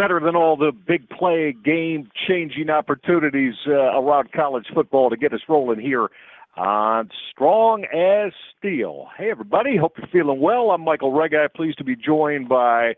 Better 0.00 0.18
than 0.18 0.34
all 0.34 0.56
the 0.56 0.72
big 0.72 1.10
play, 1.10 1.54
game 1.62 2.08
changing 2.26 2.70
opportunities 2.70 3.52
uh, 3.66 4.00
around 4.00 4.32
college 4.32 4.64
football 4.72 5.10
to 5.10 5.16
get 5.18 5.34
us 5.34 5.40
rolling 5.46 5.78
here 5.78 6.08
on 6.56 7.10
Strong 7.30 7.84
as 7.84 8.32
Steele? 8.56 9.08
Hey, 9.18 9.30
everybody. 9.30 9.76
Hope 9.76 9.98
you're 9.98 10.06
feeling 10.06 10.40
well. 10.40 10.70
I'm 10.70 10.80
Michael 10.80 11.12
Reghi. 11.12 11.52
Pleased 11.54 11.76
to 11.76 11.84
be 11.84 11.96
joined 11.96 12.48
by 12.48 12.94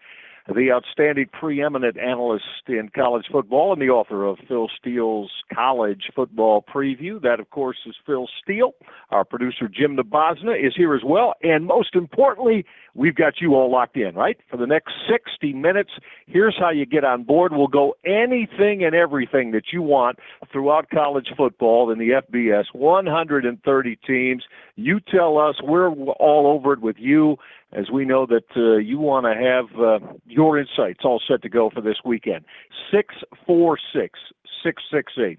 the 0.47 0.71
outstanding 0.71 1.27
preeminent 1.33 1.97
analyst 1.99 2.45
in 2.69 2.89
college 2.95 3.27
football 3.33 3.73
and 3.73 3.83
the 3.83 3.89
author 3.89 4.25
of 4.25 4.39
Phil 4.47 4.69
Steele's 4.79 5.31
College 5.53 6.05
Football 6.15 6.65
Preview. 6.73 7.21
That, 7.21 7.41
of 7.41 7.51
course, 7.51 7.79
is 7.85 7.97
Phil 8.07 8.29
Steele. 8.41 8.75
Our 9.11 9.25
producer, 9.25 9.69
Jim 9.69 9.97
Nabosna, 9.97 10.55
is 10.55 10.75
here 10.77 10.95
as 10.95 11.03
well. 11.05 11.35
And 11.43 11.67
most 11.67 11.97
importantly, 11.97 12.65
we've 12.95 13.15
got 13.15 13.41
you 13.41 13.55
all 13.55 13.71
locked 13.71 13.97
in, 13.97 14.15
right? 14.15 14.37
For 14.51 14.57
the 14.57 14.67
next 14.67 14.93
60 15.11 15.53
minutes, 15.53 15.91
here's 16.27 16.57
how 16.59 16.71
you 16.71 16.87
get 16.87 17.05
on 17.05 17.25
board. 17.25 17.53
We'll 17.53 17.67
go 17.67 17.95
anything 18.05 18.85
and 18.85 18.95
everything 18.95 19.53
that 19.53 19.73
you 19.73 19.83
want 19.83 20.19
throughout 20.51 20.91
college 20.91 21.29
football 21.37 21.91
in 21.91 21.99
the 21.99 22.21
FBS. 22.23 22.65
130 22.73 23.99
teams. 24.07 24.45
You 24.77 25.01
tell 25.01 25.39
us. 25.39 25.57
We're 25.63 25.91
all 25.91 26.47
over 26.47 26.73
it 26.73 26.81
with 26.81 26.97
you 26.99 27.37
as 27.73 27.91
we 27.91 28.05
know 28.05 28.27
that 28.27 28.45
uh, 28.57 28.77
you 28.77 28.99
want 28.99 29.25
to 29.27 29.35
have 29.35 29.81
uh, 29.81 30.15
your 30.27 30.59
insights 30.59 31.01
all 31.05 31.21
set 31.27 31.43
to 31.43 31.49
go 31.49 31.71
for 31.71 31.81
this 31.81 31.97
weekend. 32.05 32.45
646 32.91 34.19
668 34.63 35.39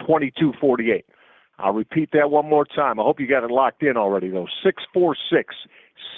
2248. 0.00 1.04
I'll 1.58 1.72
repeat 1.72 2.10
that 2.12 2.30
one 2.30 2.48
more 2.48 2.64
time. 2.64 3.00
I 3.00 3.02
hope 3.02 3.18
you 3.18 3.26
got 3.26 3.42
it 3.42 3.50
locked 3.50 3.82
in 3.82 3.96
already, 3.96 4.28
though. 4.30 4.46
646 4.62 5.54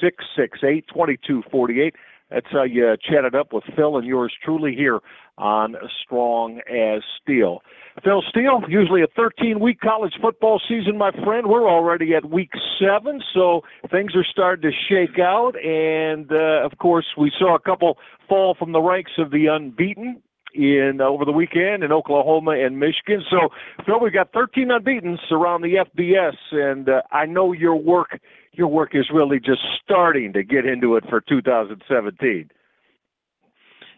668 0.00 0.86
2248. 0.88 1.94
That's 2.30 2.46
how 2.50 2.62
you 2.62 2.96
chat 2.96 3.24
it 3.24 3.34
up 3.34 3.52
with 3.52 3.64
Phil 3.74 3.96
and 3.96 4.06
yours 4.06 4.32
truly 4.44 4.74
here 4.74 5.00
on 5.36 5.74
Strong 6.04 6.60
as 6.70 7.02
Steele. 7.20 7.60
Phil 8.04 8.22
Steele, 8.28 8.62
usually 8.68 9.02
a 9.02 9.08
13 9.16 9.58
week 9.58 9.80
college 9.80 10.14
football 10.22 10.60
season, 10.68 10.96
my 10.96 11.10
friend. 11.24 11.48
We're 11.48 11.68
already 11.68 12.14
at 12.14 12.30
week 12.30 12.52
seven, 12.78 13.20
so 13.34 13.62
things 13.90 14.14
are 14.14 14.24
starting 14.24 14.70
to 14.70 14.76
shake 14.88 15.18
out. 15.18 15.52
And 15.62 16.30
uh, 16.30 16.64
of 16.64 16.78
course, 16.78 17.06
we 17.18 17.32
saw 17.36 17.56
a 17.56 17.60
couple 17.60 17.98
fall 18.28 18.54
from 18.56 18.72
the 18.72 18.80
ranks 18.80 19.12
of 19.18 19.32
the 19.32 19.46
unbeaten 19.46 20.22
in 20.54 20.98
uh, 21.00 21.04
over 21.04 21.24
the 21.24 21.32
weekend 21.32 21.82
in 21.82 21.92
Oklahoma 21.92 22.52
and 22.52 22.78
Michigan. 22.78 23.22
So, 23.30 23.50
Phil, 23.84 24.00
we've 24.00 24.12
got 24.12 24.32
13 24.32 24.70
unbeaten 24.70 25.18
around 25.30 25.62
the 25.62 25.84
FBS, 25.84 26.36
and 26.52 26.88
uh, 26.88 27.02
I 27.10 27.26
know 27.26 27.52
your 27.52 27.76
work 27.76 28.18
your 28.52 28.68
work 28.68 28.90
is 28.94 29.08
really 29.12 29.38
just 29.38 29.60
starting 29.82 30.32
to 30.32 30.42
get 30.42 30.66
into 30.66 30.96
it 30.96 31.04
for 31.08 31.20
2017. 31.20 32.50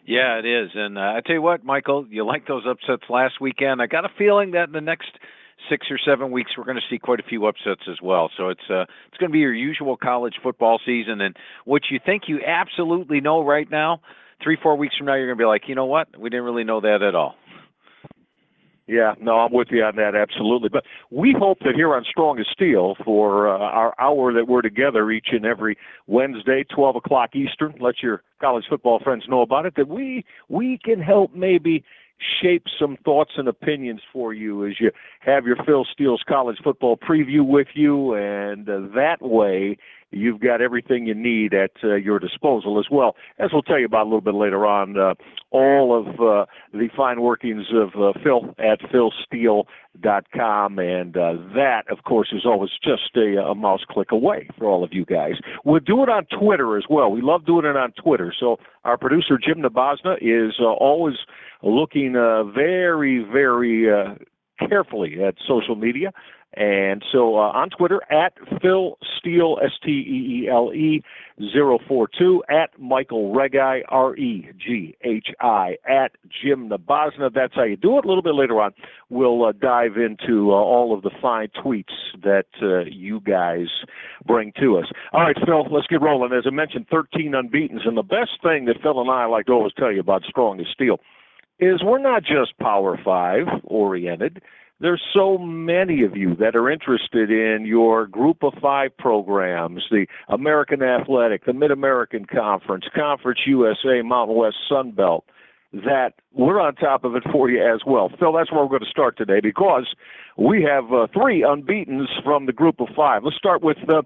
Yeah, 0.05 0.39
it 0.39 0.45
is. 0.45 0.71
And 0.75 0.97
uh, 0.97 1.01
I 1.01 1.21
tell 1.25 1.35
you 1.35 1.41
what, 1.41 1.63
Michael, 1.63 2.05
you 2.09 2.25
like 2.25 2.47
those 2.47 2.63
upsets 2.67 3.03
last 3.09 3.39
weekend. 3.39 3.81
I 3.81 3.87
got 3.87 4.05
a 4.05 4.09
feeling 4.17 4.51
that 4.51 4.67
in 4.67 4.73
the 4.73 4.81
next 4.81 5.11
six 5.69 5.87
or 5.89 5.97
seven 5.97 6.31
weeks 6.31 6.51
we're 6.57 6.65
going 6.65 6.77
to 6.77 6.83
see 6.89 6.99
quite 6.99 7.19
a 7.19 7.23
few 7.23 7.45
upsets 7.45 7.83
as 7.89 8.01
well. 8.01 8.29
So 8.35 8.49
it's 8.49 8.69
uh, 8.69 8.81
it's 9.07 9.17
going 9.17 9.29
to 9.29 9.33
be 9.33 9.39
your 9.39 9.53
usual 9.53 9.95
college 9.95 10.35
football 10.43 10.79
season, 10.85 11.21
and 11.21 11.37
what 11.65 11.83
you 11.89 11.99
think 12.05 12.23
you 12.27 12.41
absolutely 12.45 13.21
know 13.21 13.43
right 13.43 13.69
now, 13.69 14.01
three 14.43 14.57
four 14.61 14.75
weeks 14.75 14.97
from 14.97 15.07
now 15.07 15.15
you're 15.15 15.27
going 15.27 15.37
to 15.37 15.41
be 15.41 15.47
like, 15.47 15.63
you 15.67 15.75
know 15.75 15.85
what, 15.85 16.07
we 16.19 16.29
didn't 16.29 16.45
really 16.45 16.65
know 16.65 16.81
that 16.81 17.01
at 17.01 17.15
all. 17.15 17.35
Yeah, 18.85 19.13
no, 19.21 19.35
I'm 19.35 19.53
with 19.53 19.69
you 19.71 19.81
on 19.83 19.95
that, 19.95 20.13
absolutely. 20.13 20.67
But 20.67 20.83
we 21.09 21.33
hope 21.37 21.59
that 21.59 21.73
here 21.73 21.95
on 21.95 22.03
Strong 22.03 22.39
as 22.39 22.47
Steele, 22.51 22.95
for 23.05 23.47
uh, 23.47 23.57
our 23.57 23.93
hour 23.97 24.33
that 24.33 24.47
we're 24.47 24.61
together 24.61 25.09
each 25.09 25.27
and 25.31 25.45
every 25.45 25.77
Wednesday, 26.05 26.65
12 26.75 26.97
o'clock 26.97 27.29
Eastern, 27.33 27.75
let 27.79 28.03
your 28.03 28.23
college 28.41 28.65
football 28.69 28.99
friends 29.01 29.23
know 29.29 29.41
about 29.41 29.65
it, 29.65 29.75
that 29.77 29.87
we 29.87 30.25
we 30.49 30.77
can 30.83 31.01
help 31.01 31.33
maybe 31.33 31.85
shape 32.41 32.65
some 32.79 32.97
thoughts 33.03 33.31
and 33.37 33.47
opinions 33.47 34.01
for 34.11 34.33
you 34.33 34.65
as 34.65 34.73
you 34.79 34.91
have 35.19 35.45
your 35.45 35.57
Phil 35.65 35.85
Steele's 35.91 36.23
college 36.27 36.57
football 36.63 36.97
preview 36.97 37.45
with 37.45 37.67
you, 37.73 38.13
and 38.13 38.67
uh, 38.69 38.81
that 38.95 39.17
way 39.21 39.77
you've 40.13 40.39
got 40.39 40.61
everything 40.61 41.07
you 41.07 41.15
need 41.15 41.53
at 41.53 41.71
uh, 41.83 41.95
your 41.95 42.19
disposal 42.19 42.79
as 42.79 42.85
well. 42.91 43.15
As 43.39 43.49
we'll 43.51 43.63
tell 43.63 43.79
you 43.79 43.85
about 43.85 44.03
a 44.03 44.09
little 44.09 44.21
bit 44.21 44.35
later 44.35 44.65
on, 44.65 44.97
uh, 44.97 45.15
all 45.51 45.97
of 45.97 46.07
uh, 46.19 46.45
the 46.71 46.89
fine 46.95 47.21
workings 47.21 47.65
of 47.73 47.89
uh, 47.99 48.13
Phil 48.23 48.55
at 48.59 48.79
philsteele.com, 48.91 50.79
and 50.79 51.17
uh, 51.17 51.33
that, 51.55 51.83
of 51.89 52.03
course, 52.03 52.31
is 52.31 52.45
always 52.45 52.71
just 52.83 53.15
a, 53.15 53.37
a 53.39 53.55
mouse 53.55 53.81
click 53.89 54.11
away 54.11 54.47
for 54.57 54.65
all 54.65 54.83
of 54.83 54.93
you 54.93 55.05
guys. 55.05 55.33
We'll 55.65 55.79
do 55.79 56.03
it 56.03 56.09
on 56.09 56.25
Twitter 56.25 56.77
as 56.77 56.83
well. 56.89 57.11
We 57.11 57.21
love 57.21 57.45
doing 57.45 57.65
it 57.65 57.75
on 57.75 57.91
Twitter. 57.93 58.33
So 58.39 58.57
our 58.83 58.97
producer 58.97 59.37
Jim 59.43 59.61
Nabosna 59.63 60.17
is 60.21 60.55
uh, 60.59 60.65
always 60.65 61.15
looking 61.63 62.15
uh, 62.15 62.43
very, 62.43 63.23
very 63.23 63.91
uh, 63.91 64.15
carefully 64.67 65.23
at 65.23 65.35
social 65.47 65.75
media. 65.75 66.11
And 66.55 67.03
so 67.11 67.35
uh, 67.35 67.51
on 67.51 67.71
Twitter, 67.71 68.01
at 68.11 68.33
Phil 68.61 68.99
Steele, 69.17 69.57
S 69.63 69.71
T 69.83 69.89
E 69.89 70.43
E 70.43 70.49
L 70.49 70.71
E 70.71 71.01
042, 71.51 72.43
at 72.47 72.79
Michael 72.79 73.33
Reghi, 73.33 73.81
R 73.89 74.15
E 74.15 74.49
G 74.63 74.95
H 75.03 75.29
I, 75.41 75.77
at 75.89 76.11
Jim 76.43 76.69
Nabosna. 76.69 77.33
That's 77.33 77.55
how 77.55 77.63
you 77.63 77.75
do 77.75 77.97
it. 77.97 78.05
A 78.05 78.07
little 78.07 78.21
bit 78.21 78.35
later 78.35 78.61
on, 78.61 78.71
we'll 79.09 79.45
uh, 79.45 79.51
dive 79.53 79.97
into 79.97 80.51
uh, 80.51 80.53
all 80.53 80.95
of 80.95 81.01
the 81.01 81.09
fine 81.19 81.47
tweets 81.47 81.85
that 82.21 82.45
uh, 82.61 82.81
you 82.81 83.19
guys 83.21 83.67
bring 84.23 84.53
to 84.59 84.77
us. 84.77 84.85
All 85.11 85.21
right, 85.21 85.37
Phil, 85.43 85.65
let's 85.71 85.87
get 85.87 86.01
rolling. 86.01 86.37
As 86.37 86.43
I 86.45 86.51
mentioned, 86.51 86.85
13 86.91 87.33
unbeatens. 87.33 87.81
And 87.85 87.97
the 87.97 88.03
best 88.03 88.43
thing 88.43 88.65
that 88.65 88.79
Phil 88.83 89.01
and 89.01 89.09
I 89.09 89.25
like 89.25 89.47
to 89.47 89.53
always 89.53 89.73
tell 89.73 89.91
you 89.91 90.01
about 90.01 90.21
Strong 90.29 90.59
as 90.59 90.67
Steele 90.71 90.99
is 91.59 91.83
we're 91.83 91.99
not 91.99 92.23
just 92.23 92.57
Power 92.59 92.99
Five 93.03 93.47
oriented. 93.63 94.41
There's 94.79 95.01
so 95.13 95.37
many 95.37 96.03
of 96.03 96.17
you 96.17 96.35
that 96.35 96.55
are 96.55 96.69
interested 96.69 97.31
in 97.31 97.65
your 97.65 98.05
group 98.05 98.43
of 98.43 98.53
five 98.61 98.97
programs, 98.97 99.83
the 99.89 100.07
American 100.27 100.81
Athletic, 100.81 101.45
the 101.45 101.53
Mid 101.53 101.71
American 101.71 102.25
Conference, 102.25 102.85
Conference 102.93 103.39
USA, 103.45 104.01
Mountain 104.03 104.35
West 104.35 104.57
Sun 104.67 104.91
Belt 104.91 105.25
that 105.73 106.13
we're 106.33 106.59
on 106.59 106.75
top 106.75 107.03
of 107.03 107.15
it 107.15 107.23
for 107.31 107.49
you 107.49 107.63
as 107.63 107.81
well. 107.85 108.09
Phil, 108.19 108.33
that's 108.33 108.51
where 108.51 108.61
we're 108.61 108.69
going 108.69 108.81
to 108.81 108.89
start 108.89 109.17
today 109.17 109.39
because 109.41 109.87
we 110.37 110.63
have 110.63 110.91
uh, 110.91 111.07
three 111.13 111.43
unbeatens 111.43 112.09
from 112.23 112.47
the 112.47 112.53
group 112.53 112.79
of 112.79 112.87
five. 112.95 113.23
Let's 113.23 113.37
start 113.37 113.61
with 113.61 113.77
uh, 113.87 114.01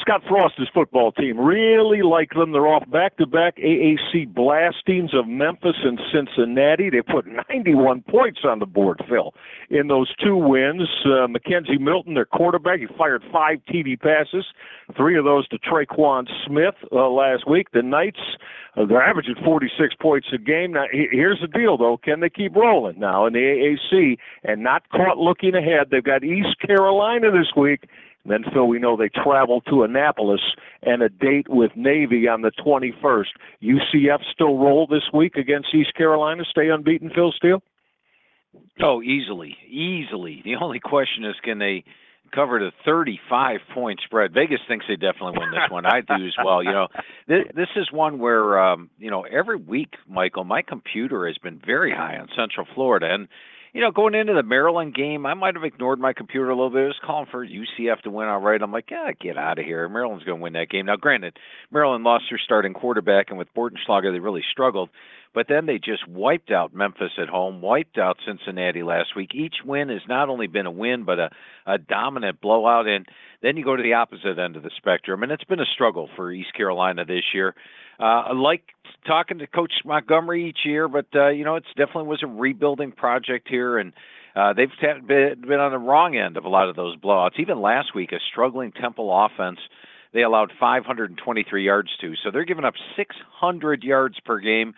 Scott 0.00 0.22
Frost's 0.28 0.68
football 0.74 1.12
team. 1.12 1.38
Really 1.38 2.02
like 2.02 2.30
them. 2.30 2.52
They're 2.52 2.66
off 2.66 2.88
back-to-back 2.90 3.56
AAC 3.58 4.34
blastings 4.34 5.14
of 5.14 5.28
Memphis 5.28 5.76
and 5.84 6.00
Cincinnati. 6.12 6.90
They 6.90 7.02
put 7.02 7.26
91 7.50 8.02
points 8.08 8.40
on 8.44 8.58
the 8.58 8.66
board, 8.66 9.00
Phil, 9.08 9.34
in 9.70 9.86
those 9.88 10.12
two 10.16 10.36
wins. 10.36 10.88
Uh, 11.04 11.28
McKenzie 11.28 11.80
Milton, 11.80 12.14
their 12.14 12.24
quarterback, 12.24 12.80
he 12.80 12.86
fired 12.96 13.22
five 13.32 13.58
TD 13.68 14.00
passes, 14.00 14.46
three 14.96 15.16
of 15.16 15.24
those 15.24 15.46
to 15.48 15.58
Tre'Quan 15.58 16.26
Smith 16.46 16.74
uh, 16.92 17.08
last 17.08 17.48
week. 17.48 17.68
The 17.72 17.82
Knights, 17.82 18.20
uh, 18.76 18.84
they're 18.86 19.02
averaging 19.02 19.36
46 19.44 19.94
points 20.00 20.28
a 20.32 20.38
game. 20.38 20.72
Now, 20.72 20.86
here's 20.90 21.40
the 21.40 21.46
deal, 21.46 21.67
though. 21.76 21.98
Can 22.02 22.20
they 22.20 22.30
keep 22.30 22.54
rolling 22.56 22.98
now 22.98 23.26
in 23.26 23.32
the 23.32 23.76
AAC 23.92 24.16
and 24.44 24.62
not 24.62 24.88
caught 24.90 25.18
looking 25.18 25.54
ahead? 25.54 25.88
They've 25.90 26.02
got 26.02 26.24
East 26.24 26.58
Carolina 26.64 27.30
this 27.30 27.52
week. 27.56 27.88
And 28.24 28.32
then, 28.32 28.52
Phil, 28.52 28.66
we 28.66 28.78
know 28.78 28.96
they 28.96 29.08
travel 29.08 29.60
to 29.62 29.82
Annapolis 29.82 30.40
and 30.82 31.02
a 31.02 31.08
date 31.08 31.48
with 31.48 31.72
Navy 31.76 32.28
on 32.28 32.42
the 32.42 32.52
21st. 32.64 33.26
UCF 33.62 34.20
still 34.32 34.58
roll 34.58 34.86
this 34.86 35.04
week 35.12 35.36
against 35.36 35.74
East 35.74 35.94
Carolina, 35.94 36.44
stay 36.50 36.68
unbeaten, 36.68 37.10
Phil 37.14 37.32
Steele? 37.32 37.62
Oh, 38.82 39.02
easily, 39.02 39.56
easily. 39.68 40.42
The 40.44 40.56
only 40.56 40.80
question 40.80 41.24
is, 41.24 41.36
can 41.42 41.58
they 41.58 41.84
cover 42.28 42.64
a 42.66 42.72
35 42.84 43.60
point 43.74 44.00
spread? 44.04 44.32
Vegas 44.32 44.60
thinks 44.68 44.86
they 44.88 44.96
definitely 44.96 45.38
win 45.38 45.50
this 45.50 45.70
one. 45.70 45.86
I 45.86 46.00
do 46.00 46.26
as 46.26 46.34
well. 46.42 46.62
You 46.62 46.72
know, 46.72 46.88
this, 47.26 47.44
this 47.54 47.68
is 47.76 47.90
one 47.92 48.18
where 48.18 48.58
um, 48.58 48.90
you 48.98 49.10
know 49.10 49.22
every 49.22 49.56
week, 49.56 49.94
Michael, 50.08 50.44
my 50.44 50.62
computer 50.62 51.26
has 51.26 51.38
been 51.38 51.60
very 51.64 51.92
high 51.92 52.16
on 52.18 52.28
Central 52.36 52.66
Florida, 52.74 53.06
and 53.10 53.28
you 53.72 53.80
know, 53.80 53.90
going 53.90 54.14
into 54.14 54.34
the 54.34 54.42
Maryland 54.42 54.94
game, 54.94 55.26
I 55.26 55.34
might 55.34 55.54
have 55.54 55.64
ignored 55.64 55.98
my 55.98 56.12
computer 56.12 56.48
a 56.48 56.54
little 56.54 56.70
bit. 56.70 56.84
It 56.84 56.86
was 56.86 57.00
calling 57.04 57.26
for 57.30 57.46
UCF 57.46 58.00
to 58.02 58.10
win 58.10 58.28
outright. 58.28 58.62
I'm 58.62 58.72
like, 58.72 58.90
yeah, 58.90 59.10
get 59.20 59.36
out 59.36 59.58
of 59.58 59.64
here. 59.64 59.88
Maryland's 59.88 60.24
going 60.24 60.38
to 60.38 60.42
win 60.42 60.54
that 60.54 60.70
game. 60.70 60.86
Now, 60.86 60.96
granted, 60.96 61.36
Maryland 61.70 62.04
lost 62.04 62.24
their 62.30 62.40
starting 62.42 62.72
quarterback, 62.72 63.26
and 63.28 63.38
with 63.38 63.52
Bortenschlager, 63.54 64.12
they 64.12 64.20
really 64.20 64.44
struggled. 64.50 64.90
But 65.34 65.46
then 65.48 65.66
they 65.66 65.78
just 65.78 66.08
wiped 66.08 66.50
out 66.50 66.74
Memphis 66.74 67.12
at 67.20 67.28
home, 67.28 67.60
wiped 67.60 67.98
out 67.98 68.16
Cincinnati 68.26 68.82
last 68.82 69.14
week. 69.14 69.34
Each 69.34 69.56
win 69.64 69.90
has 69.90 70.00
not 70.08 70.28
only 70.28 70.46
been 70.46 70.66
a 70.66 70.70
win, 70.70 71.04
but 71.04 71.18
a, 71.18 71.30
a 71.66 71.78
dominant 71.78 72.40
blowout. 72.40 72.88
And 72.88 73.06
then 73.42 73.56
you 73.56 73.64
go 73.64 73.76
to 73.76 73.82
the 73.82 73.92
opposite 73.92 74.38
end 74.38 74.56
of 74.56 74.62
the 74.62 74.70
spectrum, 74.76 75.22
and 75.22 75.30
it's 75.30 75.44
been 75.44 75.60
a 75.60 75.66
struggle 75.66 76.08
for 76.16 76.32
East 76.32 76.54
Carolina 76.54 77.04
this 77.04 77.24
year. 77.34 77.54
Uh, 78.00 78.02
I 78.28 78.32
like 78.32 78.62
talking 79.06 79.38
to 79.38 79.46
Coach 79.46 79.72
Montgomery 79.84 80.48
each 80.48 80.60
year, 80.64 80.88
but 80.88 81.06
uh, 81.14 81.28
you 81.28 81.44
know 81.44 81.56
it's 81.56 81.66
definitely 81.76 82.04
was 82.04 82.22
a 82.22 82.26
rebuilding 82.26 82.92
project 82.92 83.48
here, 83.48 83.78
and 83.78 83.92
uh, 84.36 84.52
they've 84.52 84.68
been, 84.80 85.40
been 85.40 85.60
on 85.60 85.72
the 85.72 85.78
wrong 85.78 86.16
end 86.16 86.36
of 86.36 86.44
a 86.44 86.48
lot 86.48 86.68
of 86.68 86.76
those 86.76 86.96
blowouts. 86.96 87.38
Even 87.38 87.60
last 87.60 87.94
week, 87.94 88.12
a 88.12 88.18
struggling 88.30 88.72
Temple 88.72 89.10
offense 89.12 89.58
they 90.14 90.22
allowed 90.22 90.50
523 90.58 91.64
yards 91.64 91.90
to, 92.00 92.14
so 92.22 92.30
they're 92.30 92.44
giving 92.44 92.64
up 92.64 92.74
600 92.96 93.82
yards 93.82 94.18
per 94.24 94.38
game. 94.38 94.74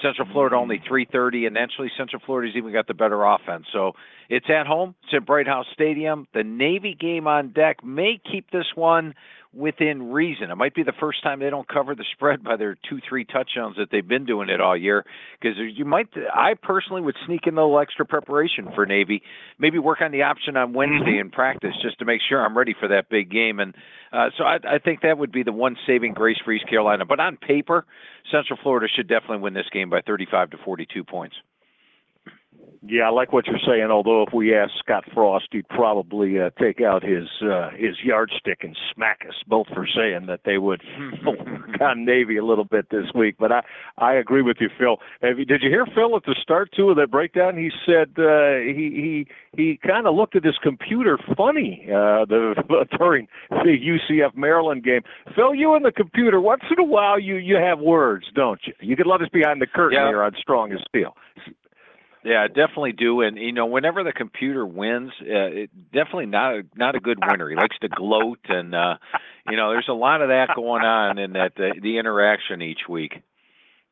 Central 0.00 0.28
Florida 0.30 0.54
only 0.54 0.80
330, 0.86 1.46
and 1.46 1.58
actually 1.58 1.90
Central 1.98 2.22
Florida's 2.24 2.54
even 2.56 2.72
got 2.72 2.86
the 2.86 2.94
better 2.94 3.24
offense. 3.24 3.66
So 3.72 3.92
it's 4.28 4.46
at 4.48 4.68
home. 4.68 4.94
It's 5.02 5.14
at 5.14 5.26
Bright 5.26 5.48
House 5.48 5.66
Stadium. 5.72 6.28
The 6.32 6.44
Navy 6.44 6.96
game 6.98 7.26
on 7.26 7.50
deck 7.50 7.82
may 7.82 8.20
keep 8.30 8.48
this 8.52 8.66
one 8.76 9.14
within 9.52 10.12
reason. 10.12 10.50
It 10.50 10.56
might 10.56 10.74
be 10.74 10.84
the 10.84 10.92
first 11.00 11.22
time 11.22 11.40
they 11.40 11.50
don't 11.50 11.66
cover 11.66 11.94
the 11.94 12.04
spread 12.12 12.44
by 12.44 12.56
their 12.56 12.76
two, 12.88 13.00
three 13.08 13.24
touchdowns 13.24 13.76
that 13.76 13.88
they've 13.90 14.06
been 14.06 14.24
doing 14.24 14.48
it 14.48 14.60
all 14.60 14.76
year. 14.76 15.04
Because 15.40 15.58
you 15.58 15.84
might, 15.84 16.08
I 16.32 16.54
personally 16.54 17.02
would 17.02 17.16
sneak 17.26 17.46
in 17.46 17.54
a 17.54 17.56
little 17.60 17.80
extra 17.80 18.06
preparation 18.06 18.68
for 18.74 18.86
Navy. 18.86 19.22
Maybe 19.58 19.78
work 19.78 20.00
on 20.02 20.12
the 20.12 20.22
option 20.22 20.56
on 20.56 20.72
Wednesday 20.72 21.18
in 21.18 21.30
practice 21.30 21.74
just 21.82 21.98
to 21.98 22.04
make 22.04 22.20
sure 22.28 22.44
I'm 22.44 22.56
ready 22.56 22.74
for 22.78 22.88
that 22.88 23.08
big 23.08 23.30
game. 23.30 23.58
And 23.58 23.74
uh, 24.12 24.28
so 24.38 24.44
I, 24.44 24.58
I 24.68 24.78
think 24.78 25.02
that 25.02 25.18
would 25.18 25.32
be 25.32 25.42
the 25.42 25.52
one 25.52 25.76
saving 25.86 26.14
grace 26.14 26.38
for 26.44 26.52
East 26.52 26.68
Carolina. 26.68 27.04
But 27.04 27.18
on 27.18 27.36
paper, 27.36 27.86
Central 28.30 28.58
Florida 28.62 28.86
should 28.94 29.08
definitely 29.08 29.38
win 29.38 29.54
this 29.54 29.68
game 29.72 29.90
by 29.90 30.00
35 30.02 30.50
to 30.50 30.58
42 30.64 31.02
points. 31.02 31.34
Yeah, 32.82 33.02
I 33.02 33.10
like 33.10 33.32
what 33.32 33.46
you're 33.46 33.58
saying. 33.66 33.90
Although 33.90 34.22
if 34.26 34.32
we 34.32 34.54
ask 34.54 34.72
Scott 34.78 35.04
Frost, 35.12 35.48
he'd 35.52 35.68
probably 35.68 36.40
uh, 36.40 36.48
take 36.58 36.80
out 36.80 37.02
his 37.02 37.28
uh, 37.42 37.70
his 37.76 37.96
yardstick 38.02 38.60
and 38.62 38.74
smack 38.94 39.20
us 39.28 39.34
both 39.46 39.66
for 39.74 39.86
saying 39.86 40.26
that 40.28 40.40
they 40.46 40.56
would 40.56 40.82
work 41.26 41.80
on 41.80 42.06
Navy 42.06 42.38
a 42.38 42.44
little 42.44 42.64
bit 42.64 42.88
this 42.90 43.04
week. 43.14 43.36
But 43.38 43.52
I 43.52 43.60
I 43.98 44.14
agree 44.14 44.40
with 44.40 44.56
you, 44.60 44.70
Phil. 44.78 44.96
Have 45.20 45.38
you, 45.38 45.44
did 45.44 45.60
you 45.62 45.68
hear 45.68 45.84
Phil 45.94 46.16
at 46.16 46.22
the 46.24 46.34
start 46.40 46.70
too 46.74 46.88
of 46.88 46.96
that 46.96 47.10
breakdown? 47.10 47.54
He 47.56 47.70
said 47.84 48.12
uh, 48.18 48.56
he 48.64 49.26
he 49.54 49.62
he 49.62 49.78
kind 49.86 50.06
of 50.06 50.14
looked 50.14 50.34
at 50.34 50.44
his 50.44 50.56
computer 50.62 51.18
funny 51.36 51.84
uh, 51.88 52.24
the 52.24 52.54
during 52.98 53.28
the 53.50 53.76
UCF 54.10 54.34
Maryland 54.34 54.84
game. 54.84 55.02
Phil, 55.36 55.54
you 55.54 55.74
and 55.74 55.84
the 55.84 55.92
computer. 55.92 56.40
Once 56.40 56.62
in 56.70 56.78
a 56.82 56.86
while, 56.86 57.20
you 57.20 57.36
you 57.36 57.56
have 57.56 57.78
words, 57.78 58.24
don't 58.34 58.60
you? 58.66 58.72
You 58.80 58.96
could 58.96 59.06
let 59.06 59.20
us 59.20 59.28
behind 59.30 59.60
the 59.60 59.66
curtain 59.66 59.98
Yeah. 60.00 60.08
here 60.08 60.22
on 60.22 60.32
Strong 60.40 60.72
as 60.72 60.78
Steele. 60.88 61.14
Yeah, 62.24 62.46
definitely 62.48 62.92
do. 62.92 63.22
And 63.22 63.38
you 63.38 63.52
know, 63.52 63.66
whenever 63.66 64.04
the 64.04 64.12
computer 64.12 64.66
wins, 64.66 65.10
uh, 65.22 65.26
it 65.64 65.70
definitely 65.92 66.26
not 66.26 66.54
a, 66.54 66.62
not 66.76 66.94
a 66.94 67.00
good 67.00 67.18
winner. 67.26 67.48
He 67.48 67.56
likes 67.56 67.78
to 67.80 67.88
gloat, 67.88 68.40
and 68.48 68.74
uh, 68.74 68.96
you 69.48 69.56
know, 69.56 69.70
there's 69.70 69.88
a 69.88 69.94
lot 69.94 70.20
of 70.20 70.28
that 70.28 70.48
going 70.54 70.82
on 70.84 71.18
in 71.18 71.32
that 71.32 71.54
the, 71.56 71.72
the 71.80 71.98
interaction 71.98 72.60
each 72.62 72.88
week. 72.88 73.22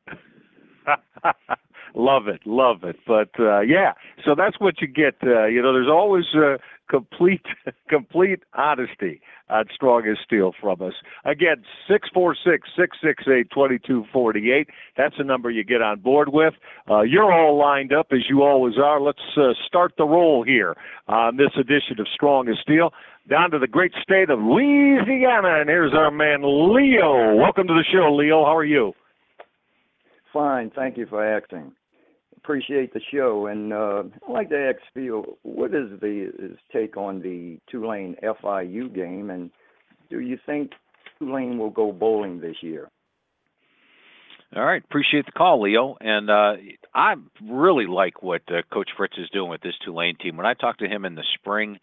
love 1.95 2.27
it, 2.27 2.41
love 2.45 2.83
it. 2.83 2.97
But 3.07 3.29
uh, 3.39 3.61
yeah, 3.61 3.93
so 4.25 4.35
that's 4.35 4.59
what 4.59 4.81
you 4.81 4.87
get. 4.87 5.15
Uh, 5.23 5.45
you 5.45 5.61
know, 5.61 5.73
there's 5.73 5.89
always 5.89 6.25
uh, 6.35 6.57
complete 6.89 7.45
complete 7.89 8.43
honesty 8.53 9.21
on 9.49 9.65
Strong 9.73 10.07
as 10.07 10.17
Steele 10.23 10.53
from 10.61 10.81
us. 10.81 10.93
Again, 11.25 11.63
six 11.89 12.07
four 12.13 12.35
six 12.35 12.69
six 12.77 12.97
six 13.03 13.23
eight 13.27 13.49
twenty 13.51 13.79
two 13.79 14.05
forty 14.13 14.51
eight. 14.51 14.69
That's 14.97 15.15
the 15.17 15.23
number 15.23 15.49
you 15.49 15.63
get 15.63 15.81
on 15.81 15.99
board 15.99 16.29
with. 16.31 16.53
Uh, 16.89 17.01
you're 17.01 17.31
all 17.31 17.57
lined 17.57 17.93
up 17.93 18.07
as 18.11 18.19
you 18.29 18.43
always 18.43 18.77
are. 18.77 19.01
Let's 19.01 19.19
uh, 19.37 19.53
start 19.65 19.93
the 19.97 20.05
roll 20.05 20.43
here 20.43 20.75
on 21.07 21.37
this 21.37 21.51
edition 21.59 21.99
of 21.99 22.07
Strong 22.13 22.49
as 22.49 22.55
Steele. 22.61 22.91
Down 23.29 23.51
to 23.51 23.59
the 23.59 23.67
great 23.67 23.93
state 24.01 24.29
of 24.29 24.39
Louisiana, 24.39 25.59
and 25.59 25.69
here's 25.69 25.93
our 25.93 26.09
man 26.09 26.41
Leo. 26.41 27.35
Welcome 27.35 27.67
to 27.67 27.73
the 27.73 27.85
show, 27.91 28.15
Leo. 28.15 28.43
How 28.43 28.55
are 28.55 28.65
you? 28.65 28.93
Fine, 30.33 30.71
thank 30.75 30.97
you 30.97 31.05
for 31.07 31.23
asking. 31.23 31.71
Appreciate 32.49 32.95
the 32.95 33.01
show, 33.13 33.45
and 33.45 33.71
uh, 33.71 34.01
I'd 34.27 34.33
like 34.33 34.49
to 34.49 34.57
ask 34.57 34.81
Phil, 34.95 35.37
what 35.43 35.67
is 35.67 35.99
the 36.01 36.31
his 36.39 36.57
take 36.73 36.97
on 36.97 37.21
the 37.21 37.59
Tulane 37.69 38.15
FIU 38.23 38.91
game, 38.91 39.29
and 39.29 39.51
do 40.09 40.19
you 40.19 40.35
think 40.47 40.71
Tulane 41.19 41.59
will 41.59 41.69
go 41.69 41.91
bowling 41.91 42.41
this 42.41 42.55
year? 42.61 42.89
All 44.55 44.65
right, 44.65 44.83
appreciate 44.83 45.27
the 45.27 45.31
call, 45.31 45.61
Leo. 45.61 45.95
And 46.01 46.31
uh, 46.31 46.53
I 46.95 47.13
really 47.47 47.85
like 47.85 48.23
what 48.23 48.41
uh, 48.47 48.63
Coach 48.73 48.89
Fritz 48.97 49.13
is 49.19 49.29
doing 49.29 49.51
with 49.51 49.61
this 49.61 49.75
Tulane 49.85 50.17
team. 50.17 50.35
When 50.35 50.47
I 50.47 50.55
talked 50.55 50.79
to 50.79 50.87
him 50.87 51.05
in 51.05 51.13
the 51.13 51.25
spring, 51.35 51.77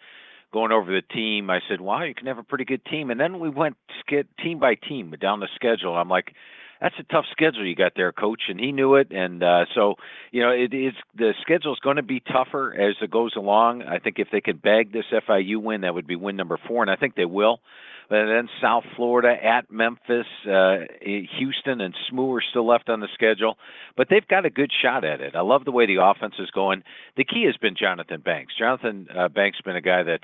going 0.53 0.73
over 0.73 0.91
the 0.91 1.15
team, 1.15 1.49
I 1.49 1.61
said, 1.69 1.81
"Wow, 1.81 2.03
you 2.03 2.13
can 2.13 2.27
have 2.27 2.39
a 2.39 2.43
pretty 2.43 2.65
good 2.65 2.85
team." 2.87 3.13
And 3.13 3.21
then 3.21 3.39
we 3.39 3.51
went 3.51 3.77
sk- 4.01 4.27
team 4.43 4.59
by 4.59 4.75
team 4.75 5.15
down 5.21 5.39
the 5.39 5.49
schedule. 5.55 5.97
I'm 5.97 6.09
like, 6.09 6.35
"That's 6.81 6.95
a 6.99 7.05
tough 7.05 7.27
schedule 7.31 7.67
you 7.67 7.75
got 7.75 7.93
there, 7.97 8.13
Coach," 8.13 8.43
and 8.49 8.61
he 8.61 8.73
knew 8.73 8.95
it. 8.97 9.11
And 9.11 9.43
uh, 9.43 9.67
so, 9.75 9.95
you 10.33 10.43
know, 10.43 10.51
it 10.51 10.75
is 10.75 10.95
the 11.15 11.35
schedule 11.41 11.73
is 11.73 11.81
going 11.81 11.97
to 11.97 12.03
be 12.03 12.21
tougher 12.21 12.75
as 12.75 12.97
it 13.01 13.11
goes 13.11 13.35
along. 13.37 13.83
I 13.83 13.99
think 13.99 14.19
if 14.19 14.29
they 14.31 14.41
could 14.41 14.63
bag 14.63 14.93
this 14.93 15.07
FIU 15.13 15.61
win, 15.63 15.83
that 15.83 15.95
would 15.95 16.07
be 16.07 16.17
win 16.17 16.37
number 16.37 16.59
four, 16.67 16.83
and 16.83 16.91
I 16.91 16.97
think 16.97 17.15
they 17.15 17.25
will. 17.25 17.61
And 18.09 18.31
then 18.31 18.49
South 18.63 18.85
Florida 18.95 19.35
at 19.43 19.71
Memphis, 19.71 20.27
uh, 20.49 20.79
Houston, 21.01 21.81
and 21.81 21.95
SMU 22.09 22.33
are 22.35 22.43
still 22.49 22.67
left 22.67 22.89
on 22.89 23.01
the 23.01 23.09
schedule, 23.15 23.59
but 23.97 24.07
they've 24.09 24.27
got 24.27 24.47
a 24.47 24.51
good 24.51 24.71
shot 24.83 25.05
at 25.05 25.21
it. 25.21 25.35
I 25.35 25.41
love 25.41 25.65
the 25.65 25.73
way 25.73 25.87
the 25.87 26.01
offense 26.01 26.35
is 26.39 26.51
going. 26.53 26.85
The 27.17 27.25
key 27.25 27.45
has 27.47 27.57
been 27.57 27.75
Jonathan 27.75 28.21
Banks. 28.21 28.55
Jonathan 28.57 29.09
uh, 29.17 29.29
Banks 29.29 29.59
has 29.59 29.65
been 29.65 29.77
a 29.77 29.81
guy 29.81 30.05
that 30.05 30.21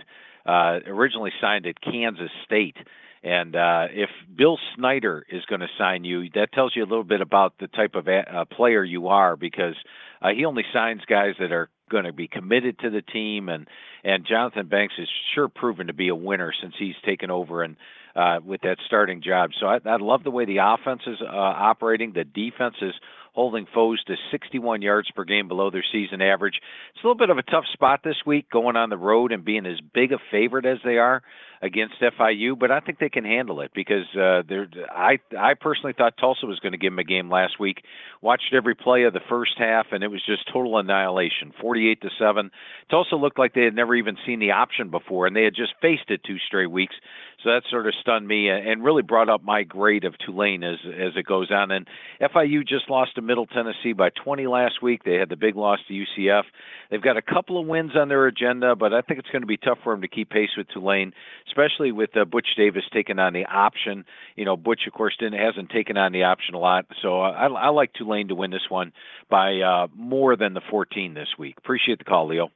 uh, 0.47 0.79
originally 0.87 1.33
signed 1.41 1.67
at 1.67 1.81
Kansas 1.81 2.31
State. 2.45 2.77
And 3.25 3.55
uh, 3.55 3.87
if 3.91 4.11
Bill 4.37 4.59
Snyder 4.77 5.25
is 5.31 5.45
going 5.45 5.61
to 5.61 5.69
sign 5.79 6.05
you, 6.05 6.29
that 6.35 6.53
tells 6.53 6.75
you 6.75 6.83
a 6.83 6.87
little 6.87 7.05
bit 7.05 7.21
about 7.21 7.55
the 7.61 7.69
type 7.69 7.95
of 7.95 8.09
a, 8.09 8.19
uh, 8.21 8.45
player 8.47 8.83
you 8.83 9.09
are 9.09 9.37
because 9.37 9.77
uh, 10.21 10.31
he 10.37 10.45
only 10.45 10.65
signs 10.73 11.03
guys 11.07 11.35
that 11.39 11.53
are 11.53 11.69
going 11.89 12.05
to 12.05 12.13
be 12.13 12.27
committed 12.27 12.79
to 12.81 12.91
the 12.91 13.03
team. 13.03 13.49
And 13.49 13.69
and 14.03 14.27
Jonathan 14.27 14.67
Banks 14.67 14.95
has 14.99 15.07
sure 15.35 15.49
proven 15.49 15.87
to 15.87 15.93
be 15.93 16.09
a 16.09 16.15
winner 16.15 16.53
since 16.61 16.75
he's 16.77 16.97
taken 17.05 17.31
over 17.31 17.63
and 17.63 17.77
uh, 18.17 18.39
with 18.45 18.63
that 18.63 18.77
starting 18.87 19.23
job. 19.23 19.51
So 19.59 19.67
I, 19.67 19.79
I 19.85 19.97
love 19.97 20.25
the 20.25 20.31
way 20.31 20.45
the 20.45 20.59
offense 20.59 21.03
is 21.07 21.19
uh, 21.21 21.27
operating. 21.29 22.13
The 22.13 22.25
defense 22.25 22.77
is 22.83 22.95
holding 23.33 23.67
foes 23.73 24.03
to 24.05 24.15
61 24.31 24.83
yards 24.83 25.11
per 25.11 25.25
game 25.25 25.49
below 25.49 25.71
their 25.71 25.85
season 25.91 26.21
average. 26.21 26.61
It's 26.95 27.03
a 27.03 27.07
little 27.07 27.19
bit 27.19 27.31
of 27.31 27.39
a 27.39 27.43
tough 27.43 27.65
spot 27.73 28.01
this 28.05 28.17
week 28.27 28.51
going 28.51 28.77
on 28.77 28.91
the 28.91 28.99
road 28.99 29.33
and 29.33 29.45
being 29.45 29.65
as 29.67 29.81
big 29.95 30.13
a 30.13 30.19
favorite 30.31 30.67
as 30.67 30.79
they 30.85 30.99
are 30.99 31.23
against 31.63 31.95
FIU, 32.01 32.59
but 32.59 32.73
I 32.73 32.81
think 32.81 32.99
they 32.99 33.09
can 33.09 33.25
handle 33.25 33.61
it 33.61 33.71
because 33.73 34.05
uh, 34.17 34.43
they're. 34.49 34.69
I 34.91 35.19
I 35.39 35.55
personally 35.55 35.95
thought 35.97 36.15
Tulsa 36.19 36.45
was 36.45 36.59
going 36.59 36.73
to 36.73 36.79
give 36.79 36.91
them 36.93 36.99
a 36.99 37.05
game 37.05 37.31
last 37.31 37.61
week. 37.61 37.85
Watched 38.21 38.53
every 38.53 38.75
play 38.75 39.05
of 39.05 39.13
the 39.13 39.21
first 39.29 39.53
half, 39.57 39.87
and 39.93 40.03
it 40.03 40.09
was 40.09 40.21
just 40.27 40.53
total 40.53 40.77
annihilation, 40.77 41.53
48 41.61 42.03
to 42.03 42.11
seven. 42.19 42.51
Tulsa 42.91 43.15
looked 43.15 43.39
like 43.39 43.55
they 43.55 43.63
had 43.63 43.77
never 43.77 43.95
even 43.95 44.17
seen 44.27 44.41
the 44.41 44.51
option 44.51 44.91
before, 44.91 45.29
and 45.29 45.37
they 45.37 45.45
had 45.45 45.55
just 45.55 45.75
faced 45.81 46.11
it 46.11 46.23
two 46.27 46.39
straight 46.39 46.71
weeks. 46.71 46.97
So 47.43 47.51
that 47.51 47.63
sort 47.71 47.87
of 47.87 47.95
stunned 48.01 48.27
me 48.27 48.49
and 48.49 48.85
really 48.85 49.03
brought 49.03 49.29
up 49.29 49.43
my 49.43 49.63
grade 49.63 50.05
of 50.05 50.15
Tulane 50.19 50.63
as 50.63 50.79
as 50.85 51.13
it 51.17 51.27
goes 51.27 51.51
on. 51.51 51.71
And 51.71 51.89
FIU 52.21 52.67
just 52.67 52.89
lost 52.89 53.17
to 53.17 53.23
Middle 53.23 53.47
Tennessee 53.47 53.93
by 53.93 54.11
20 54.11 54.47
last 54.47 54.83
week. 54.83 55.05
They 55.05 55.15
had 55.15 55.29
the 55.29 55.37
big 55.37 55.57
loss 55.57 55.79
to 55.89 55.95
UCF. 55.95 56.45
They've 56.91 57.03
got 57.03 57.17
a 57.17 57.23
couple 57.23 57.61
of 57.61 57.67
wins 57.67 57.93
on 57.97 58.09
their 58.09 58.27
agenda, 58.27 58.77
but 58.77 58.93
I 58.93 59.01
think 59.01 59.19
it's 59.19 59.31
going 59.31 59.43
to 59.43 59.47
be 59.47 59.57
tough 59.57 59.79
for 59.83 59.93
them 59.93 60.03
to 60.03 60.09
keep 60.09 60.31
pace 60.31 60.51
with 60.57 60.69
Tulane 60.69 61.13
especially 61.53 61.93
with 61.93 62.17
uh, 62.17 62.25
Butch 62.25 62.49
Davis 62.57 62.85
taking 62.93 63.19
on 63.19 63.33
the 63.33 63.45
option. 63.45 64.05
You 64.37 64.45
know, 64.45 64.57
Butch, 64.57 64.83
of 64.87 64.93
course, 64.93 65.15
didn't 65.19 65.39
hasn't 65.39 65.71
taken 65.71 65.97
on 65.97 66.13
the 66.13 66.25
option 66.25 66.55
a 66.55 66.59
lot, 66.59 66.87
so 67.03 67.21
I, 67.21 67.47
I 67.47 67.69
like 67.69 67.93
Tulane 67.93 68.29
to 68.29 68.35
win 68.35 68.51
this 68.51 68.69
one 68.69 68.93
by 69.31 69.61
uh, 69.61 69.89
more 69.95 70.37
than 70.37 70.55
the 70.55 70.63
14 70.71 71.15
this 71.15 71.29
week. 71.39 71.57
Appreciate 71.59 71.99
the 71.99 72.05
call, 72.05 72.29
Leo. 72.29 72.49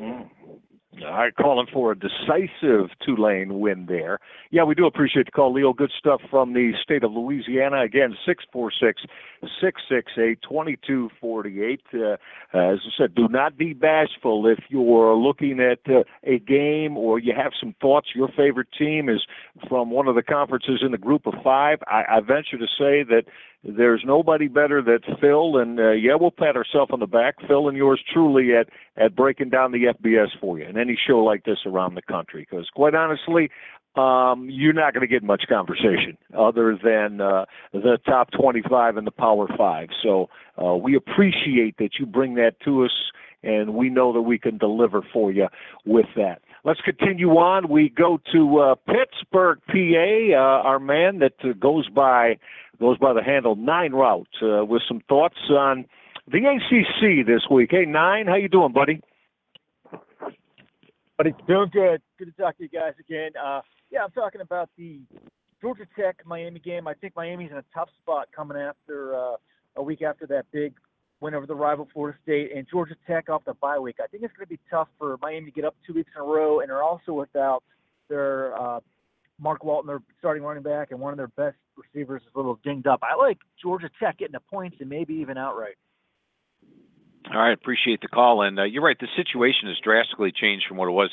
Mm. 0.00 0.28
Right, 1.02 1.34
calling 1.34 1.66
for 1.72 1.92
a 1.92 1.98
decisive 1.98 2.90
Tulane 3.04 3.58
win 3.58 3.86
there. 3.86 4.18
Yeah, 4.50 4.64
we 4.64 4.74
do 4.74 4.86
appreciate 4.86 5.26
the 5.26 5.32
call, 5.32 5.52
Leo. 5.52 5.72
Good 5.72 5.92
stuff 5.98 6.20
from 6.30 6.52
the 6.52 6.72
state 6.82 7.04
of 7.04 7.12
Louisiana. 7.12 7.82
Again, 7.82 8.16
646 8.26 9.02
668 9.60 10.42
2248. 10.42 11.80
Uh, 11.94 12.12
as 12.52 12.78
I 12.84 12.90
said, 12.98 13.14
do 13.14 13.28
not 13.28 13.56
be 13.56 13.72
bashful 13.72 14.46
if 14.46 14.58
you're 14.68 15.14
looking 15.14 15.60
at 15.60 15.78
uh, 15.90 16.02
a 16.24 16.38
game 16.38 16.98
or 16.98 17.18
you 17.18 17.32
have 17.34 17.52
some 17.58 17.74
thoughts. 17.80 18.08
Your 18.14 18.28
favorite 18.36 18.68
team 18.78 19.08
is 19.08 19.22
from 19.68 19.90
one 19.90 20.06
of 20.06 20.16
the 20.16 20.22
conferences 20.22 20.82
in 20.84 20.92
the 20.92 20.98
group 20.98 21.26
of 21.26 21.34
five. 21.42 21.78
I, 21.86 22.02
I 22.08 22.20
venture 22.20 22.58
to 22.58 22.66
say 22.78 23.04
that 23.04 23.22
there's 23.62 24.02
nobody 24.06 24.48
better 24.48 24.82
than 24.82 25.00
Phil, 25.20 25.58
and 25.58 25.78
uh, 25.78 25.90
yeah, 25.90 26.14
we'll 26.18 26.30
pat 26.30 26.56
ourselves 26.56 26.90
on 26.92 27.00
the 27.00 27.06
back, 27.06 27.34
Phil, 27.46 27.68
and 27.68 27.76
yours 27.76 28.02
truly 28.12 28.54
at 28.56 28.68
at 28.96 29.14
breaking 29.14 29.50
down 29.50 29.72
the 29.72 29.92
FBS 29.98 30.28
for 30.40 30.58
you 30.58 30.64
in 30.64 30.78
any 30.78 30.98
show 31.06 31.18
like 31.18 31.44
this 31.44 31.58
around 31.66 31.94
the 31.94 32.02
country. 32.02 32.46
Because 32.48 32.68
quite 32.74 32.94
honestly, 32.94 33.50
um, 33.96 34.48
you're 34.50 34.72
not 34.72 34.94
going 34.94 35.06
to 35.06 35.12
get 35.12 35.22
much 35.22 35.44
conversation 35.48 36.16
other 36.36 36.78
than 36.82 37.20
uh, 37.20 37.44
the 37.72 37.98
top 38.06 38.30
25 38.30 38.96
and 38.96 39.06
the 39.06 39.10
Power 39.10 39.46
Five. 39.58 39.88
So 40.02 40.30
uh, 40.62 40.76
we 40.76 40.96
appreciate 40.96 41.76
that 41.78 41.90
you 41.98 42.06
bring 42.06 42.36
that 42.36 42.52
to 42.64 42.84
us, 42.84 42.92
and 43.42 43.74
we 43.74 43.90
know 43.90 44.12
that 44.14 44.22
we 44.22 44.38
can 44.38 44.56
deliver 44.56 45.02
for 45.12 45.32
you 45.32 45.48
with 45.84 46.06
that. 46.16 46.40
Let's 46.64 46.80
continue 46.82 47.30
on. 47.30 47.68
We 47.68 47.88
go 47.88 48.20
to 48.32 48.58
uh, 48.58 48.74
Pittsburgh, 48.86 49.60
PA. 49.66 49.72
Uh, 49.72 50.62
our 50.68 50.78
man 50.78 51.20
that 51.20 51.32
uh, 51.42 51.52
goes 51.58 51.88
by 51.88 52.38
goes 52.78 52.98
by 52.98 53.12
the 53.12 53.22
handle 53.22 53.56
Nine 53.56 53.92
Route 53.92 54.28
uh, 54.42 54.64
with 54.64 54.82
some 54.86 55.00
thoughts 55.08 55.38
on 55.50 55.86
the 56.26 56.38
ACC 56.38 57.26
this 57.26 57.42
week. 57.50 57.70
Hey, 57.70 57.84
Nine, 57.86 58.26
how 58.26 58.36
you 58.36 58.48
doing, 58.48 58.72
buddy? 58.72 59.00
Buddy, 61.16 61.34
doing 61.46 61.70
good. 61.72 62.00
Good 62.18 62.34
to 62.36 62.42
talk 62.42 62.56
to 62.56 62.62
you 62.62 62.68
guys 62.68 62.94
again. 62.98 63.32
Uh, 63.42 63.60
yeah, 63.90 64.04
I'm 64.04 64.10
talking 64.10 64.40
about 64.40 64.70
the 64.78 65.00
Georgia 65.60 65.84
Tech 65.98 66.16
Miami 66.24 66.60
game. 66.60 66.86
I 66.86 66.94
think 66.94 67.14
Miami's 67.16 67.50
in 67.50 67.58
a 67.58 67.64
tough 67.74 67.88
spot 68.02 68.28
coming 68.34 68.56
after 68.56 69.14
uh, 69.14 69.36
a 69.76 69.82
week 69.82 70.02
after 70.02 70.26
that 70.28 70.46
big 70.52 70.74
win 71.20 71.34
over 71.34 71.46
the 71.46 71.54
rival 71.54 71.88
Florida 71.92 72.16
State 72.22 72.52
and 72.54 72.66
Georgia 72.70 72.94
Tech 73.06 73.28
off 73.28 73.44
the 73.44 73.54
bye 73.54 73.78
week. 73.78 73.96
I 74.02 74.06
think 74.06 74.22
it's 74.22 74.34
going 74.34 74.46
to 74.46 74.50
be 74.50 74.60
tough 74.70 74.88
for 74.98 75.16
Miami 75.20 75.46
to 75.46 75.50
get 75.52 75.64
up 75.64 75.76
two 75.86 75.94
weeks 75.94 76.10
in 76.14 76.22
a 76.22 76.24
row, 76.24 76.60
and 76.60 76.70
they're 76.70 76.82
also 76.82 77.12
without 77.12 77.62
their 78.08 78.58
uh, 78.58 78.80
Mark 79.38 79.64
Walton, 79.64 79.86
their 79.86 80.02
starting 80.18 80.42
running 80.42 80.62
back, 80.62 80.90
and 80.90 81.00
one 81.00 81.12
of 81.12 81.16
their 81.16 81.28
best 81.28 81.56
receivers 81.76 82.22
is 82.22 82.28
a 82.34 82.38
little 82.38 82.58
dinged 82.64 82.86
up. 82.86 83.00
I 83.02 83.16
like 83.16 83.38
Georgia 83.60 83.90
Tech 84.00 84.18
getting 84.18 84.32
the 84.32 84.40
points 84.40 84.76
and 84.80 84.88
maybe 84.88 85.14
even 85.14 85.38
outright. 85.38 85.76
All 87.32 87.40
right, 87.40 87.52
appreciate 87.52 88.00
the 88.00 88.08
call. 88.08 88.42
And 88.42 88.58
uh, 88.58 88.64
you're 88.64 88.82
right, 88.82 88.98
the 88.98 89.08
situation 89.16 89.68
has 89.68 89.76
drastically 89.82 90.32
changed 90.32 90.66
from 90.66 90.78
what 90.78 90.88
it 90.88 90.92
was 90.92 91.10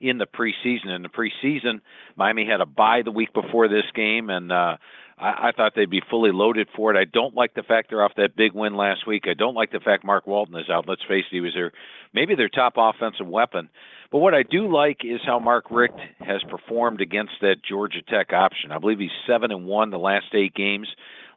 in 0.00 0.18
the 0.18 0.26
preseason. 0.26 0.94
In 0.94 1.02
the 1.02 1.08
preseason, 1.08 1.80
Miami 2.16 2.46
had 2.46 2.60
a 2.60 2.66
bye 2.66 3.02
the 3.04 3.10
week 3.10 3.32
before 3.32 3.68
this 3.68 3.84
game, 3.94 4.30
and 4.30 4.50
uh, 4.50 4.76
I, 5.18 5.48
I 5.48 5.52
thought 5.56 5.74
they'd 5.76 5.90
be 5.90 6.02
fully 6.10 6.32
loaded 6.32 6.68
for 6.74 6.92
it. 6.92 6.98
I 6.98 7.04
don't 7.04 7.34
like 7.34 7.54
the 7.54 7.62
fact 7.62 7.90
they're 7.90 8.02
off 8.02 8.12
that 8.16 8.36
big 8.36 8.52
win 8.52 8.74
last 8.74 9.06
week. 9.06 9.24
I 9.28 9.34
don't 9.34 9.54
like 9.54 9.72
the 9.72 9.80
fact 9.80 10.04
Mark 10.04 10.26
Walton 10.26 10.56
is 10.56 10.70
out. 10.70 10.88
Let's 10.88 11.02
face 11.02 11.24
it, 11.30 11.34
he 11.34 11.40
was 11.40 11.54
their 11.54 11.72
maybe 12.14 12.34
their 12.34 12.48
top 12.48 12.74
offensive 12.76 13.26
weapon. 13.26 13.68
But 14.10 14.18
what 14.18 14.34
I 14.34 14.42
do 14.42 14.72
like 14.72 15.02
is 15.04 15.20
how 15.24 15.38
Mark 15.38 15.66
Richt 15.70 16.00
has 16.18 16.42
performed 16.50 17.00
against 17.00 17.34
that 17.42 17.62
Georgia 17.62 18.02
Tech 18.02 18.32
option. 18.32 18.72
I 18.72 18.78
believe 18.78 18.98
he's 18.98 19.10
seven 19.26 19.52
and 19.52 19.66
one 19.66 19.90
the 19.90 19.98
last 19.98 20.34
eight 20.34 20.54
games. 20.54 20.88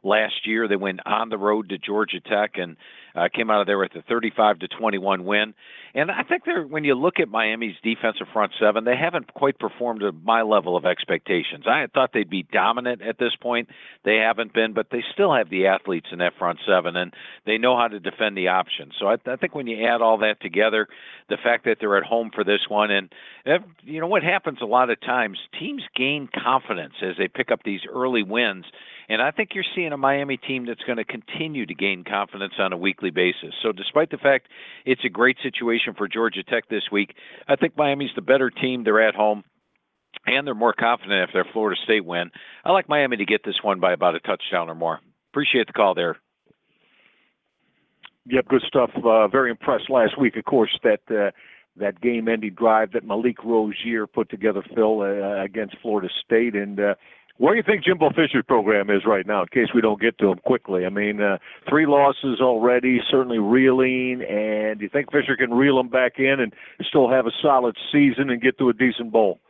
Last 0.04 0.46
year, 0.46 0.68
they 0.68 0.76
went 0.76 1.00
on 1.06 1.30
the 1.30 1.38
road 1.38 1.70
to 1.70 1.78
Georgia 1.78 2.20
Tech 2.20 2.52
and 2.56 2.76
uh, 3.14 3.28
came 3.34 3.50
out 3.50 3.60
of 3.60 3.66
there 3.66 3.78
with 3.78 3.94
a 3.94 4.02
35 4.02 4.60
to 4.60 4.68
21 4.68 5.24
win. 5.24 5.54
And 5.94 6.10
I 6.10 6.24
think 6.24 6.44
they're 6.44 6.66
when 6.66 6.82
you 6.82 6.94
look 6.94 7.20
at 7.20 7.28
Miami's 7.28 7.76
defensive 7.82 8.26
front 8.32 8.52
seven, 8.60 8.84
they 8.84 8.96
haven't 8.96 9.32
quite 9.32 9.58
performed 9.60 10.02
at 10.02 10.14
my 10.24 10.42
level 10.42 10.76
of 10.76 10.84
expectations. 10.84 11.66
I 11.68 11.86
thought 11.94 12.10
they'd 12.12 12.28
be 12.28 12.42
dominant 12.42 13.00
at 13.00 13.18
this 13.18 13.36
point. 13.40 13.68
They 14.04 14.16
haven't 14.16 14.52
been, 14.52 14.72
but 14.72 14.88
they 14.90 15.04
still 15.12 15.32
have 15.32 15.50
the 15.50 15.68
athletes 15.68 16.08
in 16.10 16.18
that 16.18 16.32
front 16.36 16.58
seven, 16.66 16.96
and 16.96 17.14
they 17.46 17.58
know 17.58 17.76
how 17.76 17.86
to 17.86 18.00
defend 18.00 18.36
the 18.36 18.48
option. 18.48 18.90
So 18.98 19.06
I, 19.06 19.16
I 19.26 19.36
think 19.36 19.54
when 19.54 19.68
you 19.68 19.86
add 19.86 20.02
all 20.02 20.18
that 20.18 20.40
together, 20.40 20.88
the 21.28 21.36
fact 21.36 21.64
that 21.66 21.76
they're 21.78 21.96
at 21.96 22.04
home 22.04 22.32
for 22.34 22.42
this 22.42 22.66
one, 22.68 22.90
and 22.90 23.08
you 23.84 24.00
know 24.00 24.08
what 24.08 24.24
happens 24.24 24.58
a 24.60 24.66
lot 24.66 24.90
of 24.90 25.00
times, 25.00 25.38
teams 25.60 25.82
gain 25.94 26.28
confidence 26.42 26.94
as 27.02 27.16
they 27.16 27.28
pick 27.28 27.52
up 27.52 27.60
these 27.64 27.82
early 27.88 28.24
wins. 28.24 28.64
And 29.08 29.20
I 29.20 29.30
think 29.30 29.50
you're 29.54 29.64
seeing 29.74 29.92
a 29.92 29.96
Miami 29.96 30.36
team 30.36 30.66
that's 30.66 30.82
going 30.82 30.98
to 30.98 31.04
continue 31.04 31.66
to 31.66 31.74
gain 31.74 32.04
confidence 32.04 32.54
on 32.58 32.72
a 32.72 32.76
weekly 32.76 33.10
basis. 33.10 33.54
So, 33.62 33.72
despite 33.72 34.10
the 34.10 34.16
fact 34.16 34.48
it's 34.84 35.04
a 35.04 35.10
great 35.10 35.36
situation 35.42 35.94
for 35.94 36.08
Georgia 36.08 36.42
Tech 36.42 36.68
this 36.68 36.84
week, 36.90 37.14
I 37.46 37.56
think 37.56 37.76
Miami's 37.76 38.10
the 38.14 38.22
better 38.22 38.50
team. 38.50 38.84
They're 38.84 39.06
at 39.06 39.14
home 39.14 39.44
and 40.26 40.46
they're 40.46 40.54
more 40.54 40.72
confident 40.72 41.28
if 41.28 41.32
their 41.32 41.46
Florida 41.52 41.80
State 41.84 42.04
win. 42.04 42.30
I 42.64 42.72
like 42.72 42.88
Miami 42.88 43.16
to 43.18 43.24
get 43.24 43.44
this 43.44 43.56
one 43.62 43.80
by 43.80 43.92
about 43.92 44.14
a 44.14 44.20
touchdown 44.20 44.70
or 44.70 44.74
more. 44.74 45.00
Appreciate 45.32 45.66
the 45.66 45.72
call 45.72 45.94
there. 45.94 46.16
Yep, 48.26 48.48
good 48.48 48.62
stuff. 48.66 48.90
Uh, 49.04 49.28
very 49.28 49.50
impressed 49.50 49.90
last 49.90 50.18
week, 50.18 50.36
of 50.36 50.44
course, 50.44 50.78
that 50.82 51.00
uh, 51.10 51.30
that 51.76 52.00
game-ending 52.00 52.54
drive 52.54 52.92
that 52.92 53.04
Malik 53.04 53.44
Rosier 53.44 54.06
put 54.06 54.30
together, 54.30 54.62
Phil, 54.74 55.00
uh, 55.00 55.42
against 55.42 55.76
Florida 55.82 56.08
State, 56.24 56.54
and 56.54 56.78
uh, 56.78 56.94
where 57.38 57.54
do 57.54 57.56
you 57.56 57.64
think 57.66 57.84
Jimbo 57.84 58.10
Fisher's 58.10 58.44
program 58.46 58.90
is 58.90 59.02
right 59.04 59.26
now, 59.26 59.42
in 59.42 59.48
case 59.48 59.74
we 59.74 59.80
don't 59.80 60.00
get 60.00 60.18
to 60.18 60.30
him 60.30 60.38
quickly? 60.44 60.86
I 60.86 60.88
mean, 60.88 61.20
uh, 61.20 61.38
three 61.68 61.84
losses 61.84 62.40
already, 62.40 63.00
certainly 63.10 63.38
reeling, 63.38 64.22
and 64.22 64.78
do 64.78 64.84
you 64.84 64.88
think 64.88 65.10
Fisher 65.10 65.36
can 65.36 65.52
reel 65.52 65.76
them 65.76 65.88
back 65.88 66.18
in 66.18 66.38
and 66.38 66.52
still 66.88 67.10
have 67.10 67.26
a 67.26 67.32
solid 67.42 67.76
season 67.90 68.30
and 68.30 68.40
get 68.40 68.56
to 68.58 68.68
a 68.68 68.72
decent 68.72 69.10
bowl? 69.10 69.40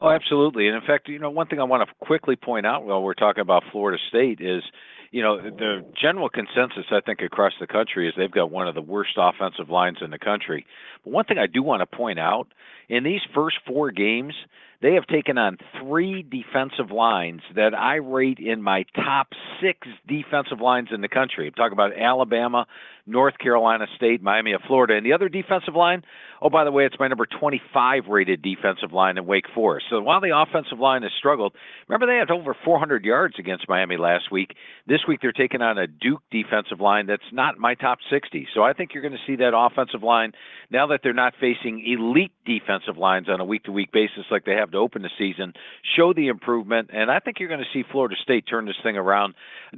Oh, 0.00 0.10
absolutely. 0.10 0.68
And 0.68 0.76
in 0.76 0.82
fact, 0.82 1.08
you 1.08 1.18
know, 1.18 1.30
one 1.30 1.48
thing 1.48 1.60
I 1.60 1.64
want 1.64 1.86
to 1.86 1.94
quickly 2.04 2.36
point 2.36 2.66
out 2.66 2.84
while 2.84 3.02
we're 3.02 3.14
talking 3.14 3.40
about 3.40 3.64
Florida 3.72 3.98
State 4.08 4.40
is, 4.40 4.62
you 5.10 5.22
know, 5.22 5.40
the 5.40 5.84
general 6.00 6.28
consensus 6.28 6.84
I 6.90 7.00
think 7.00 7.20
across 7.20 7.52
the 7.60 7.66
country 7.66 8.08
is 8.08 8.14
they've 8.16 8.30
got 8.30 8.50
one 8.50 8.68
of 8.68 8.74
the 8.74 8.82
worst 8.82 9.12
offensive 9.16 9.70
lines 9.70 9.98
in 10.00 10.10
the 10.10 10.18
country. 10.18 10.66
But 11.04 11.12
one 11.12 11.24
thing 11.24 11.38
I 11.38 11.46
do 11.46 11.62
want 11.62 11.80
to 11.80 11.96
point 11.96 12.18
out 12.18 12.46
in 12.88 13.02
these 13.04 13.20
first 13.34 13.56
four 13.66 13.90
games, 13.90 14.34
they 14.80 14.94
have 14.94 15.06
taken 15.06 15.38
on 15.38 15.58
three 15.80 16.22
defensive 16.22 16.92
lines 16.92 17.40
that 17.56 17.74
I 17.74 17.96
rate 17.96 18.38
in 18.38 18.62
my 18.62 18.84
top 18.94 19.28
six 19.60 19.88
defensive 20.06 20.60
lines 20.60 20.88
in 20.92 21.00
the 21.00 21.08
country. 21.08 21.48
I'm 21.48 21.54
talking 21.54 21.72
about 21.72 21.98
Alabama, 21.98 22.66
North 23.08 23.38
Carolina 23.38 23.86
State, 23.96 24.22
Miami 24.22 24.52
of 24.52 24.60
Florida. 24.66 24.94
And 24.94 25.04
the 25.04 25.14
other 25.14 25.28
defensive 25.28 25.74
line, 25.74 26.02
oh, 26.42 26.50
by 26.50 26.64
the 26.64 26.70
way, 26.70 26.84
it's 26.84 26.96
my 27.00 27.08
number 27.08 27.26
25 27.26 28.04
rated 28.08 28.42
defensive 28.42 28.92
line 28.92 29.18
in 29.18 29.26
Wake 29.26 29.46
Forest. 29.54 29.86
So 29.90 30.00
while 30.00 30.20
the 30.20 30.36
offensive 30.36 30.78
line 30.78 31.02
has 31.02 31.12
struggled, 31.18 31.54
remember 31.88 32.06
they 32.06 32.18
had 32.18 32.30
over 32.30 32.54
400 32.64 33.04
yards 33.04 33.34
against 33.38 33.68
Miami 33.68 33.96
last 33.96 34.30
week. 34.30 34.54
This 34.86 35.00
week 35.08 35.20
they're 35.22 35.32
taking 35.32 35.62
on 35.62 35.78
a 35.78 35.86
Duke 35.86 36.22
defensive 36.30 36.80
line 36.80 37.06
that's 37.06 37.22
not 37.32 37.58
my 37.58 37.74
top 37.74 37.98
60. 38.10 38.46
So 38.54 38.62
I 38.62 38.74
think 38.74 38.90
you're 38.92 39.02
going 39.02 39.12
to 39.12 39.26
see 39.26 39.36
that 39.36 39.56
offensive 39.56 40.02
line, 40.02 40.32
now 40.70 40.86
that 40.88 41.00
they're 41.02 41.12
not 41.14 41.32
facing 41.40 41.82
elite 41.84 42.32
defensive 42.44 42.98
lines 42.98 43.28
on 43.28 43.40
a 43.40 43.44
week 43.44 43.64
to 43.64 43.72
week 43.72 43.90
basis 43.90 44.24
like 44.30 44.44
they 44.44 44.54
have 44.54 44.67
to 44.72 44.78
open 44.78 45.02
the 45.02 45.10
season, 45.18 45.52
show 45.96 46.12
the 46.12 46.28
improvement. 46.28 46.90
And 46.92 47.10
I 47.10 47.18
think 47.18 47.38
you're 47.38 47.48
going 47.48 47.60
to 47.60 47.72
see 47.72 47.84
Florida 47.90 48.16
State 48.22 48.44
turn 48.48 48.66
this 48.66 48.76
thing 48.82 48.96
around. 48.96 49.34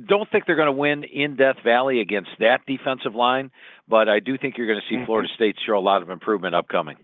Don't 0.06 0.30
think 0.30 0.44
they're 0.46 0.56
going 0.56 0.66
to 0.66 0.72
win 0.72 1.04
in 1.04 1.36
Death 1.36 1.56
Valley 1.64 2.00
against 2.00 2.30
that 2.38 2.60
defensive 2.66 3.14
line, 3.14 3.50
but 3.88 4.08
I 4.08 4.20
do 4.20 4.38
think 4.38 4.56
you're 4.56 4.66
going 4.66 4.80
to 4.80 4.88
see 4.88 4.96
mm-hmm. 4.96 5.06
Florida 5.06 5.28
State 5.34 5.56
show 5.66 5.76
a 5.76 5.80
lot 5.80 6.02
of 6.02 6.10
improvement 6.10 6.54
upcoming. 6.54 6.96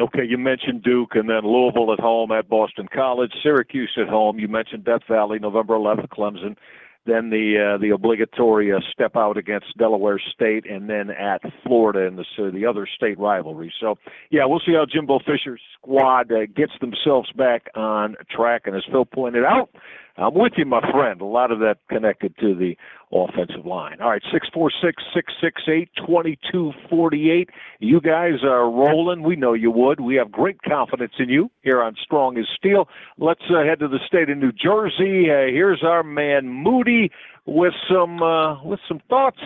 Okay, 0.00 0.24
you 0.26 0.38
mentioned 0.38 0.82
Duke 0.82 1.10
and 1.14 1.28
then 1.28 1.42
Louisville 1.44 1.92
at 1.92 2.00
home 2.00 2.32
at 2.32 2.48
Boston 2.48 2.88
College, 2.92 3.32
Syracuse 3.42 3.92
at 4.00 4.08
home. 4.08 4.38
You 4.38 4.48
mentioned 4.48 4.84
Death 4.84 5.02
Valley, 5.06 5.38
November 5.38 5.74
11th, 5.74 6.08
Clemson. 6.08 6.56
Then 7.04 7.30
the 7.30 7.74
uh, 7.74 7.78
the 7.78 7.90
obligatory 7.90 8.72
uh, 8.72 8.78
step 8.92 9.16
out 9.16 9.36
against 9.36 9.66
Delaware 9.76 10.20
State, 10.32 10.70
and 10.70 10.88
then 10.88 11.10
at 11.10 11.40
Florida 11.64 12.06
in 12.06 12.16
the 12.16 12.24
so 12.36 12.50
the 12.50 12.64
other 12.66 12.86
state 12.86 13.18
rivalry. 13.18 13.72
So 13.80 13.96
yeah, 14.30 14.44
we'll 14.44 14.60
see 14.64 14.74
how 14.74 14.86
Jimbo 14.90 15.18
Fisher's 15.20 15.60
squad 15.74 16.30
uh, 16.30 16.46
gets 16.54 16.72
themselves 16.80 17.30
back 17.32 17.66
on 17.74 18.16
track. 18.30 18.62
And 18.66 18.76
as 18.76 18.84
Phil 18.90 19.04
pointed 19.04 19.44
out, 19.44 19.70
I'm 20.16 20.34
with 20.34 20.52
you, 20.56 20.66
my 20.66 20.80
friend. 20.90 21.20
A 21.20 21.24
lot 21.24 21.50
of 21.50 21.58
that 21.60 21.78
connected 21.88 22.36
to 22.38 22.54
the 22.54 22.76
offensive 23.12 23.64
line. 23.64 24.00
All 24.00 24.10
right, 24.10 24.22
six 24.32 24.46
four 24.52 24.70
six 24.82 25.02
six 25.14 25.32
six 25.42 25.62
eight 25.68 25.88
twenty 26.06 26.38
two 26.50 26.72
forty 26.90 27.30
eight. 27.30 27.48
You 27.80 28.00
guys 28.00 28.44
are 28.44 28.70
rolling. 28.70 29.22
We 29.22 29.36
know 29.36 29.54
you 29.54 29.70
would. 29.70 30.00
We 30.00 30.16
have 30.16 30.30
great 30.30 30.60
confidence 30.62 31.14
in 31.18 31.28
you 31.28 31.50
here 31.62 31.82
on 31.82 31.96
Strong 32.02 32.36
as 32.38 32.44
Steele. 32.56 32.88
Let's 33.18 33.42
uh, 33.50 33.64
head 33.64 33.78
to 33.80 33.88
the 33.88 34.00
state 34.06 34.28
of 34.28 34.38
New 34.38 34.52
Jersey. 34.52 35.30
Uh, 35.30 35.50
here's 35.50 35.82
our 35.82 36.02
man 36.02 36.48
Moody 36.48 37.10
with 37.46 37.74
some 37.90 38.22
uh, 38.22 38.62
with 38.62 38.80
some 38.86 39.00
thoughts 39.08 39.40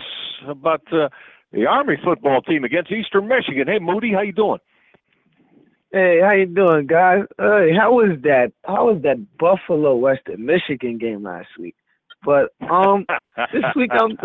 about 0.47 0.81
uh, 0.91 1.09
the 1.53 1.65
Army 1.65 1.95
football 2.03 2.41
team 2.41 2.63
against 2.65 2.91
Eastern 2.91 3.27
Michigan. 3.27 3.67
Hey, 3.67 3.79
Moody, 3.79 4.11
how 4.13 4.21
you 4.21 4.33
doing? 4.33 4.59
Hey, 5.91 6.19
how 6.21 6.31
you 6.33 6.47
doing, 6.47 6.85
guys? 6.85 7.23
Hey, 7.39 7.71
how 7.73 7.93
was 7.93 8.17
that? 8.23 8.51
How 8.65 8.87
was 8.87 9.01
that 9.03 9.25
Buffalo 9.37 9.95
Western 9.95 10.45
Michigan 10.45 10.97
game 10.97 11.23
last 11.23 11.47
week? 11.57 11.75
But 12.25 12.49
um, 12.69 13.05
this 13.53 13.63
week 13.73 13.91
I'm 13.93 14.17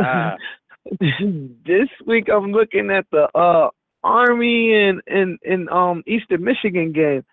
this 1.64 1.88
week 2.04 2.28
I'm 2.28 2.50
looking 2.50 2.90
at 2.90 3.06
the 3.12 3.28
uh 3.38 3.68
Army 4.02 4.74
and 4.74 5.00
and 5.06 5.38
and 5.44 5.68
um 5.70 6.02
Eastern 6.04 6.42
Michigan 6.42 6.92
game. 6.92 7.24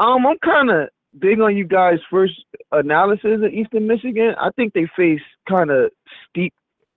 Um, 0.00 0.26
I'm 0.26 0.38
kind 0.44 0.70
of 0.70 0.88
big 1.16 1.40
on 1.40 1.56
you 1.56 1.64
guys' 1.64 2.00
first 2.10 2.42
analysis 2.72 3.40
of 3.44 3.52
Eastern 3.52 3.86
Michigan. 3.86 4.34
I 4.40 4.50
think 4.56 4.72
they 4.72 4.88
face 4.96 5.20
kind 5.48 5.70
of 5.70 5.92
steep 6.28 6.54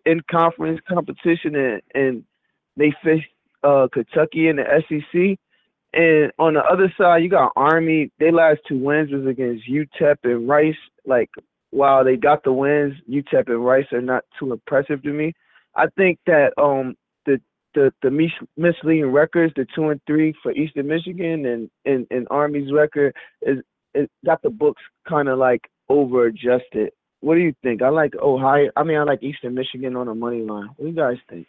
in 0.07 0.21
conference 0.31 0.79
competition 0.89 1.55
and 1.55 1.81
and 1.93 2.23
they 2.77 2.91
face 3.03 3.23
uh 3.63 3.87
Kentucky 3.93 4.47
in 4.47 4.55
the 4.55 4.83
SEC. 4.89 5.37
And 5.93 6.31
on 6.39 6.55
the 6.55 6.61
other 6.61 6.91
side, 6.97 7.23
you 7.23 7.29
got 7.29 7.51
Army. 7.55 8.11
Their 8.19 8.31
last 8.31 8.61
two 8.67 8.79
wins 8.79 9.11
was 9.11 9.27
against 9.27 9.69
UTEP 9.69 10.15
and 10.23 10.47
Rice. 10.49 10.75
Like, 11.05 11.29
while 11.69 12.03
they 12.03 12.15
got 12.15 12.43
the 12.43 12.53
wins, 12.53 12.95
UTEP 13.09 13.47
and 13.49 13.63
Rice 13.63 13.85
are 13.91 14.01
not 14.01 14.23
too 14.39 14.51
impressive 14.53 15.03
to 15.03 15.13
me. 15.13 15.33
I 15.75 15.85
think 15.97 16.19
that 16.27 16.51
um 16.61 16.95
the 17.25 17.39
the 17.75 17.91
the 18.01 18.11
mis- 18.11 18.47
misleading 18.57 19.11
records, 19.11 19.53
the 19.55 19.65
two 19.75 19.89
and 19.89 20.01
three 20.05 20.33
for 20.41 20.51
Eastern 20.51 20.87
Michigan 20.87 21.45
and 21.45 21.69
and, 21.85 22.07
and 22.11 22.27
Army's 22.29 22.71
record 22.71 23.15
is 23.41 23.59
it 23.93 24.09
got 24.25 24.41
the 24.41 24.49
books 24.49 24.81
kind 25.07 25.27
of 25.29 25.37
like 25.37 25.69
over 25.89 26.25
adjusted. 26.25 26.91
What 27.21 27.35
do 27.35 27.41
you 27.41 27.53
think? 27.63 27.81
I 27.81 27.89
like 27.89 28.13
Ohio. 28.15 28.69
I 28.75 28.83
mean, 28.83 28.97
I 28.97 29.03
like 29.03 29.23
Eastern 29.23 29.53
Michigan 29.53 29.95
on 29.95 30.07
the 30.07 30.15
money 30.15 30.41
line. 30.41 30.69
What 30.75 30.85
do 30.85 30.87
you 30.87 30.95
guys 30.95 31.17
think? 31.29 31.47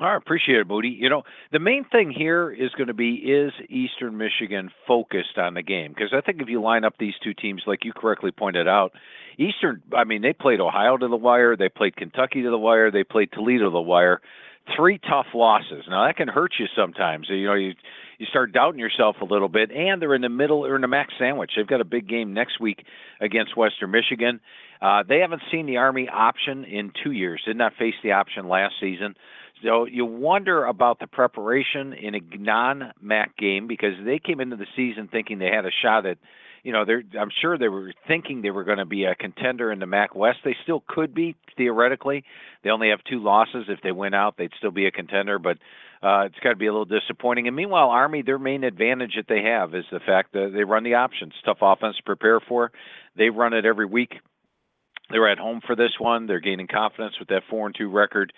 I 0.00 0.16
appreciate 0.16 0.58
it, 0.58 0.66
Moody. 0.66 0.88
You 0.88 1.08
know, 1.08 1.22
the 1.52 1.60
main 1.60 1.84
thing 1.84 2.10
here 2.10 2.50
is 2.50 2.70
going 2.72 2.88
to 2.88 2.94
be 2.94 3.14
is 3.14 3.52
Eastern 3.68 4.16
Michigan 4.16 4.70
focused 4.88 5.38
on 5.38 5.54
the 5.54 5.62
game? 5.62 5.92
Because 5.92 6.12
I 6.12 6.20
think 6.20 6.42
if 6.42 6.48
you 6.48 6.60
line 6.60 6.84
up 6.84 6.94
these 6.98 7.14
two 7.22 7.32
teams, 7.32 7.62
like 7.66 7.84
you 7.84 7.92
correctly 7.92 8.32
pointed 8.32 8.66
out, 8.66 8.92
Eastern, 9.38 9.82
I 9.96 10.04
mean, 10.04 10.22
they 10.22 10.32
played 10.32 10.60
Ohio 10.60 10.96
to 10.96 11.08
the 11.08 11.16
wire, 11.16 11.56
they 11.56 11.68
played 11.68 11.96
Kentucky 11.96 12.42
to 12.42 12.50
the 12.50 12.58
wire, 12.58 12.90
they 12.90 13.04
played 13.04 13.30
Toledo 13.32 13.64
to 13.66 13.70
the 13.70 13.80
wire. 13.80 14.20
Three 14.76 14.98
tough 14.98 15.26
losses. 15.34 15.84
Now 15.88 16.06
that 16.06 16.16
can 16.16 16.26
hurt 16.26 16.52
you 16.58 16.66
sometimes. 16.74 17.26
You 17.28 17.46
know, 17.46 17.54
you 17.54 17.74
you 18.18 18.26
start 18.26 18.52
doubting 18.52 18.80
yourself 18.80 19.16
a 19.20 19.24
little 19.24 19.48
bit, 19.48 19.70
and 19.70 20.00
they're 20.00 20.14
in 20.14 20.22
the 20.22 20.28
middle 20.28 20.64
or 20.64 20.74
in 20.76 20.80
the 20.80 20.88
max 20.88 21.12
sandwich. 21.18 21.52
They've 21.56 21.66
got 21.66 21.80
a 21.80 21.84
big 21.84 22.08
game 22.08 22.32
next 22.32 22.60
week 22.60 22.84
against 23.20 23.56
Western 23.56 23.90
Michigan. 23.90 24.40
Uh, 24.80 25.02
they 25.06 25.18
haven't 25.18 25.42
seen 25.50 25.66
the 25.66 25.76
Army 25.76 26.08
option 26.08 26.64
in 26.64 26.92
two 27.02 27.12
years. 27.12 27.42
Did 27.44 27.56
not 27.56 27.74
face 27.78 27.94
the 28.02 28.12
option 28.12 28.48
last 28.48 28.74
season. 28.80 29.14
So 29.64 29.86
you 29.86 30.04
wonder 30.04 30.66
about 30.66 30.98
the 31.00 31.06
preparation 31.06 31.94
in 31.94 32.14
a 32.14 32.20
non-MAC 32.36 33.36
game 33.38 33.66
because 33.66 33.94
they 34.04 34.18
came 34.18 34.40
into 34.40 34.56
the 34.56 34.66
season 34.76 35.08
thinking 35.10 35.38
they 35.38 35.50
had 35.50 35.64
a 35.64 35.70
shot 35.82 36.04
at, 36.04 36.18
you 36.62 36.72
know, 36.72 36.84
they're 36.84 37.02
I'm 37.18 37.30
sure 37.40 37.56
they 37.56 37.68
were 37.68 37.92
thinking 38.06 38.42
they 38.42 38.50
were 38.50 38.64
going 38.64 38.78
to 38.78 38.84
be 38.84 39.04
a 39.04 39.14
contender 39.14 39.72
in 39.72 39.78
the 39.78 39.86
MAC 39.86 40.14
West. 40.14 40.38
They 40.44 40.56
still 40.62 40.84
could 40.86 41.14
be 41.14 41.34
theoretically. 41.56 42.24
They 42.62 42.70
only 42.70 42.90
have 42.90 43.00
two 43.08 43.22
losses. 43.22 43.64
If 43.68 43.80
they 43.82 43.92
win 43.92 44.12
out, 44.12 44.36
they'd 44.36 44.52
still 44.58 44.70
be 44.70 44.86
a 44.86 44.90
contender, 44.90 45.38
but 45.38 45.56
uh, 46.02 46.24
it's 46.26 46.38
got 46.42 46.50
to 46.50 46.56
be 46.56 46.66
a 46.66 46.72
little 46.72 46.84
disappointing. 46.84 47.46
And 47.46 47.56
meanwhile, 47.56 47.88
Army, 47.88 48.20
their 48.20 48.38
main 48.38 48.64
advantage 48.64 49.14
that 49.16 49.28
they 49.28 49.42
have 49.42 49.74
is 49.74 49.84
the 49.90 50.00
fact 50.00 50.34
that 50.34 50.52
they 50.54 50.64
run 50.64 50.84
the 50.84 50.94
options. 50.94 51.32
Tough 51.44 51.58
offense 51.62 51.96
to 51.96 52.02
prepare 52.02 52.40
for. 52.40 52.70
They 53.16 53.30
run 53.30 53.54
it 53.54 53.64
every 53.64 53.86
week. 53.86 54.12
They're 55.10 55.30
at 55.30 55.38
home 55.38 55.60
for 55.66 55.76
this 55.76 55.92
one. 55.98 56.26
They're 56.26 56.40
gaining 56.40 56.66
confidence 56.66 57.18
with 57.18 57.28
that 57.28 57.42
four 57.50 57.66
and 57.66 57.74
two 57.76 57.90
record. 57.90 58.32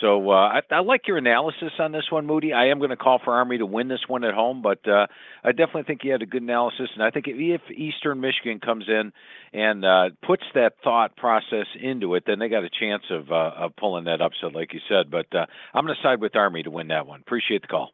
So 0.00 0.30
uh, 0.30 0.34
I, 0.34 0.60
I 0.70 0.80
like 0.80 1.06
your 1.06 1.16
analysis 1.16 1.72
on 1.78 1.92
this 1.92 2.04
one, 2.10 2.26
Moody. 2.26 2.52
I 2.52 2.66
am 2.66 2.78
going 2.78 2.90
to 2.90 2.96
call 2.96 3.20
for 3.24 3.32
Army 3.32 3.58
to 3.58 3.66
win 3.66 3.88
this 3.88 4.02
one 4.06 4.24
at 4.24 4.34
home, 4.34 4.60
but 4.60 4.86
uh, 4.86 5.06
I 5.42 5.52
definitely 5.52 5.84
think 5.84 6.00
you 6.04 6.12
had 6.12 6.22
a 6.22 6.26
good 6.26 6.42
analysis. 6.42 6.90
And 6.94 7.02
I 7.02 7.10
think 7.10 7.26
if, 7.28 7.36
if 7.38 7.70
Eastern 7.70 8.20
Michigan 8.20 8.60
comes 8.60 8.84
in 8.88 9.12
and 9.52 9.84
uh, 9.84 10.10
puts 10.26 10.42
that 10.54 10.74
thought 10.84 11.16
process 11.16 11.66
into 11.80 12.16
it, 12.16 12.24
then 12.26 12.38
they 12.38 12.48
got 12.48 12.64
a 12.64 12.70
chance 12.70 13.04
of 13.10 13.30
uh, 13.30 13.52
of 13.56 13.76
pulling 13.76 14.04
that 14.04 14.20
upset, 14.20 14.54
like 14.54 14.74
you 14.74 14.80
said. 14.88 15.10
But 15.10 15.34
uh, 15.34 15.46
I'm 15.72 15.84
going 15.84 15.96
to 15.96 16.02
side 16.02 16.20
with 16.20 16.36
Army 16.36 16.64
to 16.64 16.70
win 16.70 16.88
that 16.88 17.06
one. 17.06 17.20
Appreciate 17.20 17.62
the 17.62 17.68
call. 17.68 17.92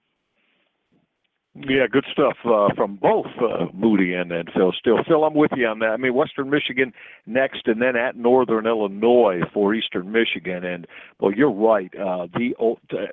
Yeah, 1.56 1.86
good 1.90 2.06
stuff 2.10 2.36
uh, 2.44 2.74
from 2.74 2.96
both 2.96 3.26
uh, 3.40 3.66
Moody 3.72 4.12
and, 4.12 4.32
and 4.32 4.50
Phil. 4.52 4.72
Still, 4.76 4.98
Phil, 5.06 5.22
I'm 5.22 5.34
with 5.34 5.52
you 5.56 5.68
on 5.68 5.78
that. 5.78 5.90
I 5.90 5.96
mean, 5.96 6.12
Western 6.12 6.50
Michigan 6.50 6.92
next, 7.26 7.68
and 7.68 7.80
then 7.80 7.94
at 7.94 8.16
Northern 8.16 8.66
Illinois 8.66 9.40
for 9.52 9.72
Eastern 9.72 10.10
Michigan. 10.10 10.64
And 10.64 10.84
well, 11.20 11.32
you're 11.32 11.52
right. 11.52 11.92
Uh, 11.94 12.26
the 12.34 12.54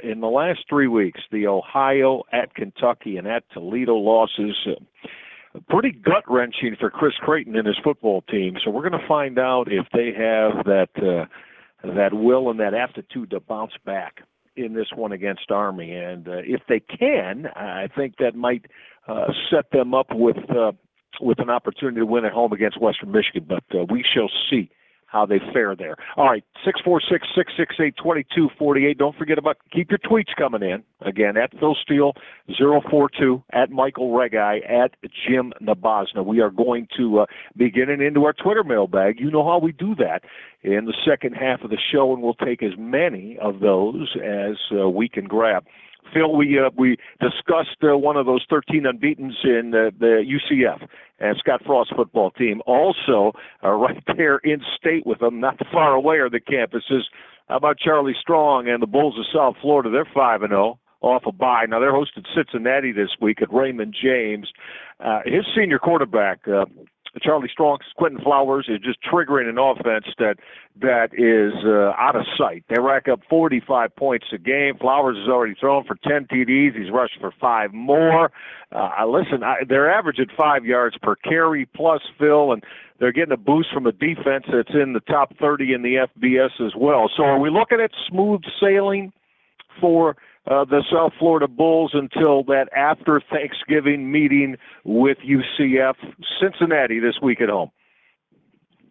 in 0.03 0.21
the 0.21 0.27
last 0.27 0.61
three 0.67 0.87
weeks, 0.87 1.19
the 1.31 1.45
Ohio 1.45 2.23
at 2.33 2.55
Kentucky 2.55 3.17
and 3.17 3.27
at 3.27 3.43
Toledo 3.53 3.93
losses. 3.93 4.57
Uh, 4.65 5.59
pretty 5.69 5.91
gut 5.91 6.23
wrenching 6.27 6.75
for 6.79 6.89
Chris 6.89 7.13
Creighton 7.21 7.55
and 7.55 7.67
his 7.67 7.77
football 7.83 8.23
team. 8.23 8.55
So 8.63 8.71
we're 8.71 8.89
going 8.89 8.99
to 8.99 9.07
find 9.07 9.37
out 9.37 9.65
if 9.67 9.85
they 9.93 10.13
have 10.17 10.65
that 10.65 10.89
uh, 10.97 11.25
that 11.93 12.13
will 12.13 12.49
and 12.49 12.59
that 12.59 12.73
aptitude 12.73 13.29
to 13.31 13.39
bounce 13.39 13.73
back 13.85 14.21
in 14.55 14.73
this 14.73 14.87
one 14.95 15.11
against 15.11 15.51
Army, 15.51 15.91
and 15.91 16.27
uh, 16.27 16.37
if 16.43 16.61
they 16.67 16.79
can, 16.79 17.47
I 17.55 17.87
think 17.95 18.15
that 18.19 18.35
might 18.35 18.65
uh, 19.07 19.27
set 19.49 19.71
them 19.71 19.93
up 19.93 20.07
with 20.11 20.37
uh, 20.49 20.73
with 21.19 21.39
an 21.39 21.49
opportunity 21.49 21.99
to 21.99 22.05
win 22.05 22.25
at 22.25 22.31
home 22.31 22.53
against 22.53 22.81
Western 22.81 23.11
Michigan. 23.11 23.45
But 23.47 23.63
uh, 23.73 23.85
we 23.89 24.03
shall 24.03 24.29
see 24.49 24.69
how 25.11 25.25
they 25.25 25.39
fare 25.53 25.75
there. 25.75 25.95
All 26.15 26.29
right, 26.29 26.43
six 26.65 26.79
four 26.81 27.01
six 27.01 27.27
six 27.35 27.51
six 27.57 27.75
eight 27.79 27.95
twenty 28.01 28.25
two 28.33 28.49
forty 28.57 28.85
eight. 28.85 28.97
Don't 28.97 29.15
forget 29.17 29.37
about 29.37 29.57
keep 29.71 29.89
your 29.91 29.99
tweets 29.99 30.33
coming 30.37 30.63
in 30.63 30.83
again 31.01 31.35
at 31.37 31.51
Phil 31.59 31.75
Steele 31.81 32.13
zero 32.55 32.81
four 32.89 33.09
two 33.09 33.43
at 33.51 33.71
Michael 33.71 34.11
Reghi 34.11 34.61
at 34.69 34.95
Jim 35.27 35.53
Nabazna. 35.61 36.25
We 36.25 36.39
are 36.39 36.49
going 36.49 36.87
to 36.97 37.19
uh, 37.19 37.25
be 37.57 37.69
getting 37.69 38.01
into 38.01 38.23
our 38.23 38.33
Twitter 38.33 38.63
mailbag. 38.63 39.19
You 39.19 39.29
know 39.29 39.43
how 39.43 39.59
we 39.59 39.73
do 39.73 39.95
that 39.95 40.23
in 40.63 40.85
the 40.85 40.95
second 41.05 41.33
half 41.33 41.61
of 41.61 41.69
the 41.69 41.77
show, 41.91 42.13
and 42.13 42.21
we'll 42.21 42.33
take 42.35 42.63
as 42.63 42.71
many 42.77 43.37
of 43.41 43.59
those 43.59 44.15
as 44.23 44.57
uh, 44.71 44.87
we 44.89 45.09
can 45.09 45.25
grab. 45.25 45.65
Phil, 46.13 46.35
we 46.35 46.59
uh, 46.59 46.69
we 46.77 46.97
discussed 47.19 47.77
uh, 47.83 47.97
one 47.97 48.17
of 48.17 48.25
those 48.25 48.45
13 48.49 48.85
unbeaten's 48.85 49.37
in 49.43 49.73
uh, 49.73 49.91
the 49.99 50.23
UCF 50.25 50.87
and 51.19 51.37
Scott 51.37 51.61
Frost 51.65 51.93
football 51.95 52.31
team. 52.31 52.61
Also, 52.65 53.33
uh, 53.63 53.69
right 53.71 54.03
there 54.17 54.37
in 54.37 54.61
state 54.75 55.05
with 55.05 55.19
them, 55.19 55.39
not 55.39 55.59
far 55.71 55.93
away 55.93 56.17
are 56.17 56.29
the 56.29 56.39
campuses. 56.39 57.03
How 57.47 57.57
about 57.57 57.79
Charlie 57.79 58.15
Strong 58.19 58.67
and 58.69 58.81
the 58.81 58.87
Bulls 58.87 59.17
of 59.19 59.25
South 59.33 59.55
Florida? 59.61 59.89
They're 59.89 60.07
five 60.13 60.41
and 60.41 60.51
zero 60.51 60.79
off 61.01 61.23
a 61.25 61.31
bye. 61.31 61.65
Now 61.67 61.79
they're 61.79 61.91
hosted 61.91 62.25
Cincinnati 62.35 62.91
this 62.91 63.09
week 63.19 63.41
at 63.41 63.51
Raymond 63.51 63.95
James. 63.99 64.47
Uh, 64.99 65.19
his 65.25 65.45
senior 65.55 65.79
quarterback, 65.79 66.47
uh, 66.47 66.65
Charlie 67.21 67.49
Strong, 67.51 67.79
Quinton 67.97 68.23
Flowers 68.23 68.67
is 68.69 68.79
just 68.79 68.99
triggering 69.03 69.49
an 69.49 69.57
offense 69.57 70.05
that 70.17 70.35
that 70.79 71.09
is 71.13 71.53
uh, 71.65 71.91
out 72.01 72.15
of 72.15 72.23
sight. 72.37 72.63
They 72.69 72.79
rack 72.79 73.07
up 73.09 73.19
45 73.29 73.95
points 73.95 74.27
a 74.33 74.37
game. 74.37 74.77
Flowers 74.79 75.17
has 75.17 75.27
already 75.27 75.55
thrown 75.59 75.83
for 75.83 75.95
10 76.07 76.27
TDs. 76.31 76.77
He's 76.77 76.91
rushed 76.91 77.19
for 77.19 77.33
five 77.39 77.73
more. 77.73 78.31
Uh, 78.71 79.05
listen, 79.05 79.43
I, 79.43 79.57
they're 79.67 79.91
averaging 79.91 80.27
five 80.37 80.63
yards 80.63 80.97
per 81.01 81.15
carry 81.15 81.65
plus 81.75 82.01
Phil, 82.17 82.53
and 82.53 82.63
they're 82.99 83.11
getting 83.11 83.33
a 83.33 83.37
boost 83.37 83.73
from 83.73 83.85
a 83.85 83.91
defense 83.91 84.45
that's 84.51 84.73
in 84.73 84.93
the 84.93 85.01
top 85.01 85.35
30 85.37 85.73
in 85.73 85.81
the 85.81 86.07
FBS 86.17 86.65
as 86.65 86.73
well. 86.77 87.09
So, 87.15 87.23
are 87.23 87.39
we 87.39 87.49
looking 87.49 87.81
at 87.81 87.91
smooth 88.09 88.41
sailing 88.61 89.11
for? 89.81 90.15
Uh, 90.49 90.65
the 90.65 90.83
South 90.91 91.13
Florida 91.19 91.47
Bulls 91.47 91.91
until 91.93 92.43
that 92.45 92.67
after 92.75 93.21
Thanksgiving 93.31 94.11
meeting 94.11 94.57
with 94.83 95.17
UCF 95.19 95.95
Cincinnati 96.41 96.99
this 96.99 97.15
week 97.21 97.41
at 97.41 97.49
home. 97.49 97.71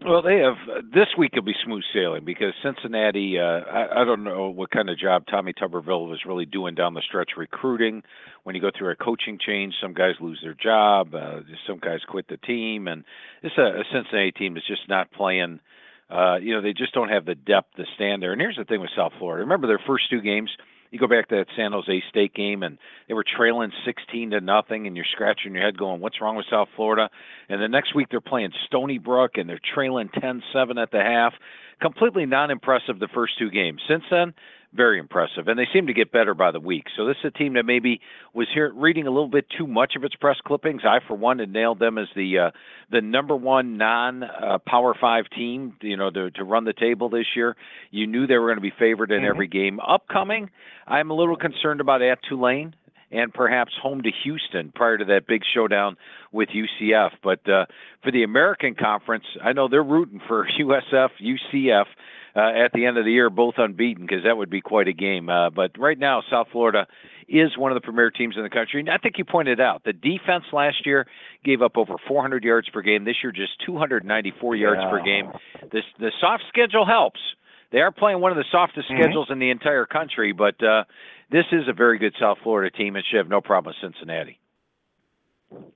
Well, 0.03 0.23
they 0.23 0.39
have 0.39 0.57
this 0.95 1.09
week. 1.19 1.35
Will 1.35 1.43
be 1.43 1.53
smooth 1.63 1.83
sailing 1.93 2.25
because 2.25 2.55
Cincinnati. 2.63 3.39
Uh, 3.39 3.61
I, 3.71 4.01
I 4.01 4.05
don't 4.05 4.25
know 4.25 4.49
what 4.49 4.71
kind 4.71 4.89
of 4.89 4.99
job 4.99 5.25
Tommy 5.31 5.53
Tuberville 5.53 6.09
was 6.09 6.21
really 6.25 6.47
doing 6.47 6.75
down 6.75 6.95
the 6.95 7.03
stretch 7.07 7.33
recruiting. 7.37 8.03
When 8.45 8.55
you 8.55 8.63
go 8.63 8.71
through 8.77 8.93
a 8.93 8.97
coaching 8.97 9.39
change, 9.39 9.75
some 9.79 9.93
guys 9.93 10.15
lose 10.19 10.41
their 10.43 10.55
job, 10.55 11.15
uh, 11.15 11.41
some 11.67 11.81
guys 11.81 11.99
quit 12.09 12.29
the 12.29 12.39
team, 12.39 12.89
and 12.89 13.05
this 13.43 13.53
a, 13.59 13.81
a 13.81 13.85
Cincinnati 13.93 14.33
team 14.33 14.57
is 14.57 14.63
just 14.67 14.89
not 14.89 15.13
playing 15.13 15.61
Uh, 16.11 16.37
you 16.37 16.55
know, 16.55 16.63
they 16.63 16.73
just 16.73 16.95
don't 16.95 17.11
have 17.11 17.25
the 17.25 17.35
depth 17.35 17.75
to 17.77 17.85
stand 17.95 18.23
there. 18.23 18.33
And 18.33 18.41
here's 18.41 18.57
the 18.57 18.65
thing 18.65 18.81
with 18.81 18.91
South 18.97 19.13
Florida. 19.19 19.45
Remember 19.45 19.67
their 19.67 19.81
first 19.87 20.11
two 20.11 20.21
games? 20.21 20.51
You 20.91 20.99
go 20.99 21.07
back 21.07 21.29
to 21.29 21.37
that 21.37 21.47
San 21.57 21.73
Jose 21.73 22.03
State 22.09 22.35
game, 22.35 22.63
and 22.63 22.77
they 23.07 23.15
were 23.15 23.25
trailing 23.25 23.73
16 23.85 24.31
to 24.31 24.41
nothing, 24.41 24.87
and 24.87 24.97
you're 24.97 25.05
scratching 25.05 25.55
your 25.55 25.63
head 25.63 25.79
going, 25.79 26.01
"What's 26.01 26.21
wrong 26.21 26.35
with 26.37 26.47
South 26.47 26.69
Florida?" 26.75 27.11
And 27.49 27.63
the 27.63 27.69
next 27.69 27.95
week 27.95 28.09
they're 28.09 28.21
playing 28.21 28.53
Stony 28.67 28.99
Brook, 28.99 29.39
and 29.39 29.49
they're 29.49 29.61
trailing 29.75 30.09
10-7 30.09 30.79
at 30.79 30.91
the 30.91 31.03
half. 31.03 31.35
Completely 31.81 32.27
non-impressive 32.27 32.99
the 32.99 33.09
first 33.09 33.39
two 33.39 33.51
games. 33.51 33.81
Since 33.87 34.05
then, 34.11 34.35
very 34.73 34.99
impressive, 34.99 35.49
and 35.49 35.59
they 35.59 35.67
seem 35.73 35.87
to 35.89 35.93
get 35.93 36.13
better 36.13 36.35
by 36.35 36.51
the 36.51 36.61
week. 36.61 36.85
So 36.97 37.07
this 37.07 37.17
is 37.25 37.33
a 37.35 37.39
team 37.39 37.55
that 37.55 37.65
maybe 37.65 38.01
was 38.35 38.47
here 38.55 38.73
reading 38.75 39.07
a 39.07 39.11
little 39.11 39.29
bit 39.29 39.47
too 39.57 39.67
much 39.67 39.95
of 39.97 40.05
its 40.05 40.15
press 40.15 40.37
clippings. 40.47 40.83
I, 40.85 40.99
for 41.07 41.15
one, 41.17 41.41
had 41.41 41.53
nailed 41.53 41.79
them 41.81 41.99
as 41.99 42.07
the 42.15 42.39
uh, 42.39 42.51
the 42.91 43.01
number 43.01 43.35
one 43.35 43.77
non 43.77 44.23
uh, 44.23 44.59
Power 44.67 44.95
Five 45.01 45.25
team. 45.37 45.75
You 45.81 45.97
know, 45.97 46.11
to 46.11 46.31
to 46.33 46.45
run 46.45 46.65
the 46.65 46.73
table 46.73 47.09
this 47.09 47.27
year. 47.35 47.57
You 47.91 48.07
knew 48.07 48.27
they 48.27 48.37
were 48.39 48.47
going 48.47 48.59
to 48.59 48.63
be 48.63 48.73
favored 48.79 49.11
in 49.11 49.23
Mhm. 49.23 49.29
every 49.29 49.49
game. 49.49 49.81
Upcoming, 49.81 50.51
I'm 50.87 51.11
a 51.11 51.15
little 51.15 51.37
concerned 51.37 51.81
about 51.81 52.03
at 52.03 52.23
Tulane 52.29 52.75
and 53.13 53.35
perhaps 53.35 53.73
home 53.83 54.03
to 54.03 54.11
Houston 54.23 54.71
prior 54.73 54.97
to 54.97 55.05
that 55.07 55.27
big 55.27 55.43
showdown 55.53 55.97
with 56.31 56.49
UCF. 56.55 57.11
But 57.25 57.41
uh, 57.49 57.67
for 58.05 58.13
the 58.13 58.23
American 58.23 58.75
Conference, 58.77 59.25
I 59.43 59.53
know 59.53 59.67
they're 59.67 59.83
rooting 59.83 60.21
for 60.29 60.47
USF, 60.61 61.11
UCF 61.21 61.87
uh, 62.37 62.41
at 62.65 62.73
the 62.73 62.87
end 62.87 62.99
of 62.99 63.05
the 63.05 63.13
year, 63.13 63.31
both 63.31 63.55
unbeaten, 63.59 64.07
because 64.07 64.25
that 64.25 64.37
would 64.37 64.51
be 64.51 64.61
quite 64.61 64.89
a 64.89 64.93
game. 64.93 65.29
Uh, 65.29 65.51
but 65.51 65.73
right 65.79 65.99
now, 65.99 66.23
South 66.31 66.49
Florida 66.53 66.87
is 67.29 67.57
one 67.57 67.71
of 67.71 67.77
the 67.77 67.81
premier 67.81 68.11
teams 68.11 68.37
in 68.37 68.43
the 68.43 68.51
country. 68.51 68.81
And 68.81 68.91
I 68.91 68.99
think 68.99 69.17
you 69.19 69.25
pointed 69.25 69.61
out 69.61 69.85
the 69.85 69.93
defense 69.93 70.45
last 70.53 70.85
year 70.85 71.07
gave 71.45 71.63
up 71.63 71.77
over 71.77 71.95
400 72.09 72.43
yards 72.43 72.69
per 72.69 72.83
game. 72.83 73.05
This 73.05 73.17
year, 73.23 73.31
just 73.33 73.53
294 73.67 74.57
yards 74.57 74.81
per 74.91 75.03
game. 75.05 75.31
This 75.73 75.85
the 75.99 76.11
soft 76.21 76.45
schedule 76.49 76.85
helps. 76.87 77.21
They 77.71 77.79
are 77.79 77.93
playing 77.93 78.21
one 78.21 78.33
of 78.33 78.37
the 78.37 78.45
softest 78.51 78.89
Mhm. 78.89 78.99
schedules 78.99 79.31
in 79.31 79.39
the 79.39 79.51
entire 79.51 79.87
country, 79.87 80.33
but 80.33 80.61
uh, 80.61 80.83
this 81.31 81.47
is 81.53 81.69
a 81.69 81.73
very 81.73 81.99
good 81.99 82.15
South 82.19 82.39
Florida 82.43 82.77
team, 82.77 82.97
and 82.97 83.05
should 83.07 83.19
have 83.19 83.29
no 83.29 83.41
problem 83.41 83.73
with 83.73 83.93
Cincinnati. 83.93 84.40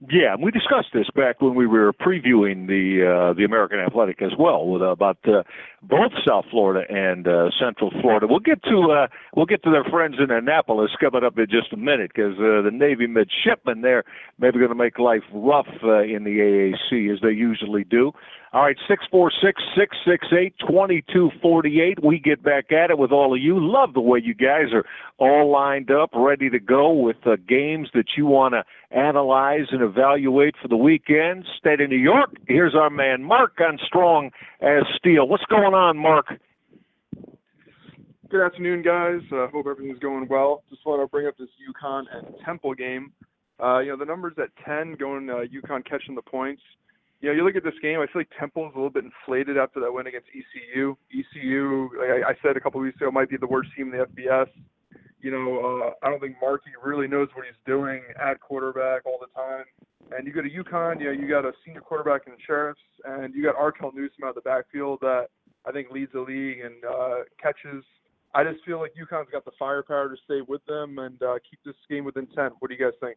Yeah, 0.09 0.35
and 0.35 0.43
we 0.43 0.53
discussed 0.53 0.89
this 0.93 1.09
back 1.17 1.41
when 1.41 1.57
we 1.57 1.67
were 1.67 1.93
previewing 1.93 2.69
the 2.69 3.03
uh, 3.03 3.33
the 3.33 3.45
American 3.45 3.81
Athletic 3.81 4.23
as 4.23 4.31
well, 4.39 4.67
with 4.67 4.83
uh, 4.83 4.91
about 4.91 5.19
uh, 5.27 5.43
both 5.83 6.13
South 6.27 6.45
Florida 6.51 6.85
and 6.89 7.27
uh, 7.27 7.51
Central 7.59 7.91
Florida. 8.01 8.27
We'll 8.29 8.39
get 8.39 8.63
to 8.65 8.93
uh, 8.93 9.07
we'll 9.35 9.47
get 9.47 9.65
to 9.65 9.71
their 9.71 9.83
friends 9.85 10.17
in 10.21 10.31
Annapolis 10.31 10.91
coming 11.01 11.25
up 11.25 11.39
in 11.39 11.47
just 11.51 11.73
a 11.73 11.77
minute 11.77 12.13
because 12.15 12.35
uh, 12.35 12.63
the 12.63 12.71
Navy 12.73 13.09
midshipmen 13.09 13.81
there 13.81 14.05
maybe 14.39 14.59
going 14.59 14.69
to 14.69 14.77
make 14.77 14.99
life 14.99 15.25
rough 15.33 15.69
uh, 15.83 16.03
in 16.03 16.23
the 16.23 16.39
AAC 16.39 17.13
as 17.13 17.21
they 17.21 17.33
usually 17.33 17.83
do. 17.83 18.13
All 18.55 18.63
right, 18.63 18.77
six 18.87 19.05
four 19.11 19.33
six 19.43 19.61
six 19.77 19.97
six 20.07 20.29
eight 20.33 20.55
twenty 20.65 21.03
two 21.13 21.29
forty 21.43 21.81
eight. 21.81 21.99
We 22.05 22.21
get 22.21 22.41
back 22.41 22.71
at 22.71 22.89
it 22.89 22.97
with 22.97 23.11
all 23.11 23.35
of 23.35 23.43
you. 23.43 23.57
Love 23.59 23.95
the 23.95 24.01
way 24.01 24.21
you 24.23 24.33
guys 24.33 24.73
are 24.73 24.85
all 25.19 25.51
lined 25.51 25.91
up, 25.91 26.11
ready 26.15 26.49
to 26.51 26.61
go 26.61 26.93
with 26.93 27.17
uh, 27.27 27.35
games 27.49 27.89
that 27.95 28.11
you 28.17 28.27
want 28.27 28.55
to 28.55 28.63
analyze 28.97 29.67
and 29.73 29.83
evaluate 29.83 30.55
for 30.63 30.69
the 30.69 30.77
weekend. 30.77 31.45
State 31.59 31.81
of 31.81 31.91
New 31.91 31.97
York. 31.97 32.31
Here's 32.47 32.77
our 32.77 32.91
man 32.91 33.25
Mark 33.25 33.59
on 33.59 33.77
Strong 33.85 34.31
as 34.61 34.85
Steele. 34.99 35.27
What's 35.27 35.47
going 35.47 35.75
on, 35.75 35.99
Mark? 35.99 36.27
Good 38.31 38.47
afternoon, 38.47 38.83
guys. 38.83 39.21
Uh, 39.33 39.49
hope 39.49 39.67
everything's 39.67 39.99
going 39.99 40.29
well. 40.31 40.63
Just 40.71 40.87
want 40.87 41.03
to 41.03 41.09
bring 41.09 41.27
up 41.27 41.37
this 41.37 41.49
UConn 41.59 42.05
and 42.13 42.37
Temple 42.45 42.75
game. 42.75 43.13
Uh, 43.61 43.81
you 43.81 43.89
know, 43.89 43.97
the 43.97 44.05
numbers 44.05 44.35
at 44.39 44.51
10 44.65 44.95
going 44.95 45.29
uh, 45.29 45.43
UConn 45.53 45.85
catching 45.85 46.15
the 46.15 46.23
points. 46.23 46.63
You 47.25 47.31
know, 47.31 47.37
you 47.37 47.45
look 47.47 47.57
at 47.57 47.65
this 47.65 47.81
game, 47.81 48.01
I 48.01 48.07
feel 48.13 48.21
like 48.21 48.29
Temple's 48.39 48.75
a 48.75 48.77
little 48.77 48.91
bit 48.91 49.03
inflated 49.03 49.57
after 49.57 49.81
that 49.81 49.91
win 49.91 50.07
against 50.07 50.29
ECU. 50.29 50.95
ECU, 51.09 51.89
like 51.99 52.21
I, 52.21 52.33
I 52.33 52.35
said 52.43 52.59
a 52.59 52.61
couple 52.61 52.83
weeks 52.83 53.01
ago, 53.01 53.11
might 53.11 53.31
be 53.31 53.39
the 53.39 53.47
worst 53.47 53.71
team 53.75 53.91
in 53.91 53.99
the 53.99 54.05
FBS. 54.05 54.49
You 55.23 55.31
know, 55.31 55.57
uh, 55.57 56.07
I 56.07 56.11
don't 56.11 56.21
think 56.21 56.37
Marchi 56.39 56.69
really 56.85 57.09
knows 57.09 57.29
what 57.33 57.47
he's 57.47 57.57
doing 57.65 58.03
at 58.23 58.41
quarterback 58.41 59.07
all 59.07 59.19
the 59.19 59.33
time. 59.35 59.65
And 60.13 60.27
you 60.27 60.35
go 60.35 60.43
to 60.43 60.51
UConn, 60.51 61.01
you 61.01 61.07
know, 61.07 61.13
you 61.13 61.27
got 61.27 61.47
a 61.47 61.53
senior 61.65 61.81
quarterback 61.81 62.27
in 62.27 62.35
the 62.35 62.39
Shirreffs, 62.47 62.75
and 63.07 63.33
you 63.35 63.43
got 63.43 63.57
Arkeel 63.57 63.95
Newsome 63.95 64.25
out 64.25 64.29
of 64.29 64.35
the 64.35 64.43
backfield 64.43 64.99
that 65.01 65.29
I 65.65 65.73
think 65.73 65.91
leads 65.91 66.13
the 66.13 66.21
league 66.21 66.61
and 66.61 66.85
uh, 66.85 67.25
catches. 67.43 67.85
I 68.35 68.45
just 68.45 68.63
feel 68.67 68.81
like 68.81 68.93
UConn's 69.01 69.31
got 69.33 69.47
the 69.47 69.57
firepower 69.59 70.11
to 70.11 70.17
stay 70.27 70.43
with 70.47 70.63
them 70.67 70.99
and 70.99 71.23
uh, 71.23 71.39
keep 71.49 71.61
this 71.65 71.75
game 71.89 72.05
within 72.05 72.27
10. 72.37 72.51
What 72.59 72.69
do 72.69 72.75
you 72.75 72.85
guys 72.85 72.93
think? 73.01 73.17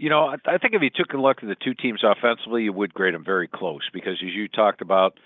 You 0.00 0.08
know, 0.08 0.24
I 0.28 0.36
I 0.46 0.56
think 0.58 0.72
if 0.72 0.80
you 0.82 0.88
took 0.88 1.12
a 1.12 1.18
look 1.18 1.42
at 1.42 1.48
the 1.48 1.56
two 1.62 1.74
teams 1.74 2.02
offensively, 2.02 2.62
you 2.64 2.72
would 2.72 2.94
grade 2.94 3.12
them 3.12 3.24
very 3.24 3.46
close 3.46 3.82
because, 3.92 4.14
as 4.26 4.32
you 4.34 4.48
talked 4.48 4.80
about, 4.80 5.18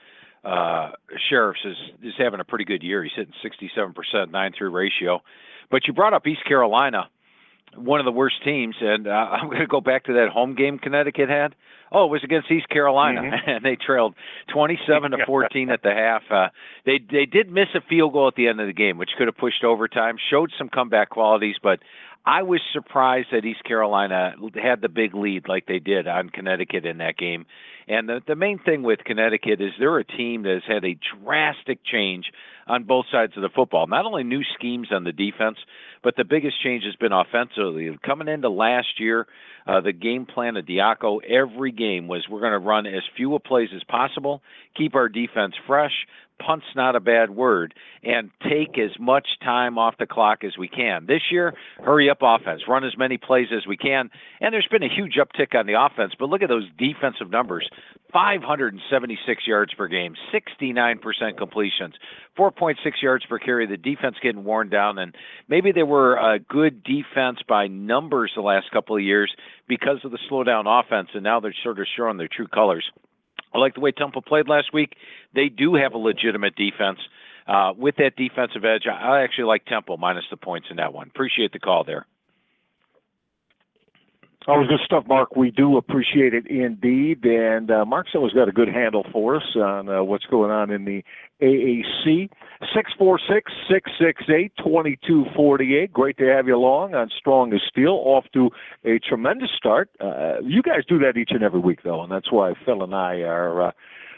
uh, 0.44 0.90
Shirreffs 1.30 1.64
is 1.64 1.76
is 2.02 2.14
having 2.18 2.40
a 2.40 2.44
pretty 2.44 2.64
good 2.64 2.82
year. 2.82 3.02
He's 3.04 3.12
hitting 3.14 3.34
67% 3.44 4.30
nine 4.32 4.52
through 4.56 4.70
ratio. 4.70 5.22
But 5.70 5.86
you 5.86 5.92
brought 5.92 6.12
up 6.12 6.26
East 6.26 6.44
Carolina, 6.44 7.08
one 7.76 8.00
of 8.00 8.04
the 8.04 8.12
worst 8.12 8.42
teams, 8.44 8.74
and 8.80 9.06
uh, 9.06 9.10
I'm 9.32 9.46
going 9.46 9.60
to 9.60 9.66
go 9.68 9.80
back 9.80 10.04
to 10.06 10.12
that 10.14 10.30
home 10.30 10.54
game 10.56 10.78
Connecticut 10.80 11.28
had. 11.28 11.54
Oh, 11.92 12.06
it 12.06 12.10
was 12.10 12.24
against 12.24 12.50
East 12.50 12.68
Carolina, 12.68 13.20
Mhm. 13.22 13.40
and 13.48 13.64
they 13.64 13.76
trailed 13.76 14.14
27 14.52 15.12
to 15.12 15.18
14 15.26 15.70
at 15.70 15.82
the 15.82 15.92
half. 15.92 16.22
Uh, 16.30 16.48
they 16.84 16.98
they 16.98 17.26
did 17.26 17.48
miss 17.48 17.68
a 17.76 17.80
field 17.80 18.12
goal 18.12 18.26
at 18.26 18.34
the 18.34 18.48
end 18.48 18.60
of 18.60 18.66
the 18.66 18.72
game, 18.72 18.98
which 18.98 19.10
could 19.16 19.28
have 19.28 19.36
pushed 19.36 19.62
overtime. 19.62 20.16
Showed 20.30 20.50
some 20.58 20.68
comeback 20.68 21.10
qualities, 21.10 21.56
but 21.62 21.78
I 22.26 22.42
was 22.42 22.60
surprised 22.72 23.28
that 23.32 23.44
East 23.44 23.64
Carolina 23.64 24.34
had 24.54 24.80
the 24.80 24.88
big 24.88 25.14
lead 25.14 25.46
like 25.48 25.66
they 25.66 25.78
did 25.78 26.08
on 26.08 26.30
Connecticut 26.30 26.86
in 26.86 26.98
that 26.98 27.18
game. 27.18 27.44
And 27.86 28.08
the, 28.08 28.20
the 28.26 28.34
main 28.34 28.58
thing 28.58 28.82
with 28.82 29.00
Connecticut 29.04 29.60
is 29.60 29.72
they're 29.78 29.98
a 29.98 30.04
team 30.04 30.42
that 30.44 30.54
has 30.54 30.74
had 30.74 30.84
a 30.84 30.98
drastic 31.22 31.80
change 31.84 32.24
on 32.66 32.84
both 32.84 33.06
sides 33.10 33.32
of 33.36 33.42
the 33.42 33.48
football. 33.48 33.86
Not 33.86 34.06
only 34.06 34.24
new 34.24 34.42
schemes 34.54 34.88
on 34.90 35.04
the 35.04 35.12
defense, 35.12 35.58
but 36.02 36.16
the 36.16 36.24
biggest 36.24 36.62
change 36.62 36.84
has 36.84 36.96
been 36.96 37.12
offensively. 37.12 37.90
Coming 38.04 38.28
into 38.28 38.48
last 38.48 38.98
year, 38.98 39.26
uh, 39.66 39.80
the 39.80 39.92
game 39.92 40.26
plan 40.26 40.56
of 40.56 40.66
Diaco 40.66 41.18
every 41.24 41.72
game 41.72 42.06
was 42.08 42.26
we're 42.28 42.40
going 42.40 42.52
to 42.52 42.58
run 42.58 42.86
as 42.86 43.02
few 43.16 43.38
plays 43.38 43.70
as 43.74 43.82
possible, 43.84 44.42
keep 44.76 44.94
our 44.94 45.08
defense 45.08 45.54
fresh, 45.66 45.92
punt's 46.44 46.66
not 46.74 46.96
a 46.96 47.00
bad 47.00 47.30
word, 47.30 47.74
and 48.02 48.30
take 48.42 48.78
as 48.78 48.90
much 48.98 49.26
time 49.42 49.78
off 49.78 49.94
the 49.98 50.06
clock 50.06 50.44
as 50.44 50.58
we 50.58 50.68
can. 50.68 51.06
This 51.06 51.22
year, 51.30 51.54
hurry 51.82 52.10
up 52.10 52.18
offense, 52.22 52.62
run 52.68 52.84
as 52.84 52.96
many 52.98 53.16
plays 53.16 53.48
as 53.56 53.66
we 53.66 53.76
can. 53.76 54.10
And 54.40 54.52
there's 54.52 54.68
been 54.70 54.82
a 54.82 54.94
huge 54.94 55.14
uptick 55.14 55.58
on 55.58 55.66
the 55.66 55.80
offense, 55.80 56.12
but 56.18 56.28
look 56.28 56.42
at 56.42 56.48
those 56.48 56.68
defensive 56.78 57.30
numbers 57.30 57.68
576 58.14 59.42
yards 59.44 59.74
per 59.74 59.88
game, 59.88 60.14
69% 60.32 61.36
completions, 61.36 61.94
4.6 62.38 62.76
yards 63.02 63.26
per 63.26 63.40
carry. 63.40 63.66
The 63.66 63.76
defense 63.76 64.16
getting 64.22 64.44
worn 64.44 64.70
down, 64.70 64.98
and 64.98 65.16
maybe 65.48 65.72
they 65.72 65.82
were 65.82 66.14
a 66.14 66.38
good 66.38 66.84
defense 66.84 67.40
by 67.48 67.66
numbers 67.66 68.30
the 68.36 68.42
last 68.42 68.70
couple 68.70 68.96
of 68.96 69.02
years 69.02 69.34
because 69.68 69.98
of 70.04 70.12
the 70.12 70.18
slowdown 70.30 70.64
offense, 70.66 71.08
and 71.12 71.24
now 71.24 71.40
they're 71.40 71.54
sort 71.64 71.80
of 71.80 71.86
showing 71.96 72.16
their 72.16 72.28
true 72.28 72.46
colors. 72.46 72.88
I 73.52 73.58
like 73.58 73.74
the 73.74 73.80
way 73.80 73.90
Temple 73.90 74.22
played 74.22 74.48
last 74.48 74.72
week. 74.72 74.94
They 75.34 75.48
do 75.48 75.74
have 75.74 75.92
a 75.92 75.98
legitimate 75.98 76.54
defense. 76.54 77.00
Uh, 77.48 77.72
with 77.76 77.96
that 77.96 78.16
defensive 78.16 78.64
edge, 78.64 78.84
I 78.86 79.22
actually 79.22 79.44
like 79.44 79.66
Temple 79.66 79.96
minus 79.96 80.24
the 80.30 80.36
points 80.36 80.68
in 80.70 80.76
that 80.76 80.94
one. 80.94 81.08
Appreciate 81.08 81.52
the 81.52 81.58
call 81.58 81.82
there. 81.84 82.06
Always 84.46 84.68
good 84.68 84.80
stuff, 84.84 85.04
Mark. 85.06 85.36
We 85.36 85.50
do 85.50 85.78
appreciate 85.78 86.34
it 86.34 86.46
indeed. 86.46 87.24
And 87.24 87.70
uh, 87.70 87.86
Mark's 87.86 88.10
always 88.14 88.34
got 88.34 88.46
a 88.46 88.52
good 88.52 88.68
handle 88.68 89.06
for 89.10 89.36
us 89.36 89.56
on 89.56 89.88
uh, 89.88 90.02
what's 90.02 90.26
going 90.26 90.50
on 90.50 90.70
in 90.70 90.84
the 90.84 91.02
AAC. 91.40 92.28
Six 92.74 92.92
four 92.98 93.18
six 93.18 93.50
six 93.70 93.90
six 93.98 94.22
eight 94.28 94.52
twenty 94.62 94.98
two 95.06 95.24
forty 95.34 95.76
eight. 95.76 95.94
Great 95.94 96.18
to 96.18 96.26
have 96.26 96.46
you 96.46 96.56
along 96.56 96.94
on 96.94 97.08
Strong 97.18 97.54
as 97.54 97.60
Steele. 97.68 98.02
Off 98.04 98.26
to 98.34 98.50
a 98.84 98.98
tremendous 98.98 99.50
start. 99.56 99.88
Uh, 99.98 100.40
you 100.42 100.62
guys 100.62 100.84
do 100.86 100.98
that 100.98 101.16
each 101.16 101.30
and 101.30 101.42
every 101.42 101.60
week, 101.60 101.80
though, 101.82 102.02
and 102.02 102.12
that's 102.12 102.30
why 102.30 102.52
Phil 102.66 102.82
and 102.82 102.94
I 102.94 103.20
are. 103.20 103.68
Uh, 103.68 103.72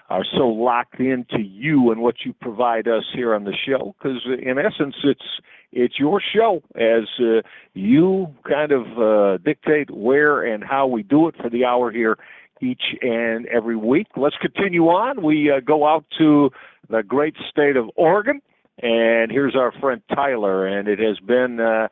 are 0.09 0.25
so 0.37 0.47
locked 0.47 1.01
into 1.01 1.41
you 1.41 1.91
and 1.91 2.01
what 2.01 2.15
you 2.25 2.33
provide 2.33 2.87
us 2.87 3.03
here 3.12 3.35
on 3.35 3.43
the 3.43 3.53
show 3.67 3.93
because 3.99 4.25
in 4.41 4.57
essence 4.57 4.95
it's 5.03 5.41
it's 5.73 5.99
your 5.99 6.21
show 6.35 6.63
as 6.75 7.05
uh, 7.21 7.43
you 7.75 8.35
kind 8.49 8.73
of 8.73 8.99
uh, 8.99 9.39
dictate 9.45 9.91
where 9.91 10.43
and 10.43 10.65
how 10.65 10.87
we 10.87 11.03
do 11.03 11.29
it 11.29 11.35
for 11.41 11.51
the 11.51 11.65
hour 11.65 11.91
here 11.91 12.17
each 12.63 12.83
and 13.03 13.47
every 13.47 13.77
week. 13.77 14.07
Let's 14.17 14.37
continue 14.41 14.85
on. 14.85 15.23
We 15.23 15.51
uh, 15.51 15.61
go 15.61 15.87
out 15.87 16.05
to 16.19 16.51
the 16.89 17.03
great 17.03 17.35
state 17.51 17.77
of 17.77 17.91
Oregon, 17.97 18.41
and 18.81 19.31
here's 19.31 19.57
our 19.57 19.73
friend 19.81 20.01
Tyler. 20.15 20.67
And 20.67 20.89
it 20.89 20.99
has 20.99 21.19
been 21.19 21.61
uh, 21.61 21.89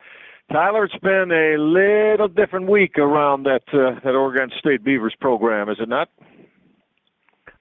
Tyler. 0.53 0.85
It's 0.85 0.95
been 1.03 1.31
a 1.31 1.59
little 1.61 2.29
different 2.29 2.69
week 2.69 2.99
around 2.99 3.45
that 3.45 3.63
uh, 3.73 4.01
that 4.05 4.15
Oregon 4.15 4.51
State 4.59 4.85
Beavers 4.85 5.15
program, 5.21 5.69
is 5.69 5.77
it 5.81 5.89
not? 5.89 6.09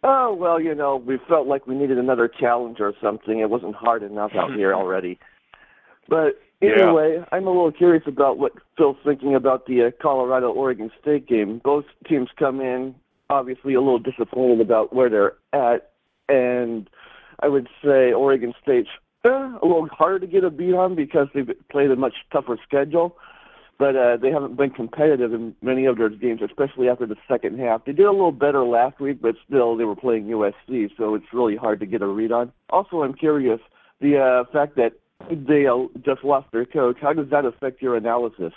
Oh 0.03 0.33
well, 0.37 0.59
you 0.59 0.75
know, 0.75 0.97
we 0.97 1.17
felt 1.29 1.47
like 1.47 1.65
we 1.65 1.75
needed 1.75 1.97
another 1.97 2.29
challenge 2.39 2.77
or 2.79 2.93
something. 3.01 3.39
It 3.39 3.49
wasn't 3.49 3.75
hard 3.75 4.03
enough 4.03 4.31
out 4.35 4.53
here 4.53 4.73
already. 4.73 5.17
But 6.07 6.39
Yeah. 6.61 6.83
anyway, 6.83 7.23
I'm 7.31 7.47
a 7.47 7.51
little 7.51 7.71
curious 7.71 8.03
about 8.07 8.37
what 8.37 8.53
Phil's 8.77 8.97
thinking 9.03 9.35
about 9.35 9.65
the 9.65 9.85
uh, 9.85 9.91
Colorado 10.01 10.51
Oregon 10.51 10.91
State 11.01 11.27
game. 11.27 11.59
Both 11.63 11.85
teams 12.07 12.29
come 12.37 12.61
in 12.61 12.95
obviously 13.29 13.73
a 13.73 13.81
little 13.81 13.99
disappointed 13.99 14.61
about 14.61 14.93
where 14.93 15.09
they're 15.09 15.33
at. 15.53 15.91
and 16.29 16.89
I 17.41 17.47
would 17.47 17.67
say 17.83 18.13
Oregon 18.13 18.53
State's 18.61 18.89
eh, 19.25 19.29
a 19.29 19.65
little 19.65 19.87
harder 19.91 20.19
to 20.19 20.27
get 20.27 20.43
a 20.43 20.49
beat 20.49 20.73
on 20.73 20.95
because 20.95 21.27
they've 21.33 21.49
played 21.69 21.91
a 21.91 21.95
much 21.95 22.13
tougher 22.31 22.57
schedule. 22.65 23.17
But 23.79 23.95
uh, 23.95 24.17
they 24.17 24.29
haven't 24.29 24.55
been 24.55 24.69
competitive 24.69 25.33
in 25.33 25.55
many 25.61 25.85
of 25.85 25.97
their 25.97 26.09
games, 26.09 26.41
especially 26.45 26.87
after 26.87 27.07
the 27.07 27.15
second 27.27 27.59
half. 27.59 27.85
They 27.85 27.91
did 27.91 28.05
a 28.05 28.11
little 28.11 28.31
better 28.31 28.63
last 28.63 28.99
week, 28.99 29.19
but 29.19 29.35
still 29.45 29.75
they 29.75 29.83
were 29.83 29.95
playing 29.95 30.25
USC, 30.25 30.91
so 30.95 31.15
it's 31.15 31.25
really 31.33 31.55
hard 31.55 31.79
to 31.79 31.87
get 31.87 32.01
a 32.03 32.07
read 32.07 32.31
on. 32.31 32.53
Also, 32.69 33.01
I'm 33.01 33.15
curious 33.15 33.59
the 33.99 34.19
uh, 34.19 34.51
fact 34.53 34.75
that 34.75 34.93
they 35.29 35.67
uh, 35.67 35.87
just 36.05 36.23
lost 36.23 36.47
their 36.51 36.65
coach. 36.65 36.97
How 37.01 37.13
does 37.13 37.29
that 37.31 37.45
affect 37.45 37.81
your 37.81 37.95
analysis? 37.95 38.53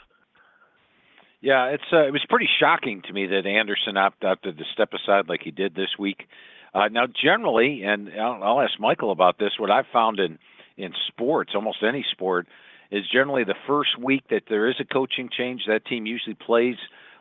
Yeah, 1.40 1.66
it's 1.66 1.84
uh, 1.92 2.06
it 2.06 2.12
was 2.12 2.24
pretty 2.28 2.48
shocking 2.58 3.02
to 3.06 3.12
me 3.12 3.26
that 3.26 3.46
Anderson 3.46 3.96
opted, 3.96 4.28
opted 4.28 4.58
to 4.58 4.64
step 4.72 4.90
aside 4.92 5.28
like 5.28 5.42
he 5.44 5.50
did 5.50 5.74
this 5.74 5.90
week. 5.98 6.24
Uh, 6.74 6.88
now, 6.88 7.06
generally, 7.06 7.82
and 7.84 8.10
I'll, 8.20 8.42
I'll 8.42 8.60
ask 8.60 8.78
Michael 8.80 9.12
about 9.12 9.38
this. 9.38 9.52
What 9.58 9.70
I've 9.70 9.86
found 9.92 10.18
in 10.18 10.38
in 10.76 10.92
sports, 11.08 11.52
almost 11.54 11.78
any 11.82 12.04
sport, 12.10 12.46
is 12.90 13.04
generally 13.10 13.44
the 13.44 13.54
first 13.66 13.98
week 13.98 14.24
that 14.30 14.42
there 14.48 14.68
is 14.68 14.76
a 14.80 14.84
coaching 14.84 15.28
change. 15.36 15.62
That 15.68 15.86
team 15.86 16.06
usually 16.06 16.34
plays 16.34 16.76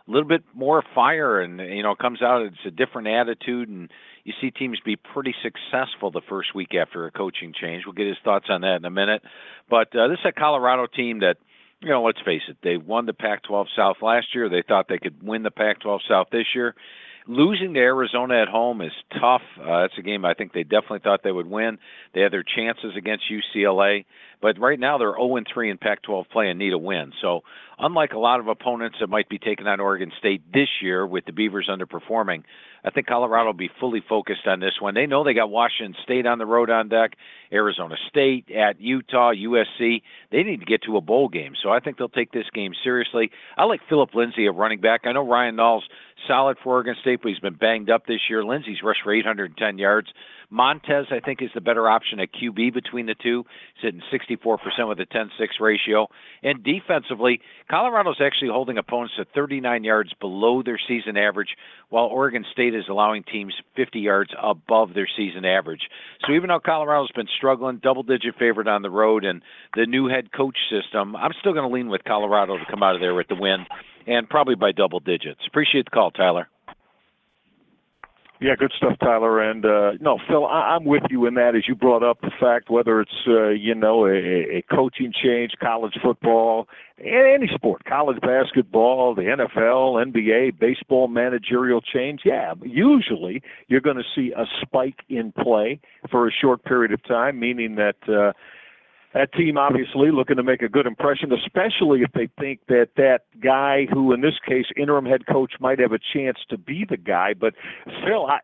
a 0.07 0.11
little 0.11 0.27
bit 0.27 0.43
more 0.53 0.83
fire, 0.93 1.39
and 1.39 1.59
you 1.59 1.83
know 1.83 1.95
comes 1.95 2.21
out. 2.21 2.41
It's 2.41 2.65
a 2.65 2.71
different 2.71 3.07
attitude, 3.07 3.69
and 3.69 3.89
you 4.25 4.33
see 4.41 4.51
teams 4.51 4.79
be 4.83 4.97
pretty 4.97 5.33
successful 5.41 6.11
the 6.11 6.21
first 6.27 6.53
week 6.53 6.75
after 6.75 7.05
a 7.05 7.11
coaching 7.11 7.53
change. 7.59 7.83
We'll 7.85 7.93
get 7.93 8.07
his 8.07 8.17
thoughts 8.23 8.47
on 8.49 8.61
that 8.61 8.77
in 8.77 8.85
a 8.85 8.89
minute. 8.89 9.21
But 9.69 9.95
uh, 9.95 10.07
this 10.09 10.19
is 10.19 10.25
a 10.25 10.31
Colorado 10.31 10.87
team 10.87 11.19
that 11.19 11.37
you 11.81 11.89
know, 11.89 12.03
let's 12.03 12.21
face 12.25 12.41
it, 12.47 12.57
they 12.63 12.77
won 12.77 13.05
the 13.05 13.13
Pac 13.13 13.43
12 13.43 13.67
South 13.75 13.97
last 14.01 14.27
year. 14.33 14.49
They 14.49 14.63
thought 14.67 14.87
they 14.89 14.97
could 14.97 15.21
win 15.21 15.43
the 15.43 15.51
Pac 15.51 15.81
12 15.81 16.01
South 16.09 16.27
this 16.31 16.47
year. 16.55 16.73
Losing 17.27 17.73
to 17.73 17.79
Arizona 17.79 18.41
at 18.41 18.47
home 18.47 18.81
is 18.81 18.91
tough. 19.19 19.41
Uh, 19.59 19.81
that's 19.81 19.97
a 19.97 20.03
game 20.03 20.25
I 20.25 20.35
think 20.35 20.53
they 20.53 20.63
definitely 20.63 20.99
thought 20.99 21.21
they 21.23 21.31
would 21.31 21.49
win. 21.49 21.79
They 22.13 22.21
had 22.21 22.31
their 22.31 22.43
chances 22.43 22.93
against 22.95 23.25
UCLA, 23.31 24.05
but 24.41 24.59
right 24.59 24.79
now 24.79 24.97
they're 24.97 25.15
0 25.15 25.37
3 25.51 25.69
in 25.69 25.77
Pac 25.77 26.01
12 26.03 26.25
play 26.31 26.49
and 26.49 26.59
need 26.59 26.73
a 26.73 26.77
win. 26.77 27.11
So, 27.21 27.41
unlike 27.77 28.13
a 28.13 28.19
lot 28.19 28.39
of 28.39 28.47
opponents 28.47 28.97
that 28.99 29.07
might 29.07 29.29
be 29.29 29.37
taking 29.37 29.67
on 29.67 29.79
Oregon 29.79 30.11
State 30.19 30.41
this 30.53 30.69
year 30.81 31.05
with 31.05 31.25
the 31.25 31.33
Beavers 31.33 31.69
underperforming, 31.69 32.43
I 32.85 32.91
think 32.91 33.07
Colorado 33.07 33.47
will 33.47 33.53
be 33.53 33.71
fully 33.79 34.03
focused 34.07 34.45
on 34.45 34.59
this 34.59 34.73
one. 34.79 34.93
They 34.93 35.07
know 35.07 35.23
they 35.23 35.33
got 35.33 35.49
Washington 35.49 35.95
State 36.03 36.27
on 36.27 36.37
the 36.37 36.45
road 36.45 36.69
on 36.69 36.87
deck, 36.87 37.13
Arizona 37.51 37.95
State 38.09 38.51
at 38.51 38.79
Utah, 38.79 39.31
USC. 39.33 40.03
They 40.31 40.43
need 40.43 40.59
to 40.59 40.65
get 40.65 40.83
to 40.83 40.97
a 40.97 41.01
bowl 41.01 41.27
game. 41.27 41.53
So 41.63 41.71
I 41.71 41.79
think 41.79 41.97
they'll 41.97 42.09
take 42.09 42.31
this 42.31 42.45
game 42.53 42.73
seriously. 42.83 43.31
I 43.57 43.65
like 43.65 43.81
Phillip 43.89 44.13
Lindsay, 44.13 44.45
a 44.45 44.51
running 44.51 44.81
back. 44.81 45.01
I 45.05 45.13
know 45.13 45.27
Ryan 45.27 45.55
Nall's 45.55 45.83
solid 46.27 46.57
for 46.63 46.73
Oregon 46.73 46.95
State, 47.01 47.21
but 47.23 47.29
he's 47.29 47.39
been 47.39 47.55
banged 47.55 47.89
up 47.89 48.05
this 48.05 48.21
year. 48.29 48.43
Lindsay's 48.43 48.83
rushed 48.83 49.01
for 49.03 49.13
810 49.13 49.79
yards. 49.79 50.09
Montez, 50.55 51.07
I 51.11 51.19
think, 51.19 51.41
is 51.41 51.49
the 51.53 51.59
better 51.59 51.89
option 51.89 52.21
at 52.21 52.29
QB 52.33 52.73
between 52.73 53.07
the 53.07 53.15
two. 53.21 53.43
He's 53.75 53.91
hitting 53.91 54.01
64% 54.11 54.87
with 54.87 54.99
a 55.01 55.05
10 55.05 55.31
6 55.37 55.55
ratio. 55.59 56.07
And 56.43 56.63
defensively, 56.63 57.41
Colorado's 57.69 58.21
actually 58.21 58.51
holding 58.51 58.77
opponents 58.77 59.15
to 59.17 59.25
39 59.35 59.83
yards 59.83 60.13
below 60.21 60.63
their 60.63 60.79
season 60.87 61.17
average, 61.17 61.49
while 61.89 62.05
Oregon 62.05 62.45
State 62.53 62.73
is 62.73 62.85
allowing 62.89 63.23
teams 63.23 63.53
50 63.75 63.99
yards 63.99 64.31
above 64.41 64.93
their 64.93 65.09
season 65.17 65.43
average. 65.43 65.81
So 66.25 66.33
even 66.33 66.47
though 66.47 66.61
Colorado's 66.61 67.11
been 67.11 67.27
struggling, 67.37 67.81
double 67.83 68.03
digit 68.03 68.35
favorite 68.39 68.69
on 68.69 68.81
the 68.81 68.89
road, 68.89 69.25
and 69.25 69.41
the 69.75 69.85
new 69.85 70.07
head 70.07 70.31
coach 70.31 70.57
system, 70.69 71.17
I'm 71.17 71.31
still 71.41 71.51
going 71.51 71.67
to 71.67 71.73
lean 71.73 71.89
with 71.89 72.05
Colorado 72.05 72.57
to 72.57 72.65
come 72.69 72.81
out 72.81 72.95
of 72.95 73.01
there 73.01 73.13
with 73.13 73.27
the 73.27 73.35
win, 73.35 73.65
and 74.07 74.29
probably 74.29 74.55
by 74.55 74.71
double 74.71 75.01
digits. 75.01 75.41
Appreciate 75.45 75.85
the 75.85 75.91
call, 75.91 76.11
Tyler. 76.11 76.47
Yeah, 78.41 78.55
good 78.59 78.73
stuff, 78.75 78.97
Tyler. 78.99 79.41
And 79.41 79.65
uh, 79.65 79.91
no, 80.01 80.19
Phil, 80.27 80.45
I, 80.45 80.75
I'm 80.75 80.83
with 80.83 81.03
you 81.09 81.25
in 81.25 81.35
that. 81.35 81.55
As 81.55 81.67
you 81.67 81.75
brought 81.75 82.03
up 82.03 82.19
the 82.21 82.31
fact, 82.39 82.69
whether 82.69 82.99
it's 82.99 83.25
uh, 83.27 83.49
you 83.49 83.73
know 83.73 84.05
a, 84.05 84.57
a 84.57 84.63
coaching 84.69 85.13
change, 85.13 85.53
college 85.61 85.97
football, 86.03 86.67
any 86.99 87.47
sport, 87.53 87.85
college 87.85 88.19
basketball, 88.21 89.15
the 89.15 89.21
NFL, 89.21 90.05
NBA, 90.13 90.59
baseball, 90.59 91.07
managerial 91.07 91.79
change. 91.79 92.21
Yeah, 92.25 92.53
usually 92.61 93.41
you're 93.67 93.81
going 93.81 93.97
to 93.97 94.03
see 94.13 94.33
a 94.35 94.43
spike 94.61 94.99
in 95.07 95.31
play 95.31 95.79
for 96.11 96.27
a 96.27 96.31
short 96.31 96.63
period 96.65 96.91
of 96.91 97.03
time, 97.05 97.39
meaning 97.39 97.75
that. 97.75 97.95
Uh, 98.07 98.33
that 99.15 99.31
team 99.31 99.57
obviously 99.57 100.11
looking 100.11 100.35
to 100.35 100.43
make 100.43 100.61
a 100.61 100.67
good 100.67 100.85
impression, 100.85 101.31
especially 101.31 102.01
if 102.01 102.11
they 102.11 102.27
think 102.37 102.59
that 102.67 102.89
that 102.97 103.21
guy, 103.41 103.87
who 103.91 104.11
in 104.11 104.19
this 104.19 104.33
case 104.45 104.65
interim 104.75 105.05
head 105.05 105.25
coach, 105.25 105.53
might 105.61 105.79
have 105.79 105.93
a 105.93 105.99
chance 106.13 106.37
to 106.49 106.57
be 106.57 106.85
the 106.87 106.97
guy. 106.97 107.33
But 107.33 107.53
Phil, 107.85 108.25
I, 108.27 108.39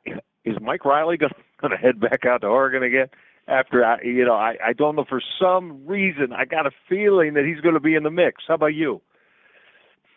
is 0.46 0.56
Mike 0.62 0.86
Riley 0.86 1.18
going 1.18 1.32
to 1.72 1.78
head 1.78 2.00
back 2.00 2.26
out 2.26 2.42
to 2.42 2.48
Oregon 2.48 2.84
again? 2.84 3.08
After 3.50 3.84
I, 3.84 4.02
you 4.02 4.24
know, 4.24 4.36
I, 4.36 4.56
I 4.66 4.72
don't 4.72 4.96
know 4.96 5.04
for 5.08 5.22
some 5.42 5.86
reason 5.86 6.32
I 6.32 6.46
got 6.46 6.66
a 6.66 6.72
feeling 6.88 7.34
that 7.34 7.44
he's 7.44 7.60
going 7.60 7.74
to 7.74 7.82
be 7.82 7.96
in 7.96 8.04
the 8.04 8.12
mix. 8.12 8.44
How 8.48 8.54
about 8.54 8.68
you? 8.68 9.02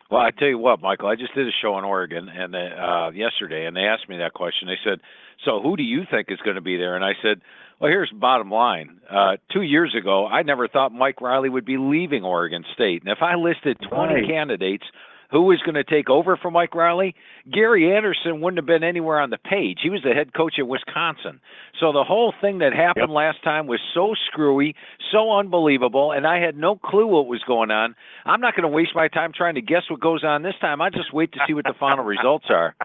Well, 0.09 0.21
I 0.21 0.31
tell 0.31 0.47
you 0.47 0.59
what, 0.59 0.81
Michael, 0.81 1.09
I 1.09 1.17
just 1.17 1.35
did 1.35 1.49
a 1.49 1.51
show 1.63 1.77
in 1.79 1.85
Oregon 1.85 2.29
and 2.29 2.55
uh, 2.55 3.11
yesterday, 3.13 3.67
and 3.67 3.75
they 3.75 3.81
asked 3.81 4.09
me 4.09 4.19
that 4.19 4.35
question. 4.35 4.69
They 4.69 4.79
said, 4.89 5.01
"So 5.45 5.61
who 5.61 5.77
do 5.77 5.83
you 5.83 6.03
think 6.09 6.29
is 6.31 6.39
going 6.45 6.55
to 6.55 6.63
be 6.63 6.77
there?" 6.77 6.95
And 6.95 7.05
I 7.05 7.15
said, 7.23 7.41
"Well, 7.85 7.91
here's 7.93 8.09
the 8.09 8.17
bottom 8.17 8.51
line. 8.51 8.99
Uh, 9.11 9.37
two 9.53 9.61
years 9.61 9.95
ago, 9.95 10.27
I 10.27 10.43
never 10.43 10.69
thought 10.69 10.91
Mike 10.91 11.21
Riley 11.21 11.51
would 11.51 11.67
be 11.67 11.77
leaving 11.77 12.25
Oregon 12.25 12.65
State, 12.73 13.03
and 13.03 13.13
if 13.13 13.21
I 13.21 13.35
listed 13.35 13.77
20 13.83 14.15
Right. 14.15 14.27
candidates." 14.27 14.85
Who 15.31 15.43
was 15.43 15.61
going 15.63 15.75
to 15.75 15.83
take 15.83 16.09
over 16.09 16.37
for 16.37 16.51
Mike 16.53 16.77
Riley? 16.77 17.17
Gary 17.51 17.97
Anderson 17.97 18.41
wouldn't 18.41 18.59
have 18.59 18.67
been 18.67 18.85
anywhere 18.85 19.19
on 19.19 19.31
the 19.31 19.39
page. 19.39 19.81
He 19.83 19.91
was 19.91 20.01
the 20.03 20.13
head 20.13 20.33
coach 20.33 20.61
at 20.61 20.69
Wisconsin. 20.69 21.41
So 21.81 21.91
the 21.91 22.05
whole 22.05 22.33
thing 22.41 22.59
that 22.59 22.73
happened 22.73 23.11
last 23.11 23.43
time 23.43 23.67
was 23.67 23.81
so 23.95 24.15
screwy, 24.29 24.77
so 25.11 25.33
unbelievable, 25.37 26.13
and 26.13 26.25
I 26.25 26.39
had 26.39 26.57
no 26.57 26.77
clue 26.77 27.07
what 27.09 27.27
was 27.27 27.43
going 27.49 27.73
on. 27.73 27.97
I'm 28.25 28.41
not 28.41 28.55
going 28.55 28.63
to 28.63 28.69
waste 28.69 28.95
my 28.95 29.09
time 29.09 29.33
trying 29.35 29.57
to 29.57 29.63
guess 29.63 29.83
what 29.91 29.99
goes 29.99 30.23
on 30.23 30.43
this 30.43 30.55
time. 30.61 30.81
I 30.81 30.91
just 30.91 31.13
wait 31.13 31.33
to 31.33 31.41
see 31.49 31.55
what 31.55 31.65
the 31.65 31.75
final 31.81 32.05
results 32.15 32.47
are. 32.51 32.77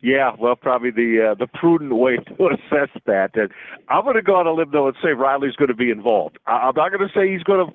Yeah, 0.00 0.32
well, 0.38 0.54
probably 0.56 0.90
the 0.90 1.30
uh, 1.32 1.34
the 1.34 1.46
prudent 1.46 1.94
way 1.96 2.16
to 2.38 2.46
assess 2.48 2.90
that. 3.06 3.30
And 3.34 3.50
I'm 3.88 4.04
going 4.04 4.16
to 4.16 4.22
go 4.22 4.36
on 4.36 4.46
a 4.46 4.52
limb 4.52 4.70
though 4.72 4.86
and 4.88 4.96
say 5.02 5.10
Riley's 5.10 5.56
going 5.56 5.68
to 5.68 5.74
be 5.74 5.90
involved. 5.90 6.38
I- 6.46 6.68
I'm 6.68 6.74
not 6.76 6.90
going 6.92 7.06
to 7.06 7.12
say 7.14 7.30
he's 7.32 7.42
going 7.42 7.66
to 7.66 7.72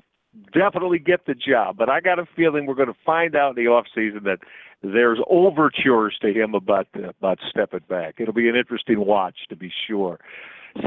definitely 0.57 0.99
get 0.99 1.25
the 1.25 1.35
job, 1.35 1.77
but 1.77 1.89
I 1.89 1.99
got 1.99 2.19
a 2.19 2.25
feeling 2.35 2.65
we're 2.65 2.75
going 2.75 2.87
to 2.87 2.99
find 3.05 3.35
out 3.35 3.57
in 3.57 3.63
the 3.63 3.69
off 3.69 3.85
season 3.93 4.21
that 4.23 4.39
there's 4.81 5.19
overtures 5.29 6.17
to 6.21 6.33
him 6.33 6.53
about 6.55 6.87
uh, 6.95 7.09
about 7.09 7.39
stepping 7.49 7.81
back. 7.89 8.15
It'll 8.19 8.33
be 8.33 8.49
an 8.49 8.55
interesting 8.55 9.05
watch 9.05 9.35
to 9.49 9.55
be 9.55 9.71
sure. 9.87 10.19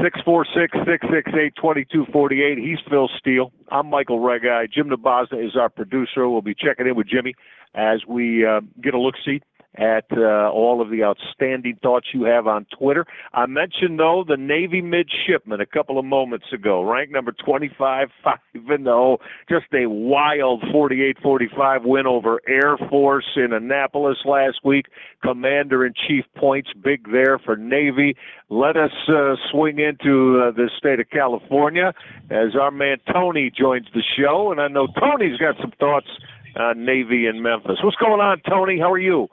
Six 0.03 0.19
four 0.25 0.45
six 0.45 0.75
six 0.85 1.05
six 1.13 1.31
eight 1.39 1.53
twenty 1.55 1.85
two 1.85 2.05
forty 2.11 2.41
eight. 2.43 2.57
He's 2.57 2.79
Phil 2.89 3.09
Steele. 3.17 3.53
I'm 3.71 3.87
Michael 3.89 4.19
Reghi. 4.19 4.69
Jim 4.71 4.89
Nabazda 4.89 5.43
is 5.45 5.55
our 5.55 5.69
producer. 5.69 6.27
We'll 6.27 6.41
be 6.41 6.55
checking 6.55 6.87
in 6.87 6.95
with 6.95 7.07
Jimmy 7.07 7.35
as 7.73 8.01
we 8.07 8.45
uh, 8.45 8.61
get 8.81 8.93
a 8.95 8.99
look 8.99 9.15
see 9.23 9.41
at 9.77 10.05
uh, 10.11 10.49
all 10.49 10.81
of 10.81 10.89
the 10.89 11.03
outstanding 11.03 11.77
thoughts 11.81 12.07
you 12.13 12.23
have 12.23 12.47
on 12.47 12.65
Twitter. 12.77 13.05
I 13.33 13.45
mentioned 13.45 13.99
though 13.99 14.23
the 14.27 14.37
Navy 14.37 14.81
midshipman 14.81 15.61
a 15.61 15.65
couple 15.65 15.99
of 15.99 16.05
moments 16.05 16.47
ago, 16.53 16.81
ranked 16.81 17.13
number 17.13 17.31
25, 17.31 18.07
5 18.23 18.37
and 18.69 18.85
0, 18.85 19.17
just 19.49 19.65
a 19.73 19.87
wild 19.87 20.61
48-45 20.63 21.85
win 21.85 22.07
over 22.07 22.41
Air 22.47 22.77
Force 22.89 23.27
in 23.35 23.53
Annapolis 23.53 24.17
last 24.25 24.59
week. 24.63 24.87
Commander 25.23 25.85
in 25.85 25.93
Chief 26.07 26.25
points 26.35 26.69
big 26.83 27.11
there 27.11 27.39
for 27.39 27.55
Navy. 27.55 28.15
Let 28.49 28.77
us 28.77 28.91
uh, 29.07 29.35
swing 29.51 29.79
into 29.79 30.41
uh, 30.41 30.51
the 30.51 30.69
state 30.77 30.99
of 30.99 31.09
California 31.09 31.93
as 32.29 32.55
our 32.59 32.71
man 32.71 32.97
Tony 33.11 33.51
joins 33.55 33.87
the 33.93 34.03
show, 34.17 34.51
and 34.51 34.61
I 34.61 34.67
know 34.67 34.87
Tony's 34.99 35.37
got 35.37 35.55
some 35.59 35.71
thoughts 35.79 36.07
on 36.55 36.85
Navy 36.85 37.27
and 37.27 37.41
Memphis. 37.41 37.77
What's 37.83 37.97
going 37.97 38.21
on, 38.21 38.41
Tony? 38.47 38.79
How 38.79 38.91
are 38.91 38.99
you? 38.99 39.27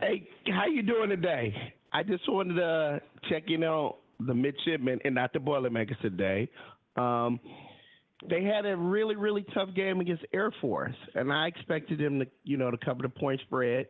Hey, 0.00 0.28
how 0.46 0.66
you 0.66 0.82
doing 0.82 1.08
today? 1.10 1.52
I 1.92 2.04
just 2.04 2.22
wanted 2.28 2.54
to 2.54 3.00
check 3.28 3.44
in 3.48 3.64
on 3.64 3.94
the 4.20 4.32
midshipmen 4.32 5.00
and 5.04 5.12
not 5.12 5.32
the 5.32 5.40
Boilermakers 5.40 5.96
today. 6.00 6.48
Um, 6.94 7.40
they 8.30 8.44
had 8.44 8.64
a 8.64 8.76
really, 8.76 9.16
really 9.16 9.44
tough 9.54 9.70
game 9.74 10.00
against 10.00 10.24
Air 10.32 10.52
Force, 10.60 10.94
and 11.16 11.32
I 11.32 11.48
expected 11.48 11.98
them 11.98 12.20
to, 12.20 12.26
you 12.44 12.56
know, 12.56 12.70
to 12.70 12.76
cover 12.76 13.02
the 13.02 13.08
point 13.08 13.40
spread. 13.40 13.86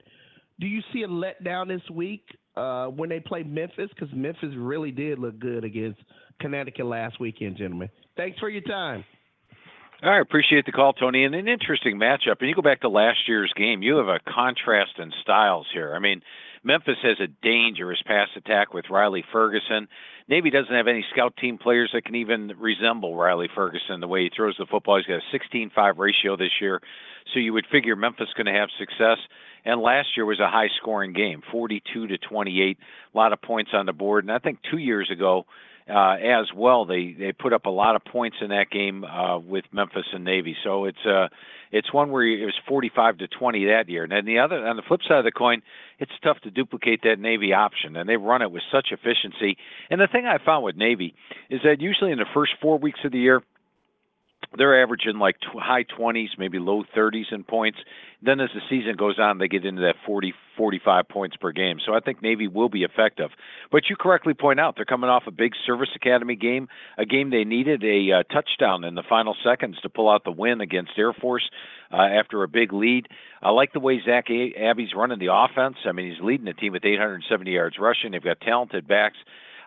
Do 0.58 0.66
you 0.66 0.80
see 0.94 1.02
a 1.02 1.08
letdown 1.08 1.68
this 1.68 1.82
week 1.90 2.24
uh, 2.56 2.86
when 2.86 3.10
they 3.10 3.20
play 3.20 3.42
Memphis? 3.42 3.90
Because 3.94 4.08
Memphis 4.14 4.54
really 4.56 4.90
did 4.90 5.18
look 5.18 5.38
good 5.38 5.62
against 5.62 6.00
Connecticut 6.40 6.86
last 6.86 7.20
weekend, 7.20 7.58
gentlemen. 7.58 7.90
Thanks 8.16 8.38
for 8.38 8.48
your 8.48 8.62
time. 8.62 9.04
Right, 10.00 10.20
appreciate 10.20 10.64
the 10.64 10.70
call, 10.70 10.92
Tony. 10.92 11.24
And 11.24 11.34
an 11.34 11.48
interesting 11.48 11.98
matchup. 11.98 12.36
And 12.38 12.48
you 12.48 12.54
go 12.54 12.62
back 12.62 12.82
to 12.82 12.88
last 12.88 13.26
year's 13.26 13.52
game, 13.56 13.82
you 13.82 13.96
have 13.96 14.06
a 14.06 14.20
contrast 14.32 14.92
in 14.98 15.12
styles 15.22 15.66
here. 15.72 15.92
I 15.94 15.98
mean, 15.98 16.22
Memphis 16.62 16.98
has 17.02 17.18
a 17.18 17.26
dangerous 17.42 18.00
pass 18.06 18.28
attack 18.36 18.72
with 18.72 18.90
Riley 18.90 19.24
Ferguson. 19.32 19.88
Navy 20.28 20.50
doesn't 20.50 20.74
have 20.74 20.86
any 20.86 21.04
scout 21.12 21.36
team 21.36 21.58
players 21.58 21.90
that 21.94 22.04
can 22.04 22.14
even 22.14 22.52
resemble 22.58 23.16
Riley 23.16 23.48
Ferguson 23.52 24.00
the 24.00 24.06
way 24.06 24.22
he 24.22 24.30
throws 24.34 24.56
the 24.58 24.66
football. 24.66 24.98
He's 24.98 25.06
got 25.06 25.20
a 25.20 25.56
16-5 25.56 25.98
ratio 25.98 26.36
this 26.36 26.60
year, 26.60 26.80
so 27.32 27.40
you 27.40 27.52
would 27.52 27.66
figure 27.66 27.96
Memphis 27.96 28.28
going 28.36 28.46
to 28.46 28.52
have 28.52 28.68
success. 28.78 29.18
And 29.64 29.80
last 29.80 30.16
year 30.16 30.26
was 30.26 30.38
a 30.38 30.48
high 30.48 30.68
scoring 30.80 31.12
game, 31.12 31.42
42 31.50 32.06
to 32.06 32.18
28, 32.18 32.78
a 32.78 33.16
lot 33.16 33.32
of 33.32 33.42
points 33.42 33.70
on 33.74 33.86
the 33.86 33.92
board. 33.92 34.24
And 34.24 34.32
I 34.32 34.38
think 34.38 34.60
two 34.70 34.78
years 34.78 35.10
ago, 35.10 35.46
uh, 35.88 36.16
as 36.16 36.46
well. 36.54 36.84
They 36.84 37.14
they 37.18 37.32
put 37.32 37.52
up 37.52 37.66
a 37.66 37.70
lot 37.70 37.96
of 37.96 38.04
points 38.04 38.38
in 38.40 38.48
that 38.48 38.70
game 38.70 39.04
uh, 39.04 39.38
with 39.38 39.64
Memphis 39.72 40.06
and 40.12 40.24
Navy. 40.24 40.56
So 40.64 40.84
it's 40.84 41.04
uh 41.06 41.28
it's 41.70 41.92
one 41.92 42.10
where 42.10 42.26
it 42.26 42.44
was 42.44 42.54
45 42.66 43.18
to 43.18 43.28
20 43.28 43.66
that 43.66 43.88
year. 43.88 44.02
And 44.02 44.12
then 44.12 44.24
the 44.24 44.38
other 44.38 44.66
on 44.66 44.76
the 44.76 44.82
flip 44.82 45.00
side 45.06 45.18
of 45.18 45.24
the 45.24 45.32
coin, 45.32 45.62
it's 45.98 46.12
tough 46.22 46.38
to 46.40 46.50
duplicate 46.50 47.02
that 47.02 47.18
Navy 47.18 47.52
option, 47.52 47.96
and 47.96 48.08
they 48.08 48.16
run 48.16 48.42
it 48.42 48.50
with 48.50 48.62
such 48.72 48.88
efficiency. 48.90 49.56
And 49.90 50.00
the 50.00 50.08
thing 50.10 50.26
I 50.26 50.38
found 50.44 50.64
with 50.64 50.76
Navy 50.76 51.14
is 51.50 51.60
that 51.64 51.80
usually 51.80 52.12
in 52.12 52.18
the 52.18 52.26
first 52.32 52.52
four 52.60 52.78
weeks 52.78 53.00
of 53.04 53.12
the 53.12 53.18
year 53.18 53.42
they're 54.56 54.82
averaging 54.82 55.18
like 55.18 55.36
tw- 55.40 55.58
high 55.58 55.84
20s, 55.84 56.38
maybe 56.38 56.58
low 56.58 56.82
30s 56.96 57.32
in 57.32 57.44
points. 57.44 57.78
Then 58.22 58.40
as 58.40 58.50
the 58.54 58.60
season 58.68 58.96
goes 58.96 59.18
on, 59.18 59.38
they 59.38 59.46
get 59.46 59.64
into 59.64 59.82
that 59.82 59.94
40, 60.04 60.32
45 60.56 61.08
points 61.08 61.36
per 61.36 61.52
game. 61.52 61.78
So 61.84 61.94
I 61.94 62.00
think 62.00 62.22
Navy 62.22 62.48
will 62.48 62.68
be 62.68 62.82
effective. 62.82 63.30
But 63.70 63.88
you 63.88 63.96
correctly 63.96 64.34
point 64.34 64.58
out 64.58 64.74
they're 64.74 64.84
coming 64.84 65.10
off 65.10 65.24
a 65.26 65.30
big 65.30 65.52
Service 65.66 65.90
Academy 65.94 66.34
game, 66.34 66.68
a 66.96 67.04
game 67.04 67.30
they 67.30 67.44
needed 67.44 67.84
a 67.84 68.12
uh, 68.12 68.22
touchdown 68.32 68.84
in 68.84 68.94
the 68.94 69.04
final 69.08 69.36
seconds 69.44 69.78
to 69.82 69.88
pull 69.88 70.08
out 70.08 70.24
the 70.24 70.32
win 70.32 70.60
against 70.60 70.92
Air 70.96 71.12
Force 71.12 71.48
uh, 71.92 71.96
after 71.96 72.42
a 72.42 72.48
big 72.48 72.72
lead. 72.72 73.06
I 73.42 73.50
like 73.50 73.72
the 73.72 73.80
way 73.80 74.00
Zach 74.04 74.30
a- 74.30 74.70
Abey's 74.70 74.94
running 74.96 75.18
the 75.20 75.32
offense. 75.32 75.76
I 75.86 75.92
mean, 75.92 76.10
he's 76.10 76.24
leading 76.24 76.46
the 76.46 76.54
team 76.54 76.72
with 76.72 76.84
870 76.84 77.50
yards 77.50 77.76
rushing. 77.78 78.12
They've 78.12 78.22
got 78.22 78.40
talented 78.40 78.88
backs. 78.88 79.18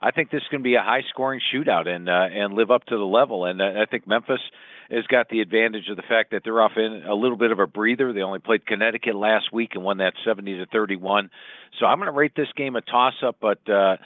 I 0.02 0.12
think 0.12 0.32
this 0.32 0.42
is 0.42 0.48
going 0.50 0.62
to 0.62 0.64
be 0.64 0.76
a 0.76 0.82
high 0.82 1.04
scoring 1.10 1.42
shootout 1.54 1.88
and 1.88 2.10
uh, 2.10 2.28
and 2.32 2.54
live 2.54 2.72
up 2.72 2.86
to 2.86 2.98
the 2.98 3.04
level. 3.04 3.46
And 3.46 3.62
uh, 3.62 3.82
I 3.82 3.86
think 3.86 4.08
Memphis 4.08 4.42
has 4.90 5.06
got 5.08 5.30
the 5.30 5.40
advantage 5.42 5.88
of 5.90 5.96
the 5.96 6.04
fact 6.04 6.32
that 6.32 6.42
they're 6.44 6.62
off 6.62 6.74
in 6.76 7.04
a 7.08 7.14
little 7.14 7.38
bit 7.38 7.52
of 7.52 7.60
a 7.60 7.68
breather. 7.68 8.12
They 8.12 8.22
only 8.22 8.40
played 8.40 8.66
Connecticut 8.66 9.16
last 9.16 9.54
week 9.54 9.72
and 9.76 9.84
won 9.84 9.98
that 9.98 10.14
70 10.26 10.58
to 10.58 10.66
31. 10.66 11.30
So 11.80 11.86
I'm 11.86 11.98
going 11.98 12.12
to 12.12 12.18
rate 12.18 12.34
this 12.36 12.50
game 12.58 12.76
a 12.76 12.82
toss 12.82 13.14
up, 13.26 13.38
but 13.40 13.60
uh, 13.70 13.98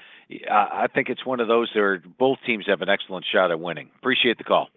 I 0.51 0.87
think 0.93 1.09
it's 1.09 1.25
one 1.25 1.39
of 1.39 1.47
those 1.47 1.71
where 1.73 2.03
both 2.19 2.37
teams 2.45 2.65
have 2.67 2.81
an 2.81 2.89
excellent 2.89 3.25
shot 3.31 3.51
at 3.51 3.59
winning. 3.59 3.89
Appreciate 3.97 4.37
the 4.37 4.43
call. 4.43 4.69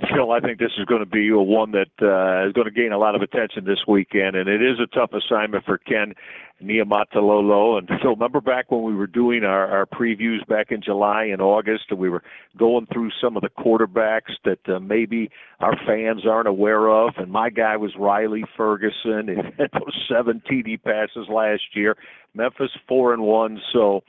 Phil, 0.00 0.30
I 0.30 0.38
think 0.38 0.60
this 0.60 0.70
is 0.78 0.84
going 0.84 1.00
to 1.00 1.06
be 1.06 1.28
a 1.28 1.38
one 1.38 1.72
that 1.72 1.90
uh, 2.00 2.46
is 2.46 2.52
going 2.52 2.66
to 2.66 2.70
gain 2.70 2.92
a 2.92 2.98
lot 2.98 3.16
of 3.16 3.22
attention 3.22 3.64
this 3.64 3.80
weekend, 3.88 4.36
and 4.36 4.48
it 4.48 4.62
is 4.62 4.78
a 4.78 4.86
tough 4.86 5.10
assignment 5.12 5.64
for 5.64 5.76
Ken 5.76 6.14
Niumatalolo. 6.62 7.78
And 7.78 7.88
Phil, 8.00 8.12
remember 8.12 8.40
back 8.40 8.70
when 8.70 8.84
we 8.84 8.94
were 8.94 9.08
doing 9.08 9.42
our, 9.42 9.66
our 9.66 9.86
previews 9.86 10.46
back 10.46 10.70
in 10.70 10.82
July 10.82 11.24
and 11.24 11.42
August, 11.42 11.86
and 11.90 11.98
we 11.98 12.10
were 12.10 12.22
going 12.56 12.86
through 12.92 13.10
some 13.20 13.36
of 13.36 13.42
the 13.42 13.48
quarterbacks 13.48 14.34
that 14.44 14.60
uh, 14.68 14.78
maybe 14.78 15.30
our 15.58 15.74
fans 15.84 16.24
aren't 16.24 16.48
aware 16.48 16.88
of, 16.88 17.14
and 17.16 17.32
my 17.32 17.50
guy 17.50 17.76
was 17.76 17.92
Riley 17.98 18.44
Ferguson. 18.56 19.28
He 19.28 19.62
had 19.62 19.70
those 19.72 20.06
seven 20.08 20.40
TD 20.48 20.82
passes 20.82 21.28
last 21.28 21.62
year. 21.74 21.96
Memphis 22.34 22.70
four 22.86 23.12
and 23.12 23.22
one. 23.22 23.60
So, 23.72 24.02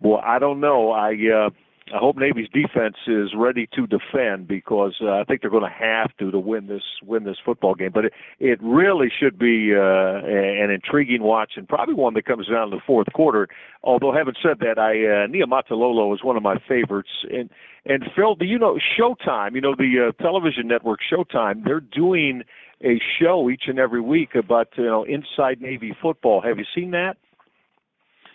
well, 0.00 0.20
I 0.22 0.38
don't 0.38 0.60
know. 0.60 0.90
I. 0.90 1.14
Uh, 1.46 1.50
I 1.92 1.98
hope 1.98 2.16
Navy's 2.16 2.48
defense 2.50 2.96
is 3.06 3.30
ready 3.36 3.68
to 3.74 3.86
defend 3.86 4.46
because 4.46 4.96
uh, 5.02 5.10
I 5.10 5.24
think 5.24 5.40
they're 5.40 5.50
going 5.50 5.64
to 5.64 5.68
have 5.68 6.16
to 6.18 6.30
to 6.30 6.38
win 6.38 6.68
this 6.68 6.82
win 7.02 7.24
this 7.24 7.38
football 7.44 7.74
game. 7.74 7.90
But 7.92 8.06
it, 8.06 8.12
it 8.38 8.58
really 8.62 9.08
should 9.10 9.38
be 9.38 9.74
uh, 9.74 10.20
an 10.24 10.70
intriguing 10.70 11.22
watch 11.22 11.52
and 11.56 11.68
probably 11.68 11.94
one 11.94 12.14
that 12.14 12.26
comes 12.26 12.46
down 12.46 12.70
to 12.70 12.76
the 12.76 12.82
fourth 12.86 13.12
quarter. 13.12 13.48
Although 13.82 14.12
having 14.12 14.34
said 14.42 14.58
that, 14.60 14.78
I 14.78 14.92
uh, 14.92 15.26
Niumatalolo 15.26 16.14
is 16.14 16.22
one 16.22 16.36
of 16.36 16.42
my 16.42 16.56
favorites. 16.68 17.10
And 17.30 17.50
and 17.84 18.04
Phil, 18.14 18.36
do 18.36 18.44
you 18.44 18.58
know 18.58 18.78
Showtime? 18.98 19.54
You 19.54 19.60
know 19.60 19.74
the 19.76 20.10
uh, 20.10 20.22
television 20.22 20.68
network 20.68 21.00
Showtime. 21.12 21.64
They're 21.64 21.80
doing 21.80 22.42
a 22.84 23.00
show 23.20 23.50
each 23.50 23.64
and 23.66 23.78
every 23.78 24.00
week 24.00 24.34
about 24.34 24.68
you 24.76 24.84
know 24.84 25.04
inside 25.04 25.60
Navy 25.60 25.96
football. 26.00 26.40
Have 26.40 26.58
you 26.58 26.66
seen 26.74 26.92
that? 26.92 27.16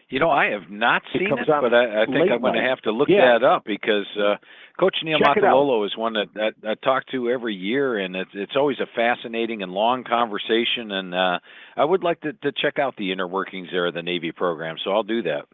You 0.10 0.20
know, 0.20 0.30
I 0.30 0.52
have 0.52 0.70
not 0.70 1.02
seen 1.18 1.30
comes 1.30 1.41
it, 1.48 1.48
but 1.48 1.74
I, 1.74 2.04
I 2.04 2.06
think 2.06 2.32
I'm 2.32 2.39
going 2.41 2.54
to 2.54 2.62
have 2.62 2.80
to 2.82 2.91
look 2.91 3.10
Yeah. 3.10 3.39
that 3.39 3.46
up 3.46 3.65
because 3.65 4.06
uh, 4.20 4.36
Coach 4.80 4.98
Neil 5.04 5.18
Check. 5.18 5.38
Matalolo 5.38 5.84
is 5.86 5.98
one 5.98 6.13
that, 6.13 6.28
that 6.36 6.54
I 6.63 6.76
talk 6.76 7.08
to 7.08 7.30
every 7.30 7.56
year, 7.56 7.98
and 7.98 8.15
it's, 8.15 8.30
it's 8.36 8.56
always 8.56 8.78
a 8.80 8.86
fascinating 8.96 9.63
and 9.63 9.72
long 9.72 10.04
conversation. 10.04 10.91
And 10.91 11.15
uh, 11.15 11.39
I 11.76 11.86
would 11.86 12.04
like 12.04 12.22
to, 12.22 12.34
to 12.34 12.52
check 12.52 12.78
out 12.78 12.96
the 12.98 13.12
inner 13.12 13.28
workings 13.28 13.70
there 13.72 13.88
of 13.88 13.96
the 13.96 14.04
Navy 14.04 14.32
program, 14.32 14.76
so 14.84 14.91
I'll 14.91 15.04
do 15.04 15.24
that. 15.24 15.46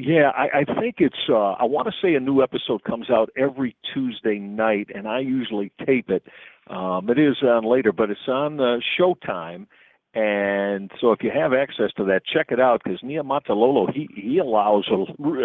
Yeah, 0.00 0.30
I, 0.32 0.60
I 0.60 0.80
think 0.80 0.96
it's. 0.98 1.16
Uh, 1.28 1.34
I 1.54 1.64
want 1.64 1.88
to 1.88 1.92
say 2.00 2.14
a 2.14 2.20
new 2.20 2.40
episode 2.40 2.84
comes 2.84 3.10
out 3.10 3.30
every 3.36 3.74
Tuesday 3.92 4.38
night, 4.38 4.90
and 4.94 5.08
I 5.08 5.18
usually 5.18 5.72
tape 5.84 6.08
it. 6.08 6.22
Um, 6.68 7.10
it 7.10 7.18
is 7.18 7.36
on 7.42 7.64
later, 7.64 7.90
but 7.90 8.08
it's 8.08 8.28
on 8.28 8.60
uh, 8.60 8.78
Showtime, 8.96 9.66
and 10.18 10.90
so 11.00 11.12
if 11.12 11.22
you 11.22 11.30
have 11.30 11.52
access 11.52 11.92
to 11.96 12.04
that, 12.04 12.22
check 12.26 12.46
it 12.50 12.58
out 12.60 12.80
because 12.82 13.00
Niumatalolo 13.02 13.92
he 13.92 14.08
he 14.14 14.38
allows 14.38 14.88
a, 14.90 14.96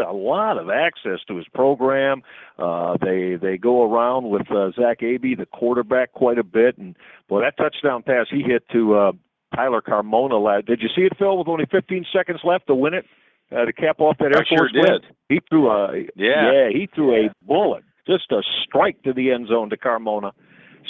a 0.02 0.14
lot 0.14 0.58
of 0.58 0.70
access 0.70 1.20
to 1.28 1.36
his 1.38 1.48
program. 1.54 2.22
Uh, 2.58 2.98
they 3.02 3.36
they 3.40 3.58
go 3.58 3.84
around 3.84 4.30
with 4.30 4.50
uh, 4.52 4.72
Zach 4.72 5.02
Abey, 5.04 5.36
the 5.36 5.46
quarterback, 5.46 6.14
quite 6.14 6.40
a 6.40 6.44
bit, 6.44 6.78
and 6.78 6.96
boy, 7.30 7.42
that 7.42 7.58
touchdown 7.58 8.02
pass 8.04 8.28
he 8.32 8.42
hit 8.42 8.64
to 8.72 8.96
uh, 8.96 9.12
Tyler 9.56 9.82
Carmona. 9.82 10.44
lad. 10.44 10.66
Did 10.66 10.82
you 10.82 10.90
see 10.96 11.04
it, 11.04 11.14
Phil? 11.20 11.38
With 11.38 11.48
only 11.48 11.66
15 11.70 12.06
seconds 12.12 12.40
left 12.44 12.68
to 12.68 12.76
win 12.76 12.94
it, 12.96 13.06
uh, 13.52 13.66
to 13.66 13.74
cap 13.74 14.00
off 14.00 14.18
that 14.20 14.34
I 14.36 14.40
Air 14.40 14.46
sure 14.48 14.58
Force 14.58 14.72
win. 14.74 14.92
did. 15.02 15.04
He 15.30 15.40
threw 15.50 15.70
a 15.70 15.94
Yeah. 16.16 16.52
yeah 16.52 16.70
he 16.70 16.88
threw 16.96 17.14
a 17.26 17.30
bullet, 17.44 17.84
just 18.08 18.32
a 18.32 18.42
strike 18.66 19.02
to 19.04 19.14
the 19.14 19.32
end 19.32 19.48
zone 19.50 19.70
to 19.70 19.78
Carmona. 19.78 20.32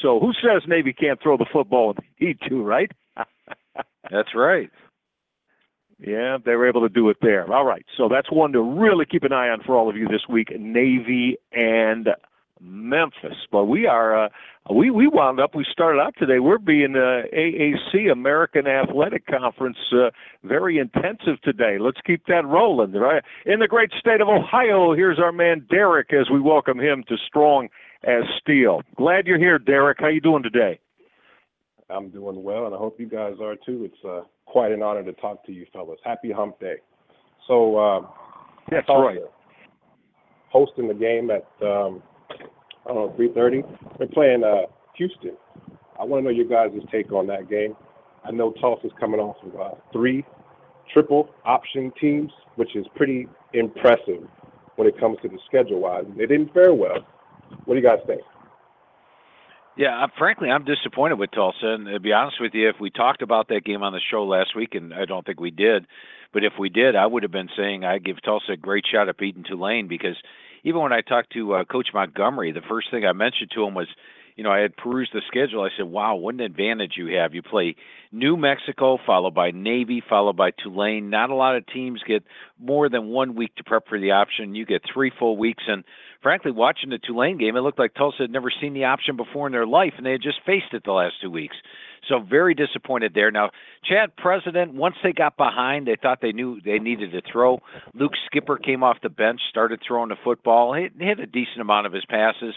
So 0.02 0.20
who 0.20 0.32
says 0.34 0.64
Navy 0.68 0.94
can't 0.94 1.22
throw 1.22 1.38
the 1.38 1.46
football? 1.52 1.96
He 2.18 2.36
too, 2.48 2.64
right? 2.64 2.92
That's 4.12 4.36
right. 4.36 4.70
Yeah, 6.00 6.38
they 6.44 6.56
were 6.56 6.68
able 6.68 6.82
to 6.82 6.90
do 6.90 7.10
it 7.10 7.18
there. 7.22 7.52
All 7.52 7.66
right, 7.66 7.86
so 7.98 8.10
that's 8.10 8.32
one 8.32 8.52
to 8.54 8.62
really 8.62 9.06
keep 9.06 9.24
an 9.24 9.32
eye 9.32 9.50
on 9.50 9.62
for 9.66 9.76
all 9.76 9.90
of 9.90 9.96
you 9.96 10.08
this 10.08 10.28
week: 10.28 10.50
Navy 10.60 11.38
and 11.54 12.10
Memphis. 12.60 13.38
But 13.52 13.66
we 13.66 13.86
are 13.88 14.26
uh, 14.26 14.30
we 14.74 14.90
we 14.92 15.08
wound 15.08 15.40
up. 15.40 15.56
We 15.56 15.66
started 15.72 16.00
out 16.00 16.16
today. 16.18 16.40
We're 16.40 16.58
being 16.58 16.96
uh, 16.96 17.24
AAC 17.34 18.12
American 18.12 18.68
Athletic 18.68 19.26
Conference 19.28 19.78
uh, 19.94 20.10
very 20.44 20.78
intensive 20.78 21.42
today. 21.44 21.78
Let's 21.80 22.02
keep 22.06 22.26
that 22.28 22.46
rolling. 22.46 22.92
Right 22.94 23.24
in 23.46 23.60
the 23.60 23.68
great 23.68 23.92
state 23.98 24.20
of 24.20 24.28
Ohio. 24.28 24.94
Here's 24.94 25.20
our 25.20 25.32
man 25.32 25.66
Derek 25.70 26.12
as 26.14 26.30
we 26.32 26.42
welcome 26.42 26.80
him 26.80 27.04
to 27.08 27.16
Strong 27.28 27.70
as 28.04 28.24
Steele. 28.42 28.82
Glad 28.98 29.28
you're 29.28 29.40
here, 29.40 29.60
Derek. 29.60 30.00
How 30.00 30.08
you 30.08 30.22
doing 30.22 30.44
today? 30.44 30.80
I'm 31.90 32.10
doing 32.10 32.44
well, 32.44 32.66
and 32.66 32.76
I 32.76 32.78
hope 32.78 33.00
you 33.00 33.08
guys 33.08 33.34
are 33.42 33.56
too. 33.56 33.86
It's 33.86 34.06
uh, 34.06 34.22
quite 34.46 34.72
an 34.72 34.82
honor 34.82 35.04
to 35.04 35.14
talk 35.14 35.46
to 35.46 35.52
you, 35.52 35.66
fellas. 35.74 36.00
Happy 36.04 36.32
Hump 36.32 36.60
Day. 36.60 36.76
So, 37.48 37.78
uh, 37.78 38.02
That's 38.70 38.88
right. 38.90 39.20
Hosting 40.50 40.88
the 40.88 40.94
game 40.94 41.30
at 41.32 41.46
um, 41.66 42.04
I 42.86 42.94
don't 42.94 42.96
know 42.96 43.16
3:30. 43.18 43.98
They're 43.98 44.08
playing 44.08 44.44
uh, 44.44 44.68
Houston. 44.96 45.38
I 46.00 46.04
want 46.04 46.24
to 46.24 46.26
know 46.26 46.36
your 46.36 46.46
guys' 46.46 46.80
take 46.92 47.12
on 47.12 47.28
that 47.28 47.50
game. 47.50 47.76
I 48.24 48.32
know 48.32 48.52
Tulsa's 48.54 48.92
coming 49.00 49.20
off 49.20 49.36
of 49.44 49.60
uh, 49.60 49.76
three 49.92 50.26
triple 50.92 51.30
option 51.46 51.92
teams, 52.00 52.32
which 52.56 52.76
is 52.76 52.86
pretty 52.96 53.28
impressive 53.54 54.28
when 54.76 54.88
it 54.88 55.00
comes 55.00 55.18
to 55.22 55.28
the 55.28 55.38
schedule 55.48 55.80
wise. 55.80 56.06
They 56.18 56.26
didn't 56.26 56.54
fare 56.54 56.74
well. 56.74 57.06
What 57.66 57.76
do 57.76 57.80
you 57.80 57.86
guys 57.86 58.00
think? 58.08 58.22
Yeah, 59.76 60.06
frankly, 60.18 60.50
I'm 60.50 60.66
disappointed 60.66 61.18
with 61.18 61.32
Tulsa. 61.32 61.66
And 61.66 61.88
to 61.88 62.00
be 62.00 62.14
honest 62.14 62.38
with 62.40 62.54
you, 62.54 62.70
if 62.70 62.76
we 62.80 62.92
talked 62.92 63.22
about 63.24 63.48
that 63.48 63.66
game 63.66 63.82
on 63.82 63.94
the 63.94 64.00
show 64.12 64.24
last 64.24 64.56
week, 64.56 64.76
and 64.76 64.94
I 64.94 65.06
don't 65.06 65.26
think 65.26 65.40
we 65.40 65.50
did, 65.50 65.88
but 66.32 66.44
if 66.44 66.54
we 66.60 66.70
did, 66.70 66.96
I 66.96 67.08
would 67.08 67.24
have 67.24 67.32
been 67.32 67.50
saying 67.58 67.84
I 67.84 67.98
give 67.98 68.22
Tulsa 68.22 68.54
a 68.54 68.58
great 68.58 68.86
shot 68.92 69.10
at 69.10 69.18
beating 69.18 69.44
Tulane 69.44 69.88
because 69.88 70.16
even 70.64 70.82
when 70.82 70.94
I 70.94 71.02
talked 71.02 71.34
to 71.34 71.56
uh, 71.56 71.66
Coach 71.66 71.90
Montgomery, 71.94 72.52
the 72.52 72.62
first 72.62 72.92
thing 72.92 73.06
I 73.06 73.14
mentioned 73.14 73.52
to 73.56 73.64
him 73.64 73.74
was, 73.74 73.88
you 74.36 74.44
know, 74.44 74.52
I 74.52 74.60
had 74.60 74.76
perused 74.76 75.12
the 75.14 75.22
schedule. 75.28 75.64
I 75.64 75.70
said, 75.78 75.86
"Wow, 75.86 76.16
what 76.16 76.36
an 76.36 76.42
advantage 76.42 76.94
you 76.98 77.18
have! 77.18 77.34
You 77.34 77.42
play 77.42 77.76
New 78.12 78.38
Mexico, 78.38 78.98
followed 79.06 79.34
by 79.34 79.52
Navy, 79.52 80.02
followed 80.08 80.38
by 80.38 80.52
Tulane. 80.52 81.10
Not 81.10 81.30
a 81.30 81.36
lot 81.36 81.56
of 81.56 81.66
teams 81.68 82.02
get 82.08 82.24
more 82.60 82.90
than 82.90 83.08
one 83.08 83.36
week 83.36 83.56
to 83.56 83.64
prep 83.64 83.88
for 83.88 84.00
the 84.00 84.12
option. 84.12 84.56
You 84.56 84.66
get 84.66 84.82
three 84.92 85.12
full 85.18 85.38
weeks, 85.38 85.64
and 85.68 85.84
frankly, 86.22 86.52
watching 86.52 86.90
the 86.90 86.98
Tulane 86.98 87.38
game, 87.38 87.56
it 87.56 87.62
looked 87.62 87.80
like 87.80 87.94
Tulsa 87.94 88.24
had 88.24 88.32
never 88.32 88.52
seen 88.62 88.74
the 88.74 88.86
option 88.86 89.16
before 89.18 89.48
in 89.48 89.54
their 89.54 89.68
life, 89.68 89.94
and 89.98 90.06
they 90.06 90.12
had 90.12 90.22
just 90.22 90.40
faced 90.46 90.74
it 90.74 90.84
the 90.84 90.92
last 90.92 91.16
two 91.22 91.30
weeks. 91.30 91.56
So 92.10 92.20
very 92.20 92.54
disappointed 92.54 93.14
there. 93.14 93.32
Now, 93.32 93.52
Chad 93.86 94.16
President, 94.18 94.74
once 94.74 94.96
they 95.04 95.14
got 95.14 95.38
behind, 95.38 95.88
they 95.88 95.96
thought 96.02 96.20
they 96.22 96.34
knew 96.34 96.60
they 96.60 96.80
needed 96.80 97.12
to 97.12 97.22
throw. 97.32 97.60
Luke 97.94 98.12
Skipper 98.26 98.58
came 98.58 98.84
off 98.84 98.98
the 99.02 99.10
bench, 99.10 99.40
started 99.50 99.80
throwing 99.86 100.10
the 100.10 100.18
football, 100.24 100.74
hit, 100.74 100.92
hit 101.00 101.20
a 101.20 101.26
decent 101.26 101.62
amount 101.62 101.88
of 101.88 101.94
his 101.94 102.06
passes. 102.06 102.56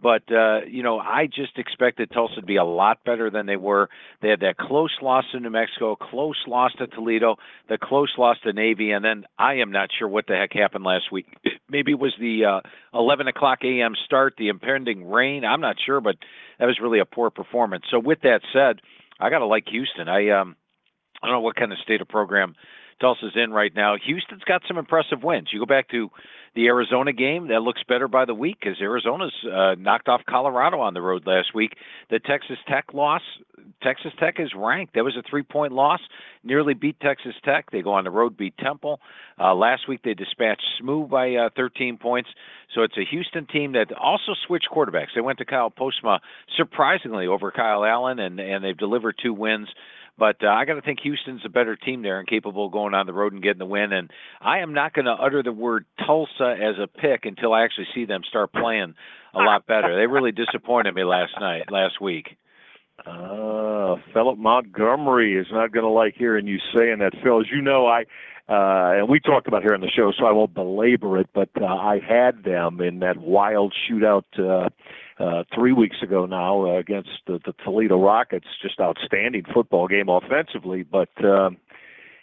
But 0.00 0.30
uh, 0.30 0.60
you 0.68 0.82
know, 0.82 0.98
I 0.98 1.26
just 1.26 1.56
expected 1.56 2.10
Tulsa 2.12 2.36
to 2.36 2.42
be 2.42 2.56
a 2.56 2.64
lot 2.64 3.02
better 3.04 3.30
than 3.30 3.46
they 3.46 3.56
were. 3.56 3.88
They 4.20 4.28
had 4.28 4.40
that 4.40 4.58
close 4.58 4.94
loss 5.00 5.24
to 5.32 5.40
New 5.40 5.50
Mexico, 5.50 5.96
close 5.96 6.36
loss 6.46 6.72
to 6.78 6.86
Toledo, 6.86 7.36
the 7.68 7.78
close 7.78 8.12
loss 8.18 8.36
to 8.44 8.52
Navy, 8.52 8.90
and 8.90 9.04
then 9.04 9.24
I 9.38 9.54
am 9.54 9.72
not 9.72 9.88
sure 9.98 10.06
what 10.06 10.26
the 10.26 10.34
heck 10.34 10.52
happened 10.52 10.84
last 10.84 11.10
week. 11.10 11.26
Maybe 11.70 11.92
it 11.92 11.98
was 11.98 12.14
the 12.20 12.44
uh, 12.44 12.60
11 12.98 13.26
o'clock 13.26 13.60
a.m. 13.64 13.94
start, 14.04 14.34
the 14.36 14.48
impending 14.48 15.08
rain. 15.08 15.44
I'm 15.44 15.62
not 15.62 15.76
sure, 15.84 16.00
but 16.02 16.16
that 16.58 16.66
was 16.66 16.78
really 16.80 17.00
a 17.00 17.06
poor 17.06 17.30
performance. 17.30 17.84
So 17.90 17.98
with 17.98 18.20
that 18.22 18.42
said, 18.52 18.80
I 19.18 19.30
got 19.30 19.38
to 19.38 19.46
like 19.46 19.64
Houston. 19.68 20.08
I 20.08 20.28
um, 20.28 20.56
I 21.22 21.26
don't 21.26 21.36
know 21.36 21.40
what 21.40 21.56
kind 21.56 21.72
of 21.72 21.78
state 21.78 22.02
of 22.02 22.08
program 22.08 22.54
Tulsa's 23.00 23.32
in 23.34 23.50
right 23.50 23.74
now. 23.74 23.96
Houston's 24.04 24.44
got 24.44 24.62
some 24.66 24.78
impressive 24.78 25.22
wins. 25.22 25.48
You 25.52 25.58
go 25.58 25.66
back 25.66 25.88
to 25.90 26.10
the 26.56 26.66
Arizona 26.66 27.12
game, 27.12 27.48
that 27.48 27.60
looks 27.60 27.82
better 27.86 28.08
by 28.08 28.24
the 28.24 28.34
week 28.34 28.56
because 28.58 28.80
Arizona's 28.80 29.34
uh, 29.44 29.74
knocked 29.78 30.08
off 30.08 30.22
Colorado 30.28 30.80
on 30.80 30.94
the 30.94 31.02
road 31.02 31.26
last 31.26 31.54
week. 31.54 31.74
The 32.10 32.18
Texas 32.18 32.56
Tech 32.66 32.86
loss, 32.94 33.20
Texas 33.82 34.12
Tech 34.18 34.36
is 34.38 34.50
ranked. 34.56 34.94
That 34.94 35.04
was 35.04 35.16
a 35.16 35.22
three 35.28 35.42
point 35.42 35.72
loss, 35.72 36.00
nearly 36.42 36.72
beat 36.72 36.98
Texas 36.98 37.34
Tech. 37.44 37.70
They 37.70 37.82
go 37.82 37.92
on 37.92 38.04
the 38.04 38.10
road, 38.10 38.38
beat 38.38 38.56
Temple. 38.56 39.00
Uh, 39.38 39.54
last 39.54 39.86
week 39.86 40.00
they 40.02 40.14
dispatched 40.14 40.64
SMU 40.78 41.06
by 41.06 41.34
uh, 41.34 41.50
13 41.56 41.98
points. 41.98 42.30
So 42.74 42.82
it's 42.82 42.96
a 42.96 43.04
Houston 43.10 43.46
team 43.46 43.72
that 43.72 43.92
also 43.92 44.32
switched 44.46 44.68
quarterbacks. 44.74 45.08
They 45.14 45.20
went 45.20 45.38
to 45.38 45.44
Kyle 45.44 45.70
Postma 45.70 46.20
surprisingly 46.56 47.26
over 47.26 47.50
Kyle 47.50 47.84
Allen, 47.84 48.18
and, 48.18 48.40
and 48.40 48.64
they've 48.64 48.76
delivered 48.76 49.16
two 49.22 49.34
wins. 49.34 49.68
But 50.18 50.36
uh, 50.42 50.48
I 50.48 50.64
got 50.64 50.74
to 50.74 50.82
think 50.82 51.00
Houston's 51.02 51.42
a 51.44 51.50
better 51.50 51.76
team 51.76 52.02
there 52.02 52.18
and 52.18 52.26
capable 52.26 52.66
of 52.66 52.72
going 52.72 52.94
on 52.94 53.06
the 53.06 53.12
road 53.12 53.32
and 53.32 53.42
getting 53.42 53.58
the 53.58 53.66
win. 53.66 53.92
And 53.92 54.10
I 54.40 54.58
am 54.58 54.72
not 54.72 54.94
going 54.94 55.04
to 55.04 55.12
utter 55.12 55.42
the 55.42 55.52
word 55.52 55.84
Tulsa 56.06 56.56
as 56.58 56.76
a 56.82 56.86
pick 56.86 57.26
until 57.26 57.52
I 57.52 57.64
actually 57.64 57.88
see 57.94 58.06
them 58.06 58.22
start 58.28 58.52
playing 58.52 58.94
a 59.34 59.38
lot 59.38 59.66
better. 59.66 59.94
They 59.94 60.06
really 60.06 60.32
disappointed 60.32 60.94
me 60.94 61.04
last 61.04 61.32
night, 61.38 61.70
last 61.70 62.00
week. 62.00 62.36
Uh, 63.04 63.96
Philip 64.14 64.38
Montgomery 64.38 65.36
is 65.36 65.46
not 65.52 65.70
going 65.70 65.84
to 65.84 65.90
like 65.90 66.14
hearing 66.16 66.46
you 66.46 66.58
saying 66.74 67.00
that, 67.00 67.12
Phil. 67.22 67.40
As 67.40 67.46
you 67.52 67.60
know, 67.60 67.86
I 67.86 68.04
uh, 68.48 68.98
and 68.98 69.08
we 69.08 69.18
talked 69.18 69.48
about 69.48 69.62
here 69.62 69.74
on 69.74 69.80
the 69.80 69.90
show, 69.90 70.12
so 70.16 70.24
I 70.24 70.32
won't 70.32 70.54
belabor 70.54 71.18
it. 71.18 71.28
But 71.34 71.50
uh, 71.60 71.66
I 71.66 71.98
had 71.98 72.44
them 72.44 72.80
in 72.80 73.00
that 73.00 73.18
wild 73.18 73.74
shootout 73.74 74.24
uh, 74.38 74.70
uh, 75.18 75.44
three 75.54 75.72
weeks 75.72 75.96
ago 76.02 76.26
now 76.26 76.66
uh, 76.66 76.78
against 76.78 77.10
the, 77.26 77.40
the 77.44 77.54
Toledo 77.64 78.00
Rockets. 78.02 78.46
Just 78.62 78.80
outstanding 78.80 79.44
football 79.52 79.88
game 79.88 80.08
offensively, 80.08 80.82
but. 80.82 81.10
Um, 81.24 81.58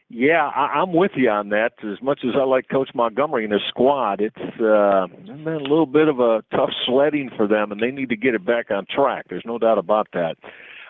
yeah, 0.09 0.47
I, 0.55 0.79
I'm 0.79 0.93
with 0.93 1.11
you 1.15 1.29
on 1.29 1.49
that. 1.49 1.71
As 1.83 1.99
much 2.03 2.19
as 2.23 2.35
I 2.39 2.43
like 2.43 2.69
Coach 2.69 2.89
Montgomery 2.93 3.45
and 3.45 3.53
his 3.53 3.63
squad, 3.67 4.21
it's 4.21 4.35
uh, 4.61 5.07
been 5.25 5.47
a 5.47 5.57
little 5.57 5.87
bit 5.87 6.07
of 6.07 6.19
a 6.19 6.43
tough 6.51 6.69
sledding 6.85 7.31
for 7.35 7.47
them, 7.47 7.71
and 7.71 7.81
they 7.81 7.89
need 7.89 8.09
to 8.09 8.15
get 8.15 8.35
it 8.35 8.45
back 8.45 8.69
on 8.69 8.85
track. 8.93 9.25
There's 9.29 9.45
no 9.45 9.57
doubt 9.57 9.79
about 9.79 10.09
that. 10.13 10.35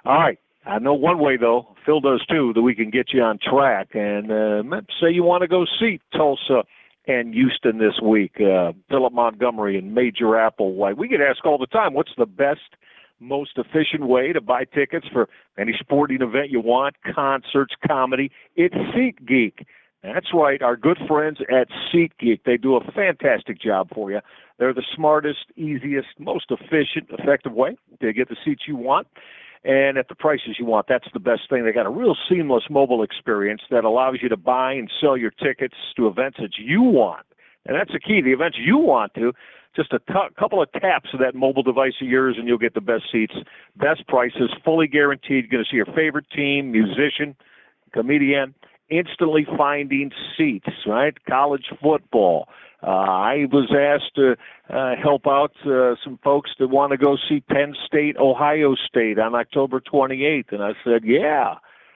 All 0.03 0.19
right, 0.19 0.39
I 0.65 0.79
know 0.79 0.93
one 0.93 1.19
way 1.19 1.37
though, 1.37 1.73
Phil 1.85 2.01
does 2.01 2.25
too, 2.25 2.51
that 2.53 2.61
we 2.61 2.75
can 2.75 2.89
get 2.89 3.13
you 3.13 3.21
on 3.21 3.39
track. 3.41 3.89
And 3.93 4.29
uh, 4.29 4.81
say 4.99 5.11
you 5.11 5.23
want 5.23 5.41
to 5.41 5.47
go 5.47 5.65
see 5.79 6.01
Tulsa 6.11 6.63
and 7.07 7.33
Houston 7.33 7.77
this 7.77 7.99
week, 8.01 8.39
uh, 8.39 8.71
Philip 8.89 9.13
Montgomery 9.13 9.77
and 9.77 9.93
Major 9.93 10.25
Applewhite. 10.25 10.97
We 10.97 11.07
get 11.07 11.21
asked 11.21 11.41
all 11.45 11.57
the 11.57 11.67
time, 11.67 11.93
what's 11.93 12.13
the 12.17 12.25
best 12.25 12.61
most 13.19 13.57
efficient 13.57 14.07
way 14.07 14.33
to 14.33 14.41
buy 14.41 14.65
tickets 14.65 15.07
for 15.11 15.29
any 15.57 15.73
sporting 15.79 16.21
event 16.21 16.49
you 16.49 16.59
want, 16.59 16.95
concerts, 17.15 17.73
comedy. 17.87 18.31
It's 18.55 18.75
SeatGeek. 18.75 19.65
That's 20.03 20.27
right, 20.33 20.61
our 20.61 20.75
good 20.75 20.97
friends 21.07 21.39
at 21.49 21.69
SeatGeek. 21.93 22.41
They 22.45 22.57
do 22.57 22.75
a 22.75 22.91
fantastic 22.91 23.61
job 23.61 23.89
for 23.93 24.11
you. 24.11 24.19
They're 24.59 24.73
the 24.73 24.83
smartest, 24.95 25.45
easiest, 25.55 26.09
most 26.19 26.51
efficient, 26.51 27.09
effective 27.09 27.53
way 27.53 27.77
to 28.01 28.11
get 28.11 28.27
the 28.27 28.35
seats 28.43 28.63
you 28.67 28.75
want 28.75 29.07
and 29.63 29.97
at 29.97 30.09
the 30.09 30.15
prices 30.15 30.57
you 30.59 30.65
want. 30.65 30.87
That's 30.87 31.07
the 31.13 31.19
best 31.19 31.49
thing. 31.49 31.63
They 31.63 31.71
got 31.71 31.85
a 31.85 31.89
real 31.89 32.15
seamless 32.29 32.63
mobile 32.69 33.03
experience 33.03 33.61
that 33.71 33.83
allows 33.83 34.17
you 34.21 34.29
to 34.29 34.37
buy 34.37 34.73
and 34.73 34.91
sell 34.99 35.15
your 35.15 35.31
tickets 35.31 35.75
to 35.95 36.07
events 36.07 36.37
that 36.41 36.57
you 36.57 36.81
want. 36.81 37.25
And 37.65 37.77
that's 37.77 37.93
the 37.93 37.99
key. 37.99 38.21
The 38.21 38.33
events 38.33 38.57
you 38.59 38.77
want 38.77 39.13
to 39.15 39.31
just 39.75 39.93
a 39.93 39.99
t- 39.99 40.13
couple 40.37 40.61
of 40.61 40.71
taps 40.73 41.09
of 41.13 41.19
that 41.19 41.35
mobile 41.35 41.63
device 41.63 41.93
of 42.01 42.07
yours, 42.07 42.35
and 42.37 42.47
you'll 42.47 42.57
get 42.57 42.73
the 42.73 42.81
best 42.81 43.05
seats, 43.11 43.33
best 43.75 44.07
prices, 44.07 44.51
fully 44.63 44.87
guaranteed. 44.87 45.45
You're 45.45 45.51
going 45.51 45.63
to 45.63 45.69
see 45.69 45.77
your 45.77 45.87
favorite 45.87 46.29
team, 46.29 46.71
musician, 46.71 47.35
comedian, 47.91 48.53
instantly 48.97 49.45
finding 49.57 50.11
seats, 50.37 50.69
right? 50.85 51.13
College 51.25 51.65
football. 51.81 52.47
Uh, 52.81 52.87
I 52.87 53.45
was 53.51 53.73
asked 53.73 54.15
to 54.15 54.35
uh, 54.69 54.95
help 55.01 55.25
out 55.25 55.53
uh, 55.65 55.95
some 56.03 56.19
folks 56.23 56.51
that 56.59 56.67
want 56.67 56.91
to 56.91 56.97
go 56.97 57.17
see 57.29 57.39
Penn 57.39 57.75
State, 57.85 58.17
Ohio 58.17 58.75
State 58.75 59.19
on 59.19 59.35
October 59.35 59.79
28th, 59.81 60.51
and 60.51 60.63
I 60.63 60.73
said, 60.83 61.03
yeah 61.03 61.55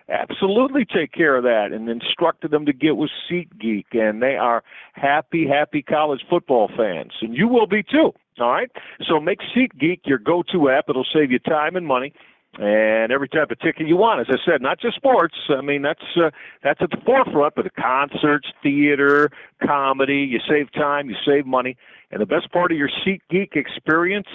absolutely 0.10 0.86
take 0.86 1.12
care 1.12 1.36
of 1.36 1.44
that 1.44 1.74
and 1.74 1.90
instructed 1.90 2.50
them 2.50 2.66
to 2.66 2.72
get 2.72 2.96
with 2.96 3.10
SeatGeek. 3.30 3.88
And 3.92 4.22
they 4.22 4.38
are 4.38 4.64
happy 4.94 5.46
happy 5.46 5.82
college 5.82 6.22
football 6.30 6.72
fans. 6.78 7.12
And 7.20 7.36
you 7.36 7.50
will 7.50 7.68
be 7.68 7.84
too 7.84 8.14
all 8.40 8.52
right? 8.52 8.72
So 9.08 9.20
make 9.20 9.40
SeatGeek 9.56 10.02
your 10.06 10.20
go-to 10.20 10.70
app. 10.70 10.86
It'll 10.90 11.06
save 11.12 11.32
you 11.32 11.40
time 11.40 11.76
and 11.76 11.88
money 11.88 12.14
and 12.58 13.12
every 13.12 13.30
type 13.30 13.52
of 13.52 13.60
ticket 13.60 13.88
you 13.88 13.96
want 13.96 14.20
as 14.20 14.28
i 14.30 14.38
said 14.50 14.62
not 14.62 14.80
just 14.80 14.96
sports 14.96 15.36
i 15.50 15.62
mean 15.62 15.82
that's 15.82 16.04
uh, 16.18 16.30
that's 16.64 16.82
at 16.82 16.90
the 16.90 17.02
forefront 17.06 17.54
but 17.56 17.64
the 17.64 17.82
concerts 17.82 18.48
theater 18.64 19.30
comedy 19.66 20.28
you 20.30 20.40
save 20.50 20.72
time 20.74 21.10
you 21.10 21.16
save 21.26 21.46
money 21.46 21.78
and 22.12 22.22
the 22.22 22.26
best 22.26 22.52
part 22.52 22.72
of 22.72 22.78
your 22.78 22.90
SeatGeek 23.06 23.56
experience 23.56 24.28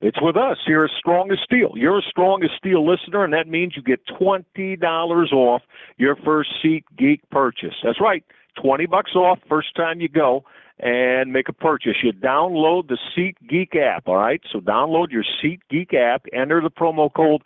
it's 0.00 0.20
with 0.20 0.36
us 0.36 0.58
here 0.66 0.84
at 0.84 0.90
Strong 0.98 1.30
as 1.30 1.38
Steele. 1.42 1.72
You're 1.76 2.00
a 2.00 2.02
Strong 2.02 2.44
as 2.44 2.50
Steele 2.58 2.86
listener, 2.86 3.24
and 3.24 3.32
that 3.32 3.48
means 3.48 3.72
you 3.74 3.82
get 3.82 4.00
$20 4.20 5.32
off 5.32 5.62
your 5.96 6.14
first 6.16 6.50
Seat 6.60 6.84
Geek 6.98 7.22
purchase. 7.30 7.74
That's 7.82 8.00
right, 8.02 8.22
20 8.62 8.84
bucks 8.84 9.14
off 9.14 9.38
first 9.48 9.74
time 9.74 10.02
you 10.02 10.10
go 10.10 10.44
and 10.78 11.32
make 11.32 11.48
a 11.48 11.52
purchase. 11.52 11.96
You 12.02 12.12
download 12.12 12.88
the 12.88 12.98
Seat 13.14 13.36
Geek 13.48 13.76
app, 13.76 14.08
all 14.08 14.16
right? 14.16 14.40
So 14.52 14.60
download 14.60 15.10
your 15.10 15.24
Seat 15.40 15.60
Geek 15.70 15.94
app, 15.94 16.24
enter 16.32 16.60
the 16.60 16.70
promo 16.70 17.12
code 17.12 17.42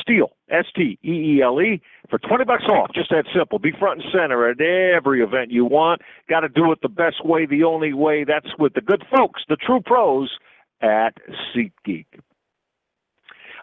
STEEL, 0.00 0.30
S 0.50 0.66
T 0.74 0.98
E 1.04 1.08
E 1.10 1.42
L 1.42 1.60
E, 1.60 1.80
for 2.08 2.18
20 2.18 2.44
bucks 2.44 2.64
off. 2.68 2.90
Just 2.94 3.10
that 3.10 3.24
simple. 3.34 3.58
Be 3.58 3.72
front 3.78 4.02
and 4.02 4.10
center 4.12 4.48
at 4.48 4.60
every 4.60 5.22
event 5.22 5.50
you 5.50 5.64
want. 5.64 6.02
Got 6.28 6.40
to 6.40 6.48
do 6.48 6.72
it 6.72 6.78
the 6.82 6.88
best 6.88 7.24
way, 7.24 7.46
the 7.46 7.64
only 7.64 7.92
way. 7.92 8.24
That's 8.24 8.56
with 8.58 8.74
the 8.74 8.80
good 8.80 9.04
folks, 9.14 9.42
the 9.48 9.56
true 9.56 9.80
pros 9.84 10.30
at 10.80 11.14
SeatGeek. 11.54 12.06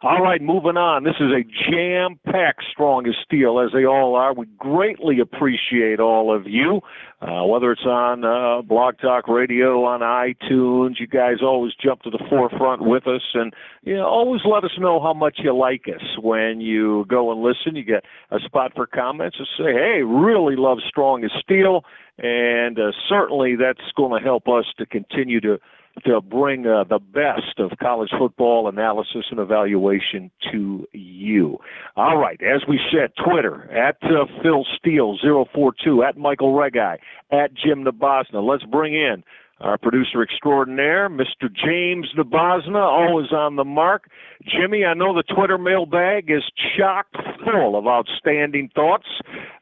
All 0.03 0.21
right, 0.21 0.39
moving 0.39 0.77
on. 0.77 1.05
This 1.05 1.15
is 1.19 1.31
a 1.31 1.43
jam 1.71 2.19
packed 2.23 2.63
strong 2.71 3.07
as 3.07 3.15
Steele, 3.25 3.59
as 3.59 3.71
they 3.73 3.83
all 3.83 4.15
are. 4.15 4.31
We 4.31 4.45
greatly 4.59 5.19
appreciate 5.19 5.99
all 5.99 6.31
of 6.35 6.45
you, 6.45 6.81
uh, 7.19 7.43
whether 7.45 7.71
it's 7.71 7.85
on 7.85 8.23
uh, 8.23 8.61
Blog 8.61 8.99
Talk 8.99 9.27
Radio, 9.27 9.85
on 9.85 10.01
iTunes. 10.01 10.99
You 10.99 11.07
guys 11.07 11.37
always 11.41 11.73
jump 11.83 12.03
to 12.03 12.11
the 12.11 12.23
forefront 12.29 12.83
with 12.83 13.07
us, 13.07 13.23
and 13.33 13.51
you 13.81 13.95
know, 13.95 14.05
always 14.05 14.41
let 14.45 14.63
us 14.63 14.77
know 14.77 15.01
how 15.01 15.15
much 15.15 15.39
you 15.43 15.55
like 15.57 15.85
us 15.87 16.03
when 16.21 16.61
you 16.61 17.05
go 17.09 17.31
and 17.31 17.41
listen. 17.41 17.75
You 17.75 17.83
get 17.83 18.03
a 18.29 18.37
spot 18.45 18.73
for 18.75 18.85
comments 18.85 19.37
and 19.39 19.47
say, 19.57 19.73
hey, 19.73 20.03
really 20.03 20.55
love 20.55 20.77
strong 20.87 21.23
as 21.23 21.31
Steele. 21.41 21.83
And 22.19 22.79
uh, 22.79 22.91
certainly 23.09 23.55
that's 23.55 23.91
going 23.95 24.19
to 24.19 24.23
help 24.23 24.47
us 24.47 24.65
to 24.77 24.85
continue 24.85 25.39
to 25.41 25.59
to 26.05 26.21
bring 26.21 26.65
uh, 26.65 26.83
the 26.83 26.99
best 26.99 27.59
of 27.59 27.77
college 27.79 28.09
football 28.17 28.67
analysis 28.67 29.25
and 29.31 29.39
evaluation 29.39 30.31
to 30.51 30.87
you. 30.93 31.57
All 31.95 32.17
right, 32.17 32.39
as 32.41 32.61
we 32.67 32.79
said, 32.91 33.11
Twitter 33.23 33.69
at 33.71 33.97
uh, 34.03 34.25
Phil 34.41 34.65
Steele 34.77 35.17
042 35.53 36.03
at 36.03 36.17
Michael 36.17 36.53
Reghi 36.53 36.97
at 37.31 37.53
Jim 37.53 37.83
Nabosna. 37.83 38.47
Let's 38.47 38.63
bring 38.65 38.93
in 38.93 39.23
our 39.59 39.77
producer 39.77 40.21
extraordinaire, 40.21 41.09
Mr. 41.09 41.51
James 41.51 42.07
Nabosna, 42.15 42.79
always 42.79 43.31
on 43.31 43.55
the 43.55 43.63
mark. 43.63 44.09
Jimmy, 44.43 44.85
I 44.85 44.93
know 44.93 45.15
the 45.15 45.23
Twitter 45.23 45.57
mailbag 45.57 46.29
is 46.29 46.43
chock 46.77 47.07
full 47.43 47.77
of 47.77 47.87
outstanding 47.87 48.69
thoughts. 48.75 49.07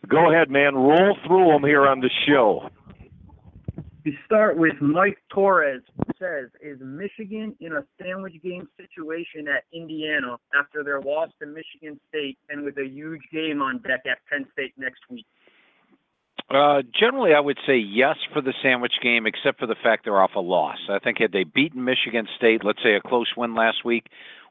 Go 0.07 0.31
ahead, 0.31 0.49
man. 0.49 0.75
Roll 0.75 1.17
through 1.25 1.47
them 1.47 1.63
here 1.63 1.87
on 1.87 2.01
the 2.01 2.09
show. 2.27 2.69
We 4.05 4.15
start 4.23 4.55
with 4.55 4.75
Mike 4.81 5.17
Torres 5.33 5.81
says, 6.19 6.49
is 6.61 6.77
Michigan 6.79 7.55
in 7.59 7.73
a 7.73 7.83
sandwich 7.99 8.35
game 8.43 8.67
situation 8.77 9.47
at 9.47 9.63
Indiana 9.73 10.37
after 10.57 10.83
their 10.83 11.01
loss 11.01 11.29
to 11.39 11.47
Michigan 11.47 11.99
State 12.09 12.37
and 12.49 12.63
with 12.63 12.77
a 12.77 12.85
huge 12.85 13.23
game 13.33 13.63
on 13.63 13.79
deck 13.79 14.03
at 14.05 14.19
Penn 14.29 14.45
State 14.53 14.73
next 14.77 14.99
week? 15.09 15.25
Uh, 16.51 16.83
generally, 16.97 17.33
I 17.33 17.39
would 17.39 17.57
say 17.65 17.77
yes 17.77 18.17
for 18.31 18.43
the 18.43 18.53
sandwich 18.61 18.93
game, 19.01 19.25
except 19.25 19.59
for 19.59 19.65
the 19.65 19.75
fact 19.81 20.05
they're 20.05 20.21
off 20.21 20.35
a 20.35 20.39
loss. 20.39 20.77
I 20.87 20.99
think 20.99 21.17
had 21.19 21.31
they 21.31 21.43
beaten 21.43 21.83
Michigan 21.83 22.27
State, 22.37 22.63
let's 22.63 22.83
say 22.83 22.93
a 22.93 23.01
close 23.01 23.31
win 23.35 23.55
last 23.55 23.83
week, 23.83 24.05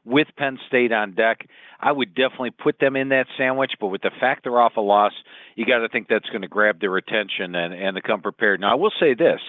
with 0.05 0.27
Penn 0.37 0.59
State 0.67 0.91
on 0.91 1.13
deck, 1.13 1.47
I 1.79 1.91
would 1.91 2.15
definitely 2.15 2.51
put 2.51 2.79
them 2.79 2.95
in 2.95 3.09
that 3.09 3.27
sandwich. 3.37 3.73
But 3.79 3.87
with 3.87 4.01
the 4.01 4.11
fact 4.19 4.43
they're 4.43 4.59
off 4.59 4.77
a 4.77 4.81
loss, 4.81 5.13
you 5.55 5.65
got 5.65 5.79
to 5.79 5.89
think 5.89 6.07
that's 6.07 6.29
going 6.29 6.41
to 6.43 6.47
grab 6.47 6.79
their 6.79 6.95
attention 6.97 7.55
and 7.55 7.73
and 7.73 7.95
to 7.95 8.01
come 8.01 8.21
prepared. 8.21 8.61
Now, 8.61 8.71
I 8.71 8.75
will 8.75 8.91
say 8.99 9.13
this: 9.13 9.41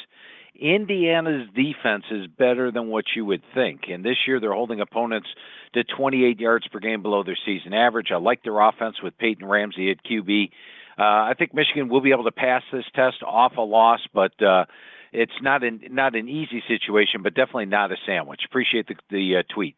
Indiana's 0.60 1.48
defense 1.54 2.04
is 2.10 2.26
better 2.26 2.70
than 2.70 2.88
what 2.88 3.04
you 3.14 3.24
would 3.24 3.42
think, 3.54 3.82
and 3.88 4.04
this 4.04 4.16
year 4.26 4.40
they're 4.40 4.52
holding 4.52 4.80
opponents 4.80 5.28
to 5.74 5.84
28 5.84 6.40
yards 6.40 6.66
per 6.68 6.78
game 6.78 7.02
below 7.02 7.22
their 7.22 7.38
season 7.44 7.74
average. 7.74 8.08
I 8.10 8.16
like 8.16 8.42
their 8.42 8.60
offense 8.60 8.96
with 9.02 9.18
Peyton 9.18 9.46
Ramsey 9.46 9.90
at 9.90 10.04
QB. 10.04 10.50
Uh, 10.98 11.02
I 11.02 11.34
think 11.38 11.52
Michigan 11.52 11.88
will 11.88 12.00
be 12.00 12.12
able 12.12 12.24
to 12.24 12.32
pass 12.32 12.62
this 12.72 12.84
test 12.94 13.22
off 13.24 13.56
a 13.56 13.62
loss, 13.62 14.00
but. 14.12 14.40
Uh, 14.42 14.64
it's 15.12 15.32
not 15.40 15.62
an 15.62 15.80
not 15.90 16.14
an 16.14 16.28
easy 16.28 16.62
situation, 16.68 17.22
but 17.22 17.32
definitely 17.32 17.66
not 17.66 17.90
a 17.90 17.96
sandwich. 18.04 18.40
Appreciate 18.44 18.86
the 18.88 18.96
the 19.08 19.36
uh, 19.36 19.54
tweet. 19.54 19.76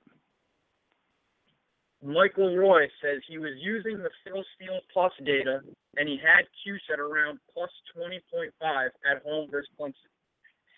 Michael 2.03 2.57
Roy 2.57 2.86
says 3.03 3.22
he 3.28 3.38
was 3.38 3.55
using 3.59 3.99
the 3.99 4.11
Phil 4.24 4.44
Steele 4.55 4.80
plus 4.92 5.12
data 5.24 5.61
and 5.96 6.09
he 6.09 6.16
had 6.16 6.46
Cuse 6.62 6.82
at 6.92 7.01
around 7.01 7.40
plus 7.53 7.70
20.5 7.96 8.51
at 8.62 9.22
home 9.24 9.49
versus 9.51 9.68
Clemson. 9.78 9.92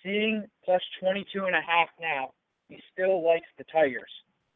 Seeing 0.03 0.45
plus 0.65 0.81
22 1.01 1.45
and 1.45 1.55
a 1.55 1.61
half 1.61 1.89
now, 2.01 2.31
he 2.69 2.79
still 2.93 3.25
likes 3.25 3.47
the 3.59 3.65
Tigers. 3.65 4.11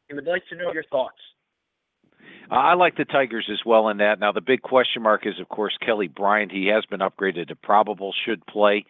He 0.08 0.14
would 0.14 0.24
like 0.24 0.42
to 0.48 0.56
know 0.56 0.72
your 0.72 0.84
thoughts. 0.84 1.20
Uh, 2.50 2.54
I 2.54 2.74
like 2.74 2.96
the 2.96 3.04
Tigers 3.04 3.48
as 3.52 3.60
well 3.66 3.88
in 3.88 3.98
that. 3.98 4.18
Now, 4.18 4.32
the 4.32 4.40
big 4.40 4.62
question 4.62 5.02
mark 5.02 5.26
is, 5.26 5.38
of 5.40 5.48
course, 5.48 5.76
Kelly 5.84 6.08
Bryant. 6.08 6.52
He 6.52 6.66
has 6.66 6.84
been 6.86 7.00
upgraded 7.00 7.48
to 7.48 7.56
probable, 7.56 8.14
should 8.24 8.46
play. 8.46 8.86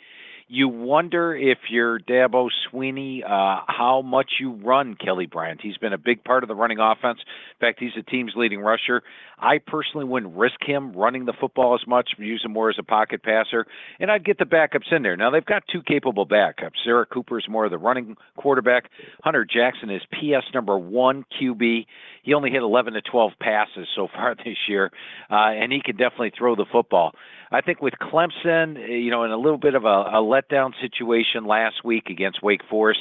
You 0.47 0.68
wonder 0.68 1.34
if 1.34 1.57
you're 1.70 1.99
Dabo 1.99 2.51
Swinney, 2.70 3.24
uh, 3.24 3.62
how 3.66 4.03
much 4.03 4.32
you 4.38 4.53
run 4.53 4.95
Kelly 4.95 5.24
Bryant. 5.24 5.61
He's 5.62 5.78
been 5.78 5.95
a 5.95 5.99
big 5.99 6.22
part 6.22 6.45
of 6.45 6.49
the 6.49 6.55
running 6.55 6.78
offense. 6.78 7.18
In 7.20 7.66
fact, 7.66 7.80
he's 7.80 7.92
the 7.97 8.03
team's 8.03 8.32
leading 8.36 8.61
rusher. 8.61 9.03
I 9.38 9.59
personally 9.59 10.05
wouldn't 10.05 10.36
risk 10.36 10.57
him 10.61 10.92
running 10.92 11.24
the 11.24 11.32
football 11.32 11.74
as 11.74 11.86
much, 11.86 12.11
use 12.18 12.45
him 12.45 12.53
more 12.53 12.68
as 12.68 12.76
a 12.78 12.82
pocket 12.82 13.22
passer, 13.22 13.66
and 13.99 14.11
I'd 14.11 14.24
get 14.24 14.38
the 14.38 14.45
backups 14.45 14.92
in 14.92 15.03
there. 15.03 15.16
Now, 15.16 15.30
they've 15.30 15.45
got 15.45 15.64
two 15.72 15.82
capable 15.82 16.26
backups. 16.26 16.72
Zerrick 16.86 17.09
Cooper 17.09 17.38
is 17.38 17.49
more 17.49 17.64
of 17.64 17.70
the 17.70 17.78
running 17.78 18.16
quarterback. 18.36 18.90
Hunter 19.22 19.47
Jackson 19.47 19.90
is 19.90 20.03
PS 20.12 20.47
number 20.53 20.76
one 20.76 21.24
QB. 21.40 21.86
He 22.22 22.34
only 22.34 22.51
hit 22.51 22.62
11 22.62 22.95
to 22.95 23.03
12 23.03 23.32
passes 23.40 23.88
so 23.95 24.09
far 24.14 24.34
this 24.34 24.57
year, 24.68 24.90
uh, 25.30 25.34
and 25.34 25.72
he 25.72 25.80
can 25.82 25.97
definitely 25.97 26.32
throw 26.36 26.55
the 26.55 26.66
football. 26.70 27.12
I 27.51 27.61
think 27.61 27.80
with 27.80 27.95
Clemson, 28.01 28.88
you 28.88 29.11
know, 29.11 29.22
in 29.24 29.30
a 29.30 29.36
little 29.36 29.59
bit 29.59 29.74
of 29.74 29.84
a, 29.84 30.11
a 30.14 30.20
letdown 30.35 30.72
situation 30.80 31.45
last 31.45 31.85
week 31.85 32.09
against 32.11 32.43
Wake 32.43 32.62
Forest, 32.68 33.01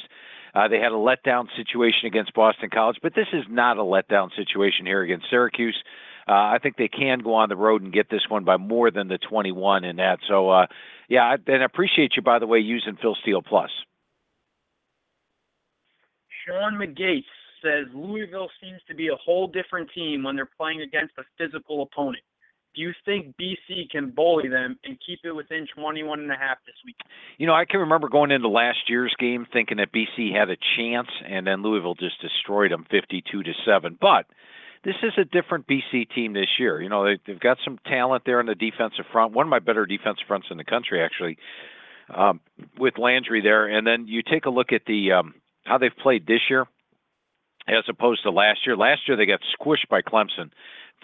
uh, 0.54 0.68
they 0.68 0.78
had 0.78 0.92
a 0.92 0.96
letdown 0.96 1.46
situation 1.56 2.06
against 2.06 2.32
Boston 2.34 2.70
College, 2.72 2.98
but 3.02 3.14
this 3.14 3.26
is 3.32 3.44
not 3.48 3.78
a 3.78 3.82
letdown 3.82 4.30
situation 4.36 4.86
here 4.86 5.02
against 5.02 5.26
Syracuse. 5.28 5.76
Uh, 6.28 6.32
I 6.32 6.58
think 6.62 6.76
they 6.76 6.88
can 6.88 7.18
go 7.18 7.34
on 7.34 7.48
the 7.48 7.56
road 7.56 7.82
and 7.82 7.92
get 7.92 8.08
this 8.08 8.22
one 8.28 8.44
by 8.44 8.56
more 8.56 8.90
than 8.90 9.08
the 9.08 9.18
21 9.18 9.84
in 9.84 9.96
that. 9.96 10.20
So, 10.28 10.48
uh, 10.48 10.66
yeah, 11.08 11.36
and 11.46 11.62
I 11.62 11.64
appreciate 11.64 12.12
you, 12.16 12.22
by 12.22 12.38
the 12.38 12.46
way, 12.46 12.60
using 12.60 12.96
Phil 13.00 13.16
Steele 13.20 13.42
Plus. 13.42 13.70
Sean 16.46 16.74
McGates 16.74 17.24
says 17.62 17.86
Louisville 17.94 18.48
seems 18.62 18.80
to 18.88 18.94
be 18.94 19.08
a 19.08 19.16
whole 19.16 19.48
different 19.48 19.90
team 19.94 20.22
when 20.22 20.36
they're 20.36 20.50
playing 20.58 20.82
against 20.82 21.14
a 21.18 21.24
physical 21.38 21.82
opponent. 21.82 22.22
Do 22.74 22.82
you 22.82 22.92
think 23.04 23.36
BC 23.36 23.90
can 23.90 24.10
bully 24.10 24.48
them 24.48 24.78
and 24.84 24.98
keep 25.06 25.20
it 25.24 25.32
within 25.32 25.66
21 25.76 26.20
and 26.20 26.30
a 26.30 26.36
half 26.36 26.58
this 26.66 26.74
week? 26.84 26.96
You 27.38 27.46
know, 27.46 27.54
I 27.54 27.64
can 27.64 27.80
remember 27.80 28.08
going 28.08 28.30
into 28.30 28.48
last 28.48 28.88
year's 28.88 29.14
game 29.18 29.46
thinking 29.52 29.76
that 29.78 29.92
BC 29.92 30.34
had 30.34 30.50
a 30.50 30.56
chance, 30.76 31.08
and 31.28 31.46
then 31.46 31.62
Louisville 31.62 31.94
just 31.94 32.20
destroyed 32.20 32.72
them 32.72 32.86
52 32.90 33.42
to 33.42 33.52
seven. 33.64 33.96
But 34.00 34.26
this 34.84 34.96
is 35.02 35.12
a 35.18 35.24
different 35.24 35.66
BC 35.66 36.10
team 36.14 36.32
this 36.32 36.58
year. 36.58 36.80
You 36.82 36.88
know, 36.88 37.04
they, 37.04 37.18
they've 37.26 37.40
got 37.40 37.58
some 37.64 37.78
talent 37.86 38.24
there 38.26 38.40
on 38.40 38.46
the 38.46 38.54
defensive 38.54 39.06
front. 39.12 39.32
One 39.32 39.46
of 39.46 39.50
my 39.50 39.60
better 39.60 39.86
defensive 39.86 40.26
fronts 40.26 40.48
in 40.50 40.56
the 40.56 40.64
country, 40.64 41.02
actually, 41.02 41.38
um, 42.14 42.40
with 42.78 42.98
Landry 42.98 43.40
there. 43.40 43.66
And 43.66 43.86
then 43.86 44.06
you 44.08 44.22
take 44.22 44.46
a 44.46 44.50
look 44.50 44.72
at 44.72 44.82
the 44.86 45.12
um, 45.12 45.34
how 45.64 45.78
they've 45.78 45.96
played 46.02 46.26
this 46.26 46.40
year 46.50 46.66
as 47.66 47.84
opposed 47.88 48.22
to 48.24 48.30
last 48.30 48.60
year. 48.66 48.76
Last 48.76 49.02
year 49.08 49.16
they 49.16 49.26
got 49.26 49.40
squished 49.58 49.88
by 49.88 50.02
Clemson. 50.02 50.50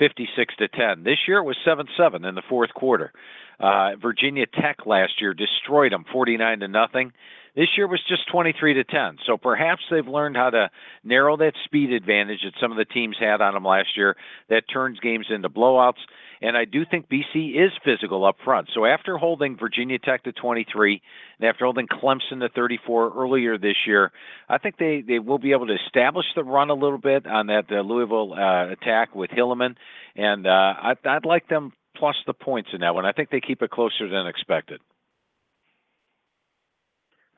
56 0.00 0.56
to 0.56 0.66
10. 0.66 1.04
This 1.04 1.18
year 1.28 1.38
it 1.38 1.44
was 1.44 1.56
7-7 1.64 2.28
in 2.28 2.34
the 2.34 2.42
fourth 2.48 2.74
quarter. 2.74 3.12
Uh, 3.60 3.90
Virginia 4.00 4.46
Tech 4.46 4.86
last 4.86 5.20
year 5.20 5.34
destroyed 5.34 5.92
them 5.92 6.06
49 6.10 6.60
to 6.60 6.68
nothing. 6.68 7.12
This 7.54 7.68
year 7.76 7.86
was 7.86 8.00
just 8.08 8.28
23 8.32 8.74
to 8.74 8.84
10. 8.84 9.18
So 9.26 9.36
perhaps 9.36 9.82
they've 9.90 10.06
learned 10.06 10.36
how 10.36 10.50
to 10.50 10.70
narrow 11.04 11.36
that 11.36 11.52
speed 11.64 11.92
advantage 11.92 12.40
that 12.44 12.54
some 12.60 12.72
of 12.72 12.78
the 12.78 12.84
teams 12.86 13.16
had 13.20 13.42
on 13.42 13.54
them 13.54 13.64
last 13.64 13.96
year 13.96 14.16
that 14.48 14.64
turns 14.72 14.98
games 15.00 15.26
into 15.28 15.50
blowouts. 15.50 16.00
And 16.42 16.56
I 16.56 16.64
do 16.64 16.84
think 16.90 17.08
BC 17.08 17.54
is 17.54 17.70
physical 17.84 18.24
up 18.24 18.36
front. 18.44 18.68
So 18.74 18.86
after 18.86 19.18
holding 19.18 19.58
Virginia 19.58 19.98
Tech 19.98 20.24
to 20.24 20.32
23 20.32 21.02
and 21.38 21.48
after 21.48 21.64
holding 21.64 21.86
Clemson 21.86 22.40
to 22.40 22.48
34 22.54 23.12
earlier 23.14 23.58
this 23.58 23.76
year, 23.86 24.10
I 24.48 24.56
think 24.56 24.76
they, 24.78 25.02
they 25.06 25.18
will 25.18 25.38
be 25.38 25.52
able 25.52 25.66
to 25.66 25.76
establish 25.86 26.24
the 26.34 26.42
run 26.42 26.70
a 26.70 26.74
little 26.74 26.98
bit 26.98 27.26
on 27.26 27.48
that 27.48 27.66
uh, 27.70 27.80
Louisville 27.80 28.32
uh, 28.32 28.72
attack 28.72 29.14
with 29.14 29.30
Hilliman. 29.30 29.76
And 30.16 30.46
uh, 30.46 30.50
I, 30.50 30.94
I'd 31.04 31.26
like 31.26 31.46
them 31.48 31.72
plus 31.96 32.16
the 32.26 32.32
points 32.32 32.70
in 32.72 32.80
that 32.80 32.94
one. 32.94 33.04
I 33.04 33.12
think 33.12 33.28
they 33.28 33.40
keep 33.40 33.60
it 33.60 33.70
closer 33.70 34.08
than 34.08 34.26
expected. 34.26 34.80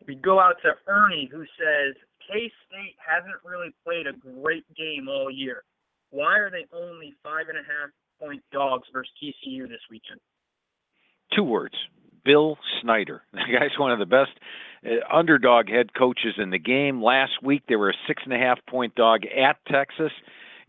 We 0.06 0.14
go 0.14 0.38
out 0.38 0.56
to 0.62 0.72
Ernie, 0.86 1.28
who 1.30 1.42
says 1.58 1.94
K 2.26 2.50
State 2.66 2.96
hasn't 2.98 3.38
really 3.44 3.74
played 3.84 4.06
a 4.06 4.12
great 4.12 4.64
game 4.74 5.08
all 5.08 5.30
year. 5.30 5.64
Why 6.10 6.38
are 6.38 6.50
they 6.50 6.66
only 6.76 7.14
five 7.22 7.48
and 7.48 7.58
a 7.58 7.62
half 7.62 7.90
point 8.22 8.42
dogs 8.52 8.88
versus 8.92 9.12
TCU 9.22 9.68
this 9.68 9.80
weekend? 9.90 10.20
Two 11.34 11.44
words. 11.44 11.74
Bill 12.24 12.58
Snyder. 12.80 13.22
The 13.32 13.58
guy's 13.58 13.78
one 13.78 13.92
of 13.92 13.98
the 13.98 14.06
best 14.06 14.30
uh, 14.86 15.14
underdog 15.14 15.68
head 15.68 15.94
coaches 15.94 16.34
in 16.38 16.50
the 16.50 16.58
game. 16.58 17.02
Last 17.02 17.32
week 17.42 17.62
they 17.68 17.76
were 17.76 17.90
a 17.90 17.94
six 18.06 18.22
and 18.24 18.32
a 18.32 18.38
half 18.38 18.58
point 18.68 18.94
dog 18.94 19.22
at 19.24 19.56
Texas. 19.70 20.12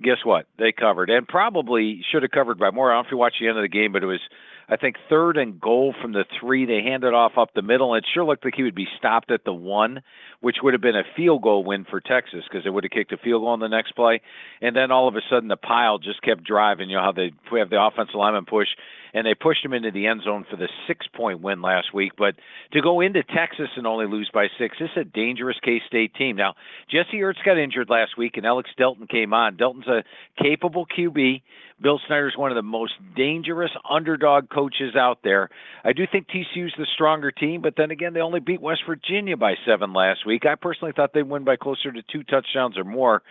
Guess 0.01 0.23
what? 0.23 0.47
They 0.57 0.71
covered 0.71 1.09
and 1.09 1.27
probably 1.27 2.03
should 2.11 2.23
have 2.23 2.31
covered 2.31 2.59
by 2.59 2.71
more. 2.71 2.91
I 2.91 2.95
don't 2.95 3.03
know 3.03 3.07
if 3.07 3.11
you 3.11 3.17
watched 3.17 3.37
the 3.39 3.47
end 3.47 3.57
of 3.57 3.63
the 3.63 3.69
game, 3.69 3.91
but 3.91 4.03
it 4.03 4.07
was 4.07 4.21
I 4.69 4.77
think 4.77 4.95
third 5.09 5.37
and 5.37 5.59
goal 5.59 5.93
from 6.01 6.13
the 6.13 6.25
three. 6.39 6.65
They 6.65 6.81
handed 6.81 7.13
off 7.13 7.33
up 7.37 7.53
the 7.53 7.61
middle. 7.61 7.93
and 7.93 8.03
It 8.03 8.09
sure 8.13 8.23
looked 8.23 8.45
like 8.45 8.55
he 8.55 8.63
would 8.63 8.75
be 8.75 8.87
stopped 8.97 9.29
at 9.29 9.43
the 9.43 9.53
one, 9.53 10.01
which 10.39 10.57
would 10.63 10.73
have 10.73 10.81
been 10.81 10.95
a 10.95 11.03
field 11.15 11.41
goal 11.41 11.63
win 11.63 11.85
for 11.89 11.99
Texas 11.99 12.43
because 12.49 12.63
they 12.63 12.69
would 12.69 12.83
have 12.83 12.91
kicked 12.91 13.11
a 13.11 13.17
field 13.17 13.41
goal 13.41 13.49
on 13.49 13.59
the 13.59 13.67
next 13.67 13.91
play. 13.91 14.21
And 14.61 14.75
then 14.75 14.91
all 14.91 15.07
of 15.07 15.15
a 15.15 15.21
sudden 15.29 15.49
the 15.49 15.57
pile 15.57 15.99
just 15.99 16.21
kept 16.21 16.43
driving. 16.43 16.89
You 16.89 16.97
know 16.97 17.03
how 17.03 17.11
they 17.11 17.31
have 17.57 17.69
the 17.69 17.81
offensive 17.81 18.15
lineman 18.15 18.45
push, 18.45 18.69
and 19.13 19.27
they 19.27 19.35
pushed 19.35 19.63
him 19.65 19.73
into 19.73 19.91
the 19.91 20.07
end 20.07 20.21
zone 20.23 20.45
for 20.49 20.55
the 20.55 20.69
six 20.87 21.05
point 21.13 21.41
win 21.41 21.61
last 21.61 21.93
week. 21.93 22.13
But 22.17 22.35
to 22.71 22.81
go 22.81 23.01
into 23.01 23.21
Texas 23.23 23.69
and 23.75 23.85
only 23.85 24.07
lose 24.07 24.29
by 24.33 24.47
six, 24.57 24.77
this 24.79 24.89
is 24.95 25.01
a 25.01 25.03
dangerous 25.03 25.57
K 25.61 25.81
State 25.85 26.15
team. 26.15 26.37
Now 26.37 26.55
Jesse 26.89 27.17
Ertz 27.17 27.43
got 27.45 27.57
injured 27.57 27.89
last 27.89 28.17
week, 28.17 28.37
and 28.37 28.45
Alex 28.45 28.69
Delton 28.77 29.07
came 29.07 29.33
on. 29.33 29.57
Delton's 29.83 30.05
a 30.39 30.43
capable 30.43 30.85
QB. 30.85 31.41
Bill 31.81 31.99
Snyder's 32.07 32.35
one 32.37 32.51
of 32.51 32.55
the 32.55 32.61
most 32.61 32.93
dangerous 33.15 33.71
underdog 33.89 34.49
coaches 34.49 34.95
out 34.95 35.19
there. 35.23 35.49
I 35.83 35.93
do 35.93 36.03
think 36.09 36.27
TCU's 36.27 36.73
the 36.77 36.87
stronger 36.93 37.31
team, 37.31 37.61
but 37.61 37.73
then 37.75 37.91
again, 37.91 38.13
they 38.13 38.21
only 38.21 38.39
beat 38.39 38.61
West 38.61 38.81
Virginia 38.87 39.35
by 39.35 39.55
seven 39.65 39.91
last 39.93 40.25
week. 40.25 40.45
I 40.45 40.55
personally 40.55 40.93
thought 40.95 41.11
they'd 41.13 41.23
win 41.23 41.43
by 41.43 41.55
closer 41.55 41.91
to 41.91 42.01
two 42.11 42.23
touchdowns 42.23 42.77
or 42.77 42.83
more. 42.83 43.21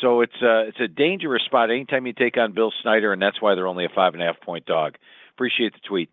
So 0.00 0.20
it's 0.22 0.32
a, 0.42 0.46
uh, 0.46 0.62
it's 0.68 0.80
a 0.80 0.88
dangerous 0.88 1.42
spot 1.44 1.70
anytime 1.70 2.06
you 2.06 2.12
take 2.12 2.36
on 2.36 2.54
Bill 2.54 2.72
Snyder, 2.82 3.12
and 3.12 3.20
that's 3.20 3.42
why 3.42 3.54
they're 3.54 3.66
only 3.66 3.84
a 3.84 3.90
five 3.94 4.14
and 4.14 4.22
a 4.22 4.26
half 4.26 4.40
point 4.40 4.64
dog. 4.64 4.94
Appreciate 5.34 5.72
the 5.72 5.80
tweet. 5.86 6.10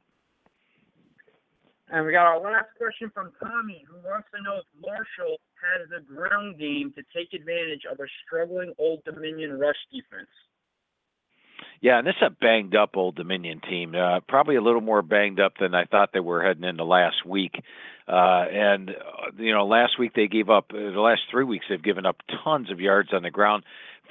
And 1.95 2.05
we 2.05 2.11
got 2.11 2.25
our 2.25 2.41
last 2.41 2.67
question 2.77 3.09
from 3.13 3.31
Tommy, 3.41 3.85
who 3.87 3.95
wants 4.05 4.27
to 4.35 4.43
know 4.43 4.59
if 4.59 4.65
Marshall 4.81 5.39
has 5.63 5.87
a 5.95 6.03
ground 6.03 6.59
game 6.59 6.91
to 6.93 7.01
take 7.15 7.31
advantage 7.33 7.83
of 7.89 8.01
a 8.01 8.07
struggling 8.27 8.73
Old 8.77 9.01
Dominion 9.05 9.57
rush 9.57 9.77
defense. 9.93 10.27
Yeah, 11.79 11.99
and 11.99 12.05
this 12.05 12.15
is 12.21 12.27
a 12.27 12.29
banged 12.31 12.75
up 12.75 12.97
Old 12.97 13.15
Dominion 13.15 13.61
team. 13.61 13.95
Uh, 13.95 14.19
probably 14.27 14.57
a 14.57 14.61
little 14.61 14.81
more 14.81 15.01
banged 15.01 15.39
up 15.39 15.53
than 15.57 15.73
I 15.73 15.85
thought 15.85 16.09
they 16.13 16.19
were 16.19 16.43
heading 16.43 16.65
into 16.65 16.83
last 16.83 17.25
week. 17.25 17.63
Uh, 18.09 18.43
and 18.51 18.89
uh, 18.89 19.31
you 19.37 19.53
know, 19.53 19.65
last 19.65 19.97
week 19.97 20.11
they 20.15 20.27
gave 20.27 20.49
up. 20.49 20.71
The 20.71 20.99
last 20.99 21.21
three 21.31 21.45
weeks 21.45 21.67
they've 21.69 21.81
given 21.81 22.05
up 22.05 22.17
tons 22.43 22.71
of 22.71 22.81
yards 22.81 23.13
on 23.13 23.23
the 23.23 23.31
ground. 23.31 23.63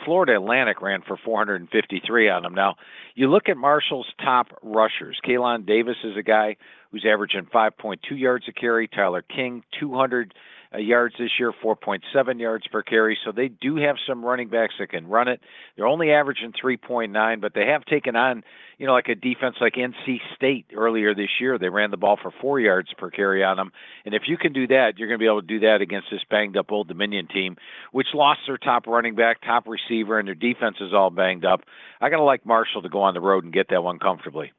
Florida 0.05 0.37
Atlantic 0.37 0.80
ran 0.80 1.03
for 1.07 1.16
453 1.22 2.28
on 2.28 2.43
them. 2.43 2.55
Now, 2.55 2.76
you 3.14 3.30
look 3.30 3.49
at 3.49 3.57
Marshall's 3.57 4.12
top 4.22 4.49
rushers. 4.62 5.20
Keion 5.24 5.66
Davis 5.66 5.97
is 6.03 6.16
a 6.16 6.22
guy 6.22 6.57
who's 6.95 7.05
averaging 7.13 7.45
5.2 7.53 7.99
yards 8.13 8.45
a 8.49 8.53
carry. 8.53 8.87
Tyler 8.87 9.23
King, 9.23 9.65
200 9.81 10.33
uh, 10.73 10.79
yards 10.79 11.17
this 11.19 11.31
year, 11.41 11.53
4.7 11.53 12.39
yards 12.39 12.69
per 12.69 12.85
carry. 12.85 13.19
So 13.25 13.33
they 13.33 13.49
do 13.49 13.75
have 13.77 13.97
some 14.07 14.25
running 14.25 14.49
backs 14.49 14.75
that 14.79 14.91
can 14.91 15.09
run 15.09 15.27
it. 15.27 15.41
They're 15.75 15.89
only 15.89 16.13
averaging 16.13 16.53
3.9, 16.53 17.41
but 17.41 17.53
they 17.53 17.67
have 17.67 17.85
taken 17.85 18.15
on, 18.15 18.45
you 18.79 18.87
know, 18.87 18.93
like 18.93 19.09
a 19.09 19.17
defense 19.17 19.57
like 19.61 19.75
NC 19.75 20.19
State 20.37 20.67
earlier 20.73 21.17
this 21.17 21.31
year. 21.41 21.59
They 21.59 21.69
ran 21.69 21.91
the 21.91 21.97
ball 21.97 22.17
for 22.23 22.31
four 22.41 22.61
yards 22.61 22.91
per 22.97 23.11
carry 23.11 23.43
on 23.43 23.57
them. 23.57 23.73
And 24.05 24.15
if 24.15 24.23
you 24.29 24.37
can 24.37 24.53
do 24.53 24.69
that, 24.69 24.93
you're 24.97 25.09
going 25.09 25.19
to 25.19 25.23
be 25.23 25.27
able 25.27 25.41
to 25.41 25.49
do 25.49 25.67
that 25.67 25.81
against 25.81 26.13
this 26.13 26.23
banged 26.31 26.57
up 26.57 26.71
Old 26.71 26.87
Dominion 26.87 27.27
team, 27.27 27.57
which 27.91 28.15
lost 28.15 28.39
their 28.47 28.57
top 28.57 28.87
running 28.87 29.17
back, 29.17 29.41
top 29.43 29.67
receiver, 29.67 30.21
and 30.21 30.29
their 30.29 30.37
defense 30.37 30.77
is 30.81 30.95
all 30.95 31.11
banged 31.11 31.45
up. 31.45 31.63
I 32.01 32.09
got 32.09 32.19
to 32.19 32.23
like 32.23 32.47
Marshall 32.47 32.83
to 32.83 32.89
go 32.89 33.03
on 33.03 33.15
the 33.15 33.21
road 33.21 33.43
and 33.43 33.53
get 33.53 33.71
that 33.71 33.83
one 33.83 33.99
comfortably. 33.99 34.53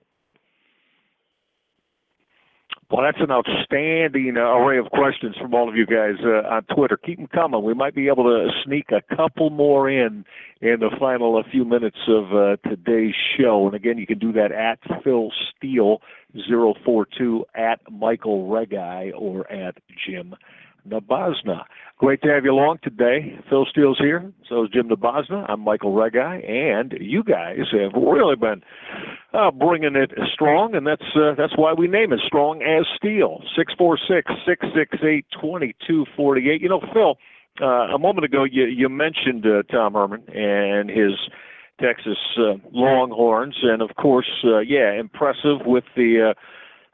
Well, 2.92 3.04
that's 3.04 3.18
an 3.20 3.32
outstanding 3.32 4.36
uh, 4.38 4.42
array 4.42 4.78
of 4.78 4.92
questions 4.92 5.36
from 5.42 5.56
all 5.56 5.68
of 5.68 5.76
you 5.76 5.88
guys 5.88 6.16
uh, 6.24 6.48
on 6.48 6.64
Twitter. 6.76 6.98
Keep 6.98 7.18
them 7.18 7.28
coming. 7.28 7.64
We 7.64 7.74
might 7.74 7.96
be 7.96 8.08
able 8.08 8.26
to 8.26 8.50
sneak 8.64 8.92
a 8.92 9.16
couple 9.16 9.50
more 9.50 9.90
in 9.90 10.24
in 10.62 10.80
the 10.80 10.92
final 11.00 11.42
few 11.52 11.66
minutes 11.66 11.98
of 12.08 12.34
uh, 12.34 12.58
today's 12.70 13.16
show. 13.38 13.66
And 13.66 13.76
again, 13.76 13.98
you 13.98 14.06
can 14.06 14.20
do 14.20 14.32
that 14.34 14.52
at 14.52 14.80
Phil 15.04 15.32
Steele 15.58 16.00
042 16.48 17.46
at 17.56 17.80
Michael 17.92 18.48
Reghi 18.50 19.12
or 19.16 19.52
at 19.52 19.76
Jim 20.06 20.36
Nabazna. 20.88 21.64
Great 21.98 22.22
to 22.22 22.30
have 22.30 22.44
you 22.44 22.52
along 22.52 22.80
today. 22.84 23.40
Phil 23.50 23.66
Steele's 23.70 23.98
here. 24.00 24.32
So 24.50 24.66
is 24.66 24.70
Jim 24.72 24.90
Nabazna. 24.90 25.46
I'm 25.50 25.62
Michael 25.62 25.94
Reghi, 25.94 26.50
and 26.50 26.94
you 27.00 27.24
guys 27.24 27.60
have 27.72 27.94
really 27.94 28.36
been 28.36 28.62
uh, 29.34 29.52
bringing 29.52 29.96
it 29.96 30.12
strong, 30.34 30.76
and 30.76 30.86
that's 30.86 31.06
uh, 31.16 31.34
that's 31.38 31.58
why 31.58 31.74
we 31.74 31.88
name 31.88 32.12
it 32.12 32.20
Strong 32.26 32.62
as 32.62 32.86
Steele. 32.98 33.42
Six 33.58 33.74
four 33.78 33.98
six 33.98 34.32
six 34.46 34.66
six 34.76 34.98
eight 35.04 35.26
twenty 35.40 35.76
two 35.88 36.06
forty 36.16 36.50
eight. 36.50 36.62
You 36.62 36.70
know, 36.70 36.82
Phil. 36.94 37.16
Uh, 37.62 37.96
a 37.96 37.98
moment 37.98 38.26
ago, 38.26 38.44
you 38.44 38.66
you 38.66 38.90
mentioned 38.90 39.46
uh, 39.46 39.64
Tom 39.72 39.94
Herman 39.94 40.24
and 40.28 40.90
his 40.90 41.14
Texas 41.80 42.18
uh, 42.38 42.56
Longhorns, 42.74 43.56
and 43.64 43.82
of 43.82 43.96
course, 43.96 44.30
uh, 44.44 44.60
yeah, 44.60 44.92
impressive 45.00 45.66
with 45.66 45.86
the. 45.96 46.36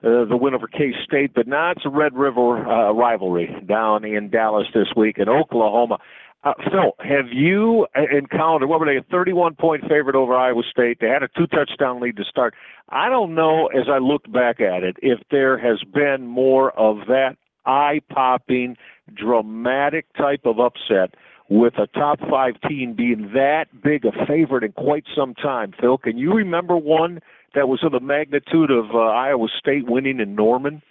Uh, 0.03 0.07
uh, 0.07 0.25
the 0.25 0.37
win 0.37 0.53
over 0.53 0.67
K 0.67 0.93
State, 1.03 1.33
but 1.33 1.47
now 1.47 1.71
it's 1.71 1.85
a 1.85 1.89
Red 1.89 2.13
River 2.13 2.57
uh, 2.67 2.91
rivalry 2.91 3.49
down 3.67 4.05
in 4.05 4.29
Dallas 4.29 4.67
this 4.73 4.87
week 4.95 5.17
in 5.17 5.29
Oklahoma. 5.29 5.99
Uh, 6.43 6.53
Phil, 6.71 6.93
have 6.99 7.27
you 7.31 7.85
encountered 7.93 8.67
what 8.67 8.79
were 8.79 8.87
they 8.87 8.97
a 8.97 9.03
31 9.11 9.55
point 9.55 9.83
favorite 9.83 10.15
over 10.15 10.35
Iowa 10.35 10.63
State? 10.69 10.97
They 10.99 11.07
had 11.07 11.21
a 11.21 11.27
two 11.27 11.45
touchdown 11.47 12.01
lead 12.01 12.17
to 12.17 12.23
start. 12.23 12.55
I 12.89 13.09
don't 13.09 13.35
know 13.35 13.67
as 13.67 13.85
I 13.91 13.99
looked 13.99 14.31
back 14.31 14.59
at 14.59 14.83
it 14.83 14.97
if 15.01 15.19
there 15.29 15.57
has 15.57 15.83
been 15.93 16.25
more 16.25 16.71
of 16.71 17.07
that 17.07 17.37
eye 17.65 18.01
popping, 18.09 18.75
dramatic 19.13 20.11
type 20.17 20.41
of 20.45 20.59
upset 20.59 21.13
with 21.47 21.73
a 21.77 21.85
top 21.87 22.19
five 22.29 22.53
team 22.67 22.95
being 22.95 23.31
that 23.33 23.65
big 23.83 24.05
a 24.05 24.25
favorite 24.25 24.63
in 24.63 24.71
quite 24.71 25.03
some 25.15 25.35
time. 25.35 25.73
Phil, 25.79 25.97
can 25.97 26.17
you 26.17 26.33
remember 26.33 26.75
one 26.75 27.19
that 27.55 27.67
was 27.67 27.79
of 27.83 27.91
the 27.91 27.99
magnitude 27.99 28.71
of 28.71 28.85
uh, 28.93 28.97
Iowa 28.97 29.47
State 29.59 29.87
winning 29.87 30.19
in 30.19 30.35
Norman? 30.35 30.81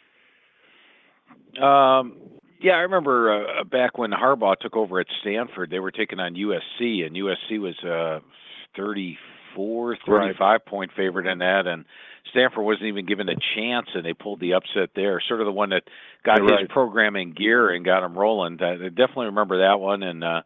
Um, 1.61 2.17
yeah, 2.61 2.73
I 2.73 2.81
remember 2.81 3.61
uh, 3.61 3.65
back 3.65 3.99
when 3.99 4.11
Harbaugh 4.11 4.59
took 4.61 4.77
over 4.77 5.01
at 5.01 5.07
Stanford, 5.23 5.71
they 5.71 5.79
were 5.79 5.91
taking 5.91 6.21
on 6.21 6.35
USC, 6.35 7.07
and 7.07 7.17
USC 7.17 7.59
was 7.59 7.77
uh, 7.83 8.21
34, 8.77 9.97
35 10.07 10.39
right. 10.41 10.67
point 10.67 10.91
favorite 10.97 11.27
in 11.27 11.39
that, 11.39 11.67
and 11.67 11.85
Stanford 12.31 12.65
wasn't 12.65 12.87
even 12.87 13.07
given 13.07 13.29
a 13.29 13.37
chance, 13.57 13.89
and 13.95 14.05
they 14.05 14.13
pulled 14.13 14.41
the 14.41 14.53
upset 14.53 14.91
there. 14.95 15.23
Sort 15.27 15.41
of 15.41 15.47
the 15.47 15.53
one 15.53 15.71
that 15.71 15.85
got 16.25 16.39
You're 16.39 16.47
his 16.47 16.53
right. 16.53 16.69
program 16.69 17.17
in 17.17 17.33
gear 17.33 17.71
and 17.71 17.85
got 17.85 18.05
him 18.05 18.17
rolling. 18.17 18.59
I 18.61 18.77
definitely 18.89 19.27
remember 19.27 19.67
that 19.67 19.81
one, 19.81 20.03
and 20.03 20.23
uh, 20.23 20.43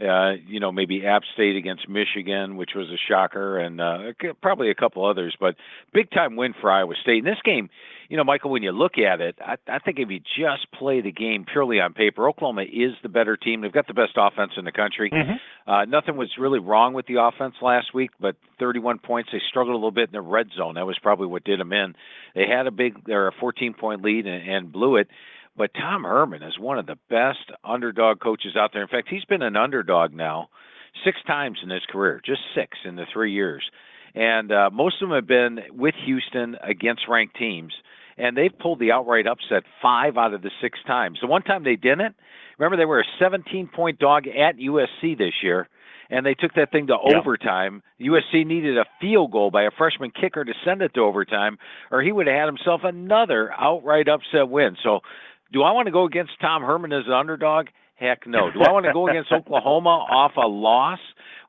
uh, 0.00 0.34
you 0.46 0.60
know, 0.60 0.70
maybe 0.70 1.04
App 1.04 1.22
State 1.34 1.56
against 1.56 1.88
Michigan, 1.88 2.56
which 2.56 2.70
was 2.74 2.86
a 2.88 2.98
shocker, 3.10 3.58
and 3.58 3.80
uh, 3.80 3.98
probably 4.40 4.70
a 4.70 4.74
couple 4.74 5.04
others. 5.04 5.36
But 5.38 5.56
big 5.92 6.10
time 6.10 6.36
win 6.36 6.54
for 6.60 6.70
Iowa 6.70 6.94
State. 7.02 7.18
In 7.18 7.24
this 7.24 7.40
game, 7.44 7.68
you 8.08 8.16
know, 8.16 8.24
Michael, 8.24 8.50
when 8.50 8.62
you 8.62 8.70
look 8.70 8.96
at 8.96 9.20
it, 9.20 9.36
I, 9.40 9.56
I 9.66 9.80
think 9.80 9.98
if 9.98 10.08
you 10.08 10.20
just 10.20 10.70
play 10.72 11.00
the 11.00 11.10
game 11.10 11.44
purely 11.50 11.80
on 11.80 11.92
paper, 11.94 12.28
Oklahoma 12.28 12.62
is 12.62 12.92
the 13.02 13.08
better 13.08 13.36
team. 13.36 13.60
They've 13.60 13.72
got 13.72 13.86
the 13.86 13.94
best 13.94 14.12
offense 14.16 14.52
in 14.56 14.64
the 14.64 14.72
country. 14.72 15.10
Mm-hmm. 15.10 15.70
Uh, 15.70 15.84
nothing 15.84 16.16
was 16.16 16.30
really 16.38 16.60
wrong 16.60 16.94
with 16.94 17.06
the 17.06 17.20
offense 17.20 17.54
last 17.60 17.92
week, 17.92 18.10
but 18.20 18.36
31 18.60 19.00
points. 19.00 19.30
They 19.32 19.40
struggled 19.50 19.74
a 19.74 19.76
little 19.76 19.90
bit 19.90 20.08
in 20.08 20.12
the 20.12 20.22
red 20.22 20.48
zone. 20.56 20.76
That 20.76 20.86
was 20.86 20.98
probably 21.02 21.26
what 21.26 21.44
did 21.44 21.60
them 21.60 21.72
in. 21.72 21.94
They 22.34 22.46
had 22.46 22.66
a 22.66 22.70
big, 22.70 23.04
they're 23.04 23.28
a 23.28 23.32
14 23.40 23.74
point 23.74 24.02
lead 24.02 24.26
and, 24.26 24.48
and 24.48 24.72
blew 24.72 24.96
it. 24.96 25.08
But 25.58 25.74
Tom 25.74 26.04
Herman 26.04 26.44
is 26.44 26.56
one 26.58 26.78
of 26.78 26.86
the 26.86 26.96
best 27.10 27.50
underdog 27.64 28.20
coaches 28.20 28.56
out 28.56 28.70
there. 28.72 28.82
In 28.82 28.88
fact, 28.88 29.08
he's 29.10 29.24
been 29.24 29.42
an 29.42 29.56
underdog 29.56 30.14
now 30.14 30.50
six 31.04 31.18
times 31.26 31.58
in 31.62 31.68
his 31.68 31.82
career, 31.90 32.22
just 32.24 32.40
six 32.54 32.78
in 32.84 32.94
the 32.94 33.06
three 33.12 33.32
years. 33.32 33.68
And 34.14 34.52
uh, 34.52 34.70
most 34.72 35.02
of 35.02 35.08
them 35.08 35.16
have 35.16 35.26
been 35.26 35.58
with 35.70 35.96
Houston 36.06 36.56
against 36.62 37.08
ranked 37.08 37.36
teams. 37.36 37.74
And 38.16 38.36
they've 38.36 38.56
pulled 38.56 38.78
the 38.78 38.92
outright 38.92 39.26
upset 39.26 39.64
five 39.82 40.16
out 40.16 40.32
of 40.32 40.42
the 40.42 40.50
six 40.60 40.78
times. 40.86 41.18
The 41.20 41.26
one 41.26 41.42
time 41.42 41.64
they 41.64 41.76
didn't, 41.76 42.14
remember 42.58 42.76
they 42.76 42.84
were 42.84 43.00
a 43.00 43.04
17 43.18 43.68
point 43.68 43.98
dog 43.98 44.26
at 44.28 44.56
USC 44.58 45.18
this 45.18 45.34
year 45.42 45.68
and 46.10 46.24
they 46.24 46.34
took 46.34 46.54
that 46.54 46.72
thing 46.72 46.86
to 46.86 46.96
Yeah. 47.04 47.18
overtime. 47.18 47.82
USC 48.00 48.44
needed 48.44 48.78
a 48.78 48.86
field 49.00 49.30
goal 49.30 49.50
by 49.50 49.64
a 49.64 49.70
freshman 49.70 50.10
kicker 50.10 50.44
to 50.44 50.54
send 50.64 50.80
it 50.82 50.94
to 50.94 51.00
overtime, 51.00 51.58
or 51.90 52.00
he 52.00 52.12
would 52.12 52.26
have 52.26 52.36
had 52.36 52.46
himself 52.46 52.82
another 52.84 53.52
outright 53.58 54.08
upset 54.08 54.48
win. 54.48 54.76
So, 54.82 55.02
do 55.52 55.62
I 55.62 55.72
want 55.72 55.86
to 55.86 55.92
go 55.92 56.04
against 56.04 56.32
Tom 56.40 56.62
Herman 56.62 56.92
as 56.92 57.04
an 57.06 57.12
underdog? 57.12 57.66
Heck 57.98 58.28
no. 58.28 58.50
Do 58.52 58.60
I 58.62 58.70
want 58.70 58.86
to 58.86 58.92
go 58.92 59.08
against 59.10 59.32
Oklahoma 59.32 59.90
off 59.90 60.32
a 60.36 60.46
loss 60.46 61.00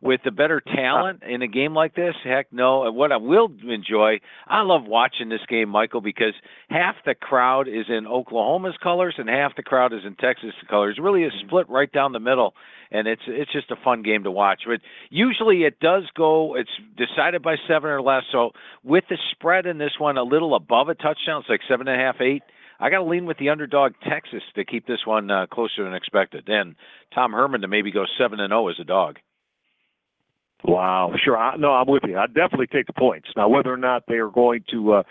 with 0.02 0.22
the 0.24 0.32
better 0.32 0.62
talent 0.62 1.22
in 1.22 1.43
a 1.43 1.47
game 1.47 1.76
like 1.76 1.93
this? 1.93 2.16
Heck 2.24 2.52
no. 2.52 2.88
And 2.88 2.95
what 2.95 3.12
I 3.12 3.18
will 3.18 3.50
enjoy, 3.68 4.20
I 4.47 4.62
love 4.62 4.86
watching 4.86 5.30
this 5.30 5.41
game, 5.47 5.70
Michael, 5.70 6.02
because 6.02 6.34
half 6.70 6.95
the 7.06 7.14
crowd 7.14 7.68
is 7.68 7.86
in 7.88 8.08
Oklahoma's 8.08 8.78
colors 8.82 9.14
and 9.20 9.30
half 9.30 9.56
the 9.56 9.62
crowd 9.62 9.93
is 9.93 10.00
in 10.06 10.16
Texas 10.16 10.54
colors. 10.68 10.95
It 10.97 11.02
really 11.02 11.24
is 11.24 11.34
mm-hmm. 11.34 11.47
split 11.47 11.70
right 11.70 11.91
down 11.91 12.14
the 12.14 12.20
middle, 12.20 12.56
and 12.89 13.08
it's 13.08 13.22
it's 13.28 13.52
just 13.52 13.70
a 13.70 13.76
fun 13.84 14.02
game 14.02 14.24
to 14.24 14.32
watch. 14.32 14.62
But 14.66 14.80
usually 15.12 15.66
it 15.66 15.80
does 15.80 16.06
go. 16.18 16.56
It's 16.56 16.72
decided 16.97 17.43
by 17.43 17.58
seven 17.68 17.91
or 17.91 18.02
less. 18.02 18.24
So 18.32 18.52
with 18.84 19.04
the 19.08 19.18
spread 19.34 19.68
in 19.68 19.78
this 19.78 19.93
one 20.00 20.18
a 20.18 20.24
little 20.24 20.56
above 20.56 20.89
a 20.89 20.95
touchdown, 20.95 21.41
it's 21.41 21.50
like 21.50 21.62
seven 21.70 21.88
and 21.88 22.02
a 22.02 22.04
half, 22.04 22.16
eight. 22.22 22.41
I 22.80 22.89
got 22.89 22.97
to 22.99 23.03
lean 23.03 23.25
with 23.25 23.38
the 23.38 23.49
underdog 23.49 23.93
Texas 24.09 24.41
to 24.55 24.63
keep 24.63 24.88
this 24.88 25.05
one 25.05 25.30
uh, 25.30 25.47
closer 25.51 25.84
than 25.84 25.93
expected. 25.93 26.47
And 26.47 26.75
Tom 27.13 27.32
Herman 27.34 27.61
to 27.61 27.67
maybe 27.67 27.91
go 27.91 28.05
seven 28.17 28.39
and 28.39 28.51
zero 28.51 28.69
as 28.69 28.75
a 28.80 28.84
dog. 28.86 29.17
Wow, 30.63 31.13
sure. 31.23 31.38
I, 31.38 31.55
no, 31.55 31.71
I'm 31.71 31.88
with 31.88 32.03
you. 32.05 32.17
I'd 32.17 32.34
definitely 32.34 32.67
take 32.67 32.86
the 32.88 32.93
points. 32.93 33.30
Now, 33.38 33.47
whether 33.47 33.71
or 33.71 33.77
not 33.77 34.03
they 34.07 34.15
are 34.15 34.30
going 34.30 34.63
to 34.71 34.93
uh, 34.93 35.03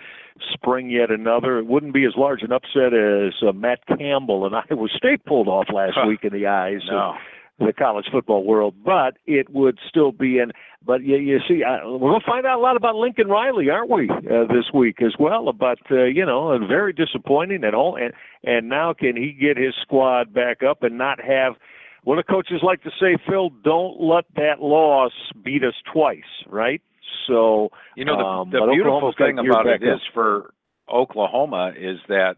spring 0.53 0.91
yet 0.91 1.11
another, 1.11 1.59
it 1.59 1.67
wouldn't 1.67 1.95
be 1.95 2.05
as 2.05 2.13
large 2.17 2.43
an 2.43 2.53
upset 2.53 2.93
as 2.93 3.33
uh, 3.47 3.53
Matt 3.53 3.81
Campbell 3.87 4.45
and 4.45 4.55
Iowa 4.55 4.89
State 4.97 5.25
pulled 5.25 5.49
off 5.49 5.67
last 5.73 5.95
Huh. 5.97 6.07
week 6.07 6.21
in 6.25 6.35
the 6.35 6.47
eyes 6.47 6.81
No. 6.91 6.99
of 6.99 7.15
the 7.59 7.73
college 7.73 8.07
football 8.11 8.45
world. 8.45 8.75
But 8.85 9.19
it 9.27 9.51
would 9.51 9.79
still 9.89 10.13
be 10.13 10.39
in. 10.39 10.53
But 10.85 11.03
you, 11.03 11.17
you 11.17 11.39
see, 11.49 11.63
uh, 11.65 11.89
we're 11.89 12.11
going 12.11 12.21
to 12.21 12.27
find 12.27 12.47
out 12.47 12.59
a 12.59 12.63
lot 12.63 12.77
about 12.77 12.95
Lincoln 12.95 13.29
Riley, 13.29 13.69
aren't 13.69 13.91
we, 13.91 14.09
uh, 14.09 14.47
this 14.49 14.73
week 14.73 15.03
as 15.03 15.15
well? 15.19 15.53
But 15.53 15.79
uh, 15.91 16.05
you 16.05 16.25
know, 16.25 16.53
and 16.53 16.69
very 16.69 16.93
disappointing 16.93 17.65
at 17.65 17.75
all. 17.75 17.97
And 17.97 18.13
and 18.45 18.69
now 18.69 18.95
can 18.95 19.17
he 19.17 19.33
get 19.33 19.57
his 19.57 19.75
squad 19.83 20.33
back 20.33 20.63
up 20.63 20.83
and 20.83 20.97
not 20.97 21.21
have 21.21 21.55
what 22.05 22.17
the 22.17 22.23
coaches 22.23 22.61
like 22.63 22.83
to 22.85 22.91
say, 23.01 23.19
Phil, 23.29 23.51
don't 23.63 24.01
let 24.01 24.25
that 24.37 24.61
loss 24.61 25.13
beat 25.45 25.63
us 25.65 25.75
twice, 25.93 26.23
right? 26.47 26.81
So 27.27 27.71
You 27.97 28.05
know, 28.05 28.17
the, 28.17 28.25
um, 28.25 28.51
the 28.51 28.67
beautiful 28.73 29.13
thing 29.19 29.39
about 29.39 29.67
it 29.67 29.83
up. 29.83 29.97
is 29.97 30.01
for 30.15 30.55
Oklahoma 30.91 31.73
is 31.77 31.99
that 32.09 32.37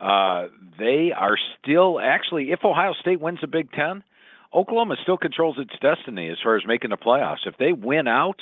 uh, 0.00 0.48
they 0.78 1.12
are 1.16 1.36
still 1.58 2.00
actually, 2.00 2.52
if 2.52 2.64
Ohio 2.64 2.92
State 3.00 3.20
wins 3.20 3.38
the 3.40 3.46
Big 3.46 3.70
Ten, 3.72 4.02
Oklahoma 4.54 4.96
still 5.02 5.16
controls 5.16 5.56
its 5.58 5.72
destiny 5.80 6.28
as 6.28 6.38
far 6.42 6.56
as 6.56 6.62
making 6.66 6.90
the 6.90 6.96
playoffs. 6.96 7.46
If 7.46 7.56
they 7.58 7.72
win 7.72 8.06
out 8.06 8.40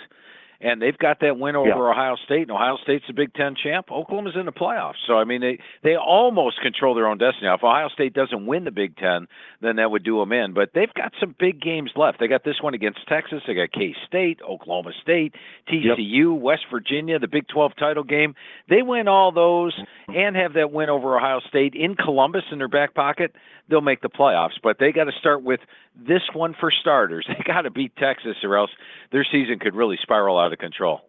and 0.61 0.81
they've 0.81 0.97
got 0.99 1.21
that 1.21 1.39
win 1.39 1.57
over 1.57 1.69
Yeah. 1.69 1.75
Ohio 1.75 2.17
State, 2.25 2.43
and 2.43 2.51
Ohio 2.51 2.77
State's 2.83 3.07
the 3.07 3.13
Big 3.15 3.33
Ten 3.35 3.55
champ, 3.55 3.91
Oklahoma's 3.91 4.37
in 4.37 4.47
the 4.47 4.53
playoffs. 4.53 5.01
So 5.07 5.15
I 5.19 5.25
mean, 5.25 5.41
they 5.41 5.59
they 5.83 5.97
almost 5.97 6.61
control 6.61 6.95
their 6.95 7.07
own 7.07 7.19
destiny. 7.19 7.47
Now, 7.47 7.55
if 7.55 7.65
Ohio 7.65 7.89
State 7.89 8.13
doesn't 8.15 8.47
win 8.47 8.65
the 8.65 8.71
Big 8.71 8.97
Ten, 8.97 9.27
then 9.61 9.77
that 9.77 9.91
would 9.91 10.05
do 10.05 10.19
them 10.19 10.33
in. 10.33 10.53
But 10.53 10.71
they've 10.75 10.93
got 10.95 11.13
some 11.21 11.35
big 11.39 11.61
games 11.61 11.93
left. 11.97 12.19
They 12.21 12.29
got 12.29 12.45
this 12.45 12.61
one 12.61 12.75
against 12.75 13.07
Texas. 13.09 13.43
They 13.47 13.55
got 13.55 13.73
K 13.73 13.95
State, 14.07 14.41
Oklahoma 14.49 14.93
State, 15.01 15.35
TCU, 15.69 16.39
West 16.39 16.63
Virginia, 16.71 17.19
the 17.19 17.29
Big 17.29 17.49
12 17.49 17.73
title 17.79 18.05
game. 18.05 18.35
They 18.69 18.83
win 18.83 19.09
all 19.09 19.33
those 19.33 19.75
and 20.09 20.37
have 20.37 20.55
that 20.55 20.73
win 20.73 20.91
over 20.91 21.17
Ohio 21.17 21.41
State 21.49 21.75
in 21.75 21.95
Columbus 21.95 22.45
in 22.53 22.59
their 22.59 22.69
back 22.69 22.95
pocket. 22.95 23.35
They'll 23.69 23.81
make 23.81 24.01
the 24.03 24.09
playoffs, 24.11 24.59
but 24.63 24.79
they 24.81 24.91
got 24.91 25.05
to 25.05 25.13
start 25.21 25.43
with 25.45 25.61
this 25.97 26.23
one 26.33 26.55
for 26.59 26.71
starters. 26.71 27.27
They 27.41 27.45
got 27.47 27.63
to 27.63 27.71
beat 27.71 27.95
Texas, 27.97 28.37
or 28.43 28.57
else 28.57 28.71
their 29.13 29.25
season 29.31 29.59
could 29.61 29.75
really 29.75 29.97
spiral 30.03 30.39
out 30.39 30.50
of 30.53 30.59
control. 30.59 31.01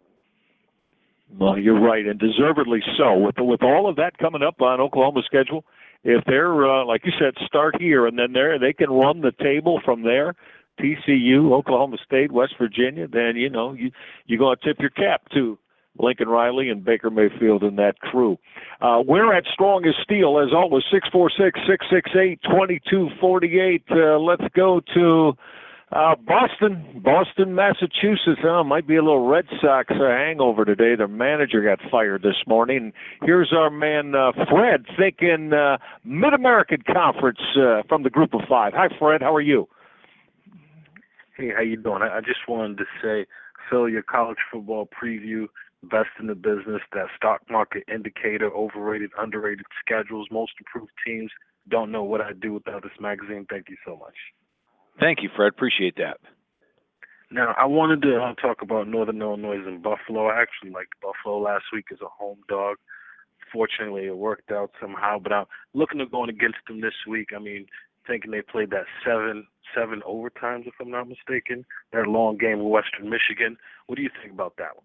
Well, 1.38 1.58
you're 1.58 1.80
right, 1.80 2.04
and 2.06 2.18
deservedly 2.18 2.82
so. 2.98 3.16
With 3.16 3.36
with 3.38 3.62
all 3.62 3.88
of 3.88 3.96
that 3.96 4.18
coming 4.18 4.42
up 4.42 4.60
on 4.60 4.80
Oklahoma's 4.80 5.24
schedule, 5.24 5.64
if 6.04 6.22
they're 6.26 6.70
uh, 6.70 6.84
like 6.84 7.02
you 7.04 7.12
said, 7.18 7.34
start 7.46 7.80
here 7.80 8.06
and 8.06 8.18
then 8.18 8.32
there, 8.32 8.58
they 8.58 8.72
can 8.72 8.90
run 8.90 9.22
the 9.22 9.32
table 9.42 9.80
from 9.84 10.02
there. 10.02 10.34
TCU, 10.80 11.52
Oklahoma 11.52 11.96
State, 12.04 12.32
West 12.32 12.54
Virginia. 12.58 13.06
Then 13.08 13.36
you 13.36 13.48
know 13.48 13.72
you 13.72 13.90
you're 14.26 14.38
going 14.38 14.56
to 14.56 14.64
tip 14.64 14.78
your 14.80 14.90
cap 14.90 15.22
to 15.32 15.58
Lincoln 15.98 16.28
Riley 16.28 16.68
and 16.70 16.84
Baker 16.84 17.10
Mayfield 17.10 17.62
and 17.62 17.78
that 17.78 17.98
crew. 18.00 18.38
Uh, 18.80 19.02
we're 19.06 19.32
at 19.34 19.44
Strong 19.52 19.86
as 19.86 19.94
Steele 20.02 20.38
as 20.38 20.52
always. 20.54 20.84
Six 20.92 21.08
four 21.10 21.30
six 21.30 21.58
six 21.68 21.86
six 21.90 22.10
eight 22.16 22.40
twenty 22.50 22.80
two 22.90 23.08
forty 23.20 23.60
eight. 23.60 23.84
Uh, 23.90 24.18
let's 24.18 24.44
go 24.54 24.80
to. 24.94 25.32
Uh, 25.92 26.14
Boston, 26.26 27.02
Boston, 27.04 27.54
Massachusetts. 27.54 28.40
Uh, 28.42 28.64
might 28.64 28.86
be 28.86 28.96
a 28.96 29.02
little 29.02 29.28
Red 29.28 29.44
Sox 29.60 29.90
uh, 29.90 30.08
hangover 30.08 30.64
today. 30.64 30.96
Their 30.96 31.06
manager 31.06 31.62
got 31.62 31.80
fired 31.90 32.22
this 32.22 32.46
morning. 32.46 32.94
Here's 33.22 33.52
our 33.52 33.68
man 33.68 34.14
uh, 34.14 34.32
Fred 34.48 34.86
thinking 34.98 35.52
uh, 35.52 35.76
Mid 36.02 36.32
American 36.32 36.82
Conference 36.90 37.40
uh, 37.58 37.82
from 37.90 38.04
the 38.04 38.10
Group 38.10 38.32
of 38.32 38.40
Five. 38.48 38.72
Hi, 38.74 38.88
Fred. 38.98 39.20
How 39.20 39.34
are 39.34 39.42
you? 39.42 39.68
Hey, 41.36 41.50
how 41.54 41.62
you 41.62 41.76
doing? 41.76 42.00
I, 42.00 42.18
I 42.18 42.20
just 42.20 42.48
wanted 42.48 42.78
to 42.78 42.84
say, 43.02 43.26
Phil, 43.68 43.86
your 43.86 44.02
college 44.02 44.38
football 44.50 44.88
preview 44.88 45.46
best 45.82 46.08
in 46.18 46.26
the 46.26 46.34
business, 46.34 46.80
that 46.92 47.08
stock 47.16 47.42
market 47.50 47.82
indicator, 47.92 48.50
overrated, 48.50 49.10
underrated 49.18 49.66
schedules, 49.84 50.28
most 50.30 50.52
improved 50.58 50.92
teams. 51.04 51.30
Don't 51.68 51.92
know 51.92 52.02
what 52.02 52.22
I'd 52.22 52.40
do 52.40 52.54
without 52.54 52.82
this 52.82 52.92
magazine. 52.98 53.46
Thank 53.50 53.68
you 53.68 53.76
so 53.84 53.96
much. 53.96 54.14
Thank 55.00 55.22
you, 55.22 55.30
Fred. 55.34 55.48
Appreciate 55.48 55.96
that. 55.96 56.18
Now, 57.30 57.54
I 57.58 57.64
wanted 57.64 58.02
to 58.02 58.16
uh, 58.16 58.34
talk 58.34 58.60
about 58.60 58.88
Northern 58.88 59.22
Illinois 59.22 59.66
and 59.66 59.82
Buffalo. 59.82 60.26
I 60.26 60.42
actually 60.42 60.70
liked 60.70 60.92
Buffalo 61.00 61.40
last 61.40 61.64
week 61.72 61.86
as 61.90 62.00
a 62.02 62.08
home 62.08 62.38
dog. 62.48 62.76
Fortunately, 63.50 64.06
it 64.06 64.16
worked 64.16 64.52
out 64.52 64.70
somehow, 64.80 65.18
but 65.18 65.32
I'm 65.32 65.46
looking 65.72 66.00
at 66.00 66.10
going 66.10 66.28
against 66.28 66.58
them 66.68 66.80
this 66.80 66.94
week. 67.08 67.30
I 67.34 67.38
mean, 67.38 67.66
thinking 68.06 68.30
they 68.30 68.42
played 68.42 68.70
that 68.70 68.84
seven 69.04 69.46
seven 69.74 70.02
overtimes, 70.06 70.66
if 70.66 70.74
I'm 70.80 70.90
not 70.90 71.08
mistaken. 71.08 71.64
That 71.92 72.06
long 72.06 72.36
game 72.36 72.58
with 72.58 72.68
Western 72.68 73.08
Michigan. 73.08 73.56
What 73.86 73.96
do 73.96 74.02
you 74.02 74.10
think 74.20 74.34
about 74.34 74.56
that 74.58 74.76
one? 74.76 74.84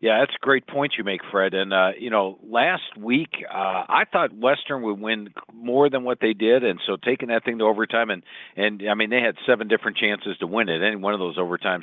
Yeah, 0.00 0.20
that's 0.20 0.34
a 0.40 0.44
great 0.44 0.64
point 0.68 0.92
you 0.96 1.02
make, 1.02 1.22
Fred. 1.30 1.54
And 1.54 1.72
uh, 1.72 1.90
you 1.98 2.10
know, 2.10 2.38
last 2.48 2.96
week 2.96 3.30
uh, 3.52 3.82
I 3.88 4.04
thought 4.10 4.32
Western 4.32 4.82
would 4.82 5.00
win 5.00 5.30
more 5.52 5.90
than 5.90 6.04
what 6.04 6.18
they 6.20 6.34
did, 6.34 6.62
and 6.62 6.78
so 6.86 6.96
taking 6.96 7.28
that 7.28 7.44
thing 7.44 7.58
to 7.58 7.64
overtime 7.64 8.10
and 8.10 8.22
and 8.56 8.82
I 8.88 8.94
mean 8.94 9.10
they 9.10 9.20
had 9.20 9.34
seven 9.44 9.66
different 9.66 9.96
chances 9.96 10.38
to 10.38 10.46
win 10.46 10.68
it. 10.68 10.82
Any 10.82 10.96
one 10.96 11.14
of 11.14 11.20
those 11.20 11.36
overtimes 11.36 11.82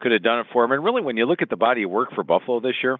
could 0.00 0.12
have 0.12 0.22
done 0.22 0.38
it 0.40 0.46
for 0.52 0.62
them. 0.62 0.72
And 0.72 0.84
really, 0.84 1.02
when 1.02 1.16
you 1.16 1.26
look 1.26 1.42
at 1.42 1.50
the 1.50 1.56
body 1.56 1.82
of 1.82 1.90
work 1.90 2.10
for 2.14 2.22
Buffalo 2.22 2.60
this 2.60 2.76
year, 2.84 2.98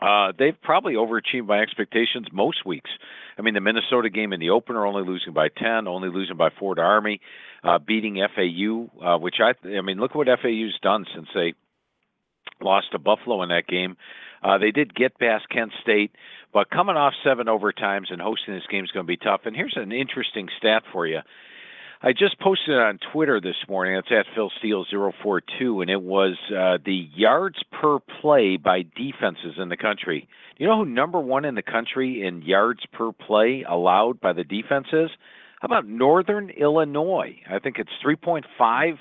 uh, 0.00 0.32
they've 0.38 0.60
probably 0.62 0.94
overachieved 0.94 1.46
my 1.46 1.60
expectations 1.60 2.28
most 2.32 2.64
weeks. 2.64 2.90
I 3.36 3.42
mean, 3.42 3.52
the 3.52 3.60
Minnesota 3.60 4.08
game 4.08 4.32
in 4.32 4.40
the 4.40 4.50
opener, 4.50 4.86
only 4.86 5.06
losing 5.06 5.34
by 5.34 5.48
10, 5.48 5.86
only 5.86 6.08
losing 6.08 6.36
by 6.36 6.48
four 6.58 6.74
to 6.74 6.80
Army, 6.80 7.20
uh, 7.62 7.78
beating 7.78 8.16
FAU, 8.34 8.88
uh, 9.04 9.18
which 9.18 9.36
I, 9.40 9.52
I 9.68 9.82
mean, 9.82 9.98
look 9.98 10.12
at 10.12 10.16
what 10.16 10.28
FAU's 10.28 10.78
done 10.82 11.04
since 11.14 11.28
they 11.34 11.54
lost 12.62 12.92
to 12.92 12.98
Buffalo 12.98 13.42
in 13.42 13.48
that 13.50 13.66
game. 13.66 13.96
Uh, 14.42 14.58
they 14.58 14.70
did 14.70 14.94
get 14.94 15.18
past 15.18 15.48
Kent 15.50 15.72
State, 15.82 16.12
but 16.52 16.70
coming 16.70 16.96
off 16.96 17.12
seven 17.22 17.46
overtimes 17.46 18.10
and 18.10 18.20
hosting 18.20 18.54
this 18.54 18.66
game 18.70 18.84
is 18.84 18.90
going 18.90 19.04
to 19.04 19.08
be 19.08 19.16
tough. 19.16 19.42
And 19.44 19.54
here's 19.54 19.76
an 19.76 19.92
interesting 19.92 20.48
stat 20.58 20.82
for 20.92 21.06
you. 21.06 21.20
I 22.02 22.12
just 22.12 22.40
posted 22.40 22.78
on 22.78 22.98
Twitter 23.12 23.42
this 23.42 23.56
morning. 23.68 23.94
It's 23.96 24.08
at 24.10 24.24
Phil 24.34 24.50
Steele 24.58 24.86
042, 24.90 25.82
and 25.82 25.90
it 25.90 26.00
was 26.00 26.34
uh, 26.48 26.78
the 26.82 27.06
yards 27.14 27.58
per 27.70 27.98
play 28.22 28.56
by 28.56 28.86
defenses 28.96 29.56
in 29.58 29.68
the 29.68 29.76
country. 29.76 30.26
You 30.56 30.66
know 30.66 30.78
who 30.78 30.86
number 30.86 31.20
one 31.20 31.44
in 31.44 31.56
the 31.56 31.62
country 31.62 32.26
in 32.26 32.40
yards 32.40 32.80
per 32.92 33.12
play 33.12 33.66
allowed 33.68 34.18
by 34.18 34.32
the 34.32 34.44
defenses? 34.44 35.10
How 35.60 35.66
about 35.66 35.86
Northern 35.86 36.48
Illinois? 36.48 37.36
I 37.48 37.58
think 37.58 37.76
it's 37.78 37.90
3.5 38.04 38.94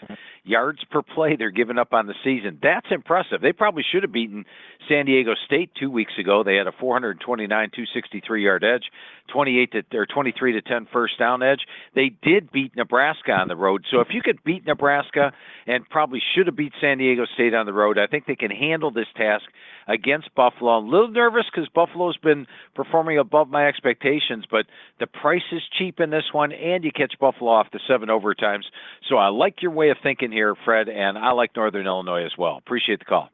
yards 0.43 0.79
per 0.91 1.01
play 1.01 1.37
they're 1.37 1.51
giving 1.51 1.77
up 1.77 1.93
on 1.93 2.05
the 2.05 2.13
season. 2.21 2.59
That's 2.61 2.87
impressive. 2.91 3.39
They 3.41 3.53
probably 3.53 3.83
should 3.89 4.03
have 4.03 4.11
beaten 4.11 4.43
San 4.89 5.05
Diego 5.05 5.33
State 5.45 5.71
two 5.79 5.89
weeks 5.89 6.13
ago. 6.19 6.43
They 6.43 6.55
had 6.55 6.67
a 6.67 6.71
429, 6.71 7.47
263 7.47 8.43
yard 8.43 8.63
edge, 8.63 8.83
28 9.31 9.71
to 9.71 9.97
or 9.97 10.05
23 10.05 10.53
to 10.53 10.61
10 10.61 10.87
first 10.91 11.17
down 11.19 11.43
edge. 11.43 11.61
They 11.95 12.11
did 12.21 12.51
beat 12.51 12.75
Nebraska 12.75 13.31
on 13.31 13.47
the 13.47 13.55
road. 13.55 13.85
So 13.91 14.01
if 14.01 14.07
you 14.11 14.21
could 14.21 14.43
beat 14.43 14.65
Nebraska 14.65 15.31
and 15.67 15.87
probably 15.89 16.21
should 16.35 16.47
have 16.47 16.55
beat 16.55 16.73
San 16.81 16.97
Diego 16.97 17.25
State 17.35 17.53
on 17.53 17.65
the 17.65 17.73
road, 17.73 17.97
I 17.97 18.07
think 18.07 18.25
they 18.25 18.35
can 18.35 18.51
handle 18.51 18.91
this 18.91 19.07
task 19.15 19.45
against 19.87 20.33
Buffalo. 20.35 20.71
I'm 20.71 20.85
a 20.85 20.89
little 20.89 21.11
nervous 21.11 21.45
because 21.53 21.69
Buffalo's 21.69 22.17
been 22.17 22.47
performing 22.75 23.19
above 23.19 23.49
my 23.49 23.67
expectations, 23.67 24.45
but 24.49 24.65
the 24.99 25.07
price 25.07 25.41
is 25.51 25.61
cheap 25.77 25.99
in 25.99 26.09
this 26.09 26.25
one, 26.31 26.51
and 26.51 26.83
you 26.83 26.91
catch 26.91 27.13
Buffalo 27.19 27.51
off 27.51 27.67
the 27.71 27.79
seven 27.87 28.09
overtimes. 28.09 28.65
So 29.07 29.17
I 29.17 29.29
like 29.29 29.61
your 29.61 29.71
way 29.71 29.89
of 29.89 29.97
thinking 30.01 30.31
here, 30.31 30.55
Fred, 30.65 30.89
and 30.89 31.17
I 31.17 31.31
like 31.31 31.55
Northern 31.55 31.85
Illinois 31.85 32.25
as 32.25 32.33
well. 32.37 32.57
Appreciate 32.57 32.99
the 32.99 33.05
call. 33.05 33.29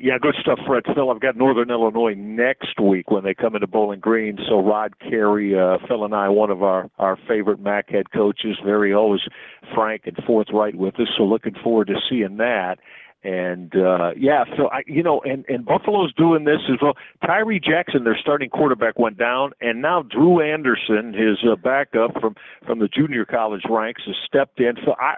Yeah, 0.00 0.18
good 0.20 0.34
stuff, 0.40 0.58
Fred. 0.66 0.84
Phil, 0.94 1.10
I've 1.10 1.20
got 1.20 1.36
Northern 1.36 1.70
Illinois 1.70 2.14
next 2.16 2.80
week 2.80 3.10
when 3.10 3.24
they 3.24 3.34
come 3.34 3.54
into 3.54 3.66
Bowling 3.66 4.00
Green. 4.00 4.38
So 4.48 4.60
Rod 4.60 4.98
Carey, 4.98 5.58
uh, 5.58 5.78
Phil 5.86 6.04
and 6.04 6.14
I, 6.14 6.28
one 6.28 6.50
of 6.50 6.62
our 6.62 6.90
our 6.98 7.16
favorite 7.28 7.60
MAC 7.60 7.90
head 7.90 8.10
coaches, 8.12 8.56
very 8.64 8.92
always 8.92 9.20
frank 9.74 10.02
and 10.06 10.16
forthright 10.26 10.74
with 10.74 10.98
us. 10.98 11.08
So 11.16 11.24
looking 11.24 11.54
forward 11.62 11.88
to 11.88 11.94
seeing 12.08 12.38
that. 12.38 12.78
And 13.24 13.76
uh 13.76 14.10
yeah, 14.16 14.44
so 14.56 14.68
I 14.70 14.82
you 14.88 15.02
know, 15.02 15.20
and 15.24 15.44
and 15.48 15.64
Buffalo's 15.64 16.12
doing 16.14 16.44
this 16.44 16.58
as 16.68 16.78
well. 16.82 16.94
Tyree 17.24 17.60
Jackson, 17.60 18.02
their 18.02 18.18
starting 18.20 18.50
quarterback, 18.50 18.98
went 18.98 19.16
down, 19.16 19.52
and 19.60 19.80
now 19.80 20.02
Drew 20.02 20.40
Anderson, 20.40 21.14
his 21.14 21.38
uh, 21.48 21.54
backup 21.54 22.20
from 22.20 22.34
from 22.66 22.80
the 22.80 22.88
junior 22.88 23.24
college 23.24 23.62
ranks, 23.70 24.02
has 24.06 24.16
stepped 24.26 24.58
in. 24.58 24.74
So 24.84 24.96
I 24.98 25.14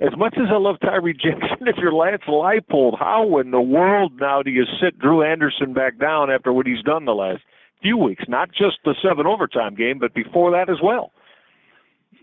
as 0.00 0.16
much 0.16 0.34
as 0.36 0.48
I 0.50 0.58
love 0.58 0.76
Tyree 0.80 1.14
Jackson, 1.14 1.68
if 1.68 1.76
you're 1.78 1.92
Lance 1.92 2.22
Leipold, 2.28 2.98
how 2.98 3.38
in 3.38 3.50
the 3.50 3.60
world 3.60 4.12
now 4.20 4.42
do 4.42 4.50
you 4.50 4.64
sit 4.82 4.98
Drew 4.98 5.22
Anderson 5.22 5.72
back 5.72 5.98
down 5.98 6.30
after 6.30 6.52
what 6.52 6.66
he's 6.66 6.82
done 6.82 7.04
the 7.04 7.12
last 7.14 7.42
few 7.82 7.96
weeks? 7.96 8.24
Not 8.28 8.50
just 8.50 8.78
the 8.84 8.94
seven 9.02 9.26
overtime 9.26 9.74
game, 9.74 9.98
but 9.98 10.14
before 10.14 10.50
that 10.52 10.70
as 10.70 10.78
well. 10.82 11.12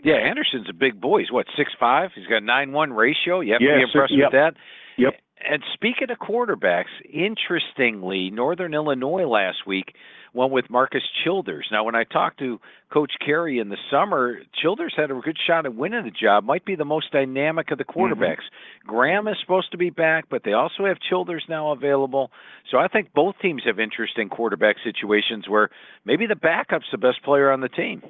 Yeah, 0.03 0.15
Anderson's 0.15 0.67
a 0.69 0.73
big 0.73 0.99
boy. 0.99 1.19
He's 1.19 1.31
what 1.31 1.45
six 1.55 1.71
five. 1.79 2.09
He's 2.15 2.25
got 2.25 2.37
a 2.37 2.45
nine 2.45 2.71
one 2.71 2.91
ratio. 2.91 3.41
You 3.41 3.53
have 3.53 3.61
to 3.61 3.67
be 3.77 3.83
impressed 3.83 4.13
yep. 4.15 4.31
with 4.31 4.33
that. 4.33 4.53
Yep. 4.97 5.13
And 5.49 5.63
speaking 5.73 6.09
of 6.11 6.19
quarterbacks, 6.19 6.85
interestingly, 7.11 8.29
Northern 8.29 8.73
Illinois 8.73 9.25
last 9.25 9.65
week 9.65 9.93
went 10.33 10.51
with 10.51 10.69
Marcus 10.69 11.03
Childers. 11.23 11.67
Now, 11.71 11.83
when 11.83 11.95
I 11.95 12.03
talked 12.03 12.39
to 12.39 12.59
Coach 12.91 13.11
Carey 13.25 13.59
in 13.59 13.69
the 13.69 13.77
summer, 13.89 14.39
Childers 14.61 14.93
had 14.95 15.11
a 15.11 15.15
good 15.15 15.37
shot 15.45 15.65
at 15.65 15.75
winning 15.75 16.05
the 16.05 16.11
job. 16.11 16.43
Might 16.43 16.63
be 16.63 16.75
the 16.75 16.85
most 16.85 17.11
dynamic 17.11 17.71
of 17.71 17.77
the 17.77 17.83
mm-hmm. 17.83 18.13
quarterbacks. 18.13 18.43
Graham 18.85 19.27
is 19.27 19.37
supposed 19.41 19.71
to 19.71 19.77
be 19.77 19.89
back, 19.89 20.25
but 20.29 20.43
they 20.43 20.53
also 20.53 20.85
have 20.85 20.97
Childers 21.09 21.43
now 21.49 21.71
available. 21.71 22.31
So 22.69 22.77
I 22.77 22.87
think 22.87 23.13
both 23.13 23.35
teams 23.41 23.63
have 23.65 23.79
interesting 23.79 24.29
quarterback 24.29 24.77
situations 24.83 25.49
where 25.49 25.69
maybe 26.05 26.27
the 26.27 26.35
backup's 26.35 26.85
the 26.91 26.97
best 26.97 27.23
player 27.23 27.51
on 27.51 27.61
the 27.61 27.69
team. 27.69 28.01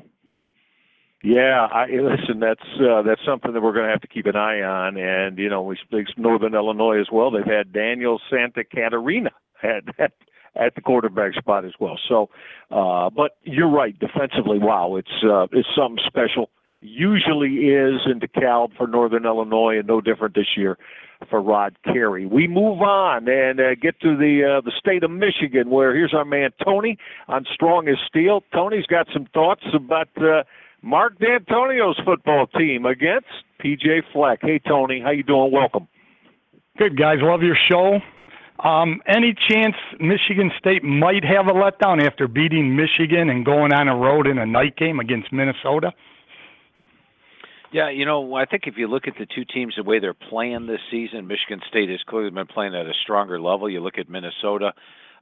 Yeah, 1.24 1.67
I 1.72 1.86
listen. 1.91 2.39
That's 2.39 2.61
uh, 2.80 3.01
that's 3.03 3.22
something 3.26 3.53
that 3.53 3.61
we're 3.61 3.74
going 3.74 3.86
to 3.86 3.91
have 3.91 4.01
to 4.01 4.07
keep 4.07 4.26
an 4.26 4.36
eye 4.36 4.61
on. 4.61 4.97
And 4.97 5.38
you 5.38 5.49
know, 5.49 5.61
we 5.61 5.78
speak 5.82 6.07
Northern 6.17 6.55
Illinois 6.55 6.99
as 6.99 7.07
well. 7.11 7.32
They've 7.32 7.45
had 7.45 7.74
Daniel 7.74 8.19
Santacaterina 8.32 9.32
at 9.63 9.84
at, 9.99 10.11
at 10.55 10.76
the 10.76 10.82
quarterback 10.82 11.34
spot 11.36 11.65
as 11.65 11.74
well. 11.80 11.97
So, 12.09 12.30
uh, 12.72 13.09
but 13.09 13.38
you're 13.43 13.69
right. 13.69 13.97
Defensively, 13.99 14.59
wow, 14.59 14.95
it's 14.95 15.24
uh, 15.24 15.47
it's 15.51 15.69
something 15.76 16.03
special. 16.07 16.49
Usually 16.84 17.67
is 17.69 18.01
in 18.07 18.19
DeKalb 18.19 18.76
for 18.76 18.88
Northern 18.88 19.26
Illinois, 19.26 19.78
and 19.78 19.88
no 19.88 20.01
different 20.01 20.34
this 20.34 20.57
year 20.57 20.80
for 21.30 21.39
Rod 21.39 21.78
Carey. 21.84 22.26
We 22.26 22.47
move 22.47 22.82
on 22.82 23.30
and 23.30 23.59
uh, 23.59 23.76
get 23.80 23.99
to 24.01 24.17
the 24.17 24.57
uh, 24.57 24.61
the 24.61 24.72
state 24.80 25.03
of 25.03 25.11
Michigan, 25.11 25.69
where 25.69 25.95
here's 25.95 26.15
our 26.15 26.26
man 26.26 26.49
Tony 26.65 26.97
on 27.28 27.45
Strong 27.53 27.88
as 27.88 27.97
Steele. 28.07 28.43
Tony's 28.51 28.88
got 28.88 29.07
some 29.13 29.28
thoughts 29.32 29.63
about. 29.76 30.09
Uh, 30.17 30.41
Mark 30.82 31.19
Dantonio's 31.19 31.99
football 32.03 32.47
team 32.47 32.86
against 32.86 33.27
PJ 33.63 34.01
Fleck. 34.13 34.39
Hey 34.41 34.59
Tony, 34.59 34.99
how 34.99 35.11
you 35.11 35.23
doing? 35.23 35.51
Welcome. 35.51 35.88
Good 36.77 36.97
guys, 36.97 37.17
love 37.21 37.41
your 37.43 37.57
show. 37.69 37.99
Um, 38.67 39.01
any 39.07 39.36
chance 39.49 39.75
Michigan 39.99 40.51
State 40.59 40.84
might 40.84 41.23
have 41.23 41.47
a 41.47 41.51
letdown 41.51 42.03
after 42.03 42.27
beating 42.27 42.75
Michigan 42.75 43.29
and 43.29 43.43
going 43.43 43.73
on 43.73 43.88
a 43.88 43.95
road 43.95 44.27
in 44.27 44.38
a 44.38 44.45
night 44.45 44.75
game 44.77 44.99
against 44.99 45.32
Minnesota? 45.32 45.91
Yeah, 47.71 47.89
you 47.89 48.05
know, 48.05 48.36
I 48.36 48.45
think 48.45 48.63
if 48.67 48.75
you 48.77 48.88
look 48.88 49.07
at 49.07 49.13
the 49.17 49.25
two 49.25 49.45
teams, 49.45 49.75
the 49.77 49.84
way 49.84 49.99
they're 49.99 50.13
playing 50.13 50.67
this 50.67 50.82
season, 50.91 51.25
Michigan 51.25 51.61
State 51.69 51.89
has 51.89 52.01
clearly 52.05 52.29
been 52.29 52.45
playing 52.45 52.75
at 52.75 52.86
a 52.86 52.93
stronger 53.01 53.39
level. 53.39 53.69
You 53.69 53.79
look 53.79 53.97
at 53.97 54.09
Minnesota, 54.09 54.73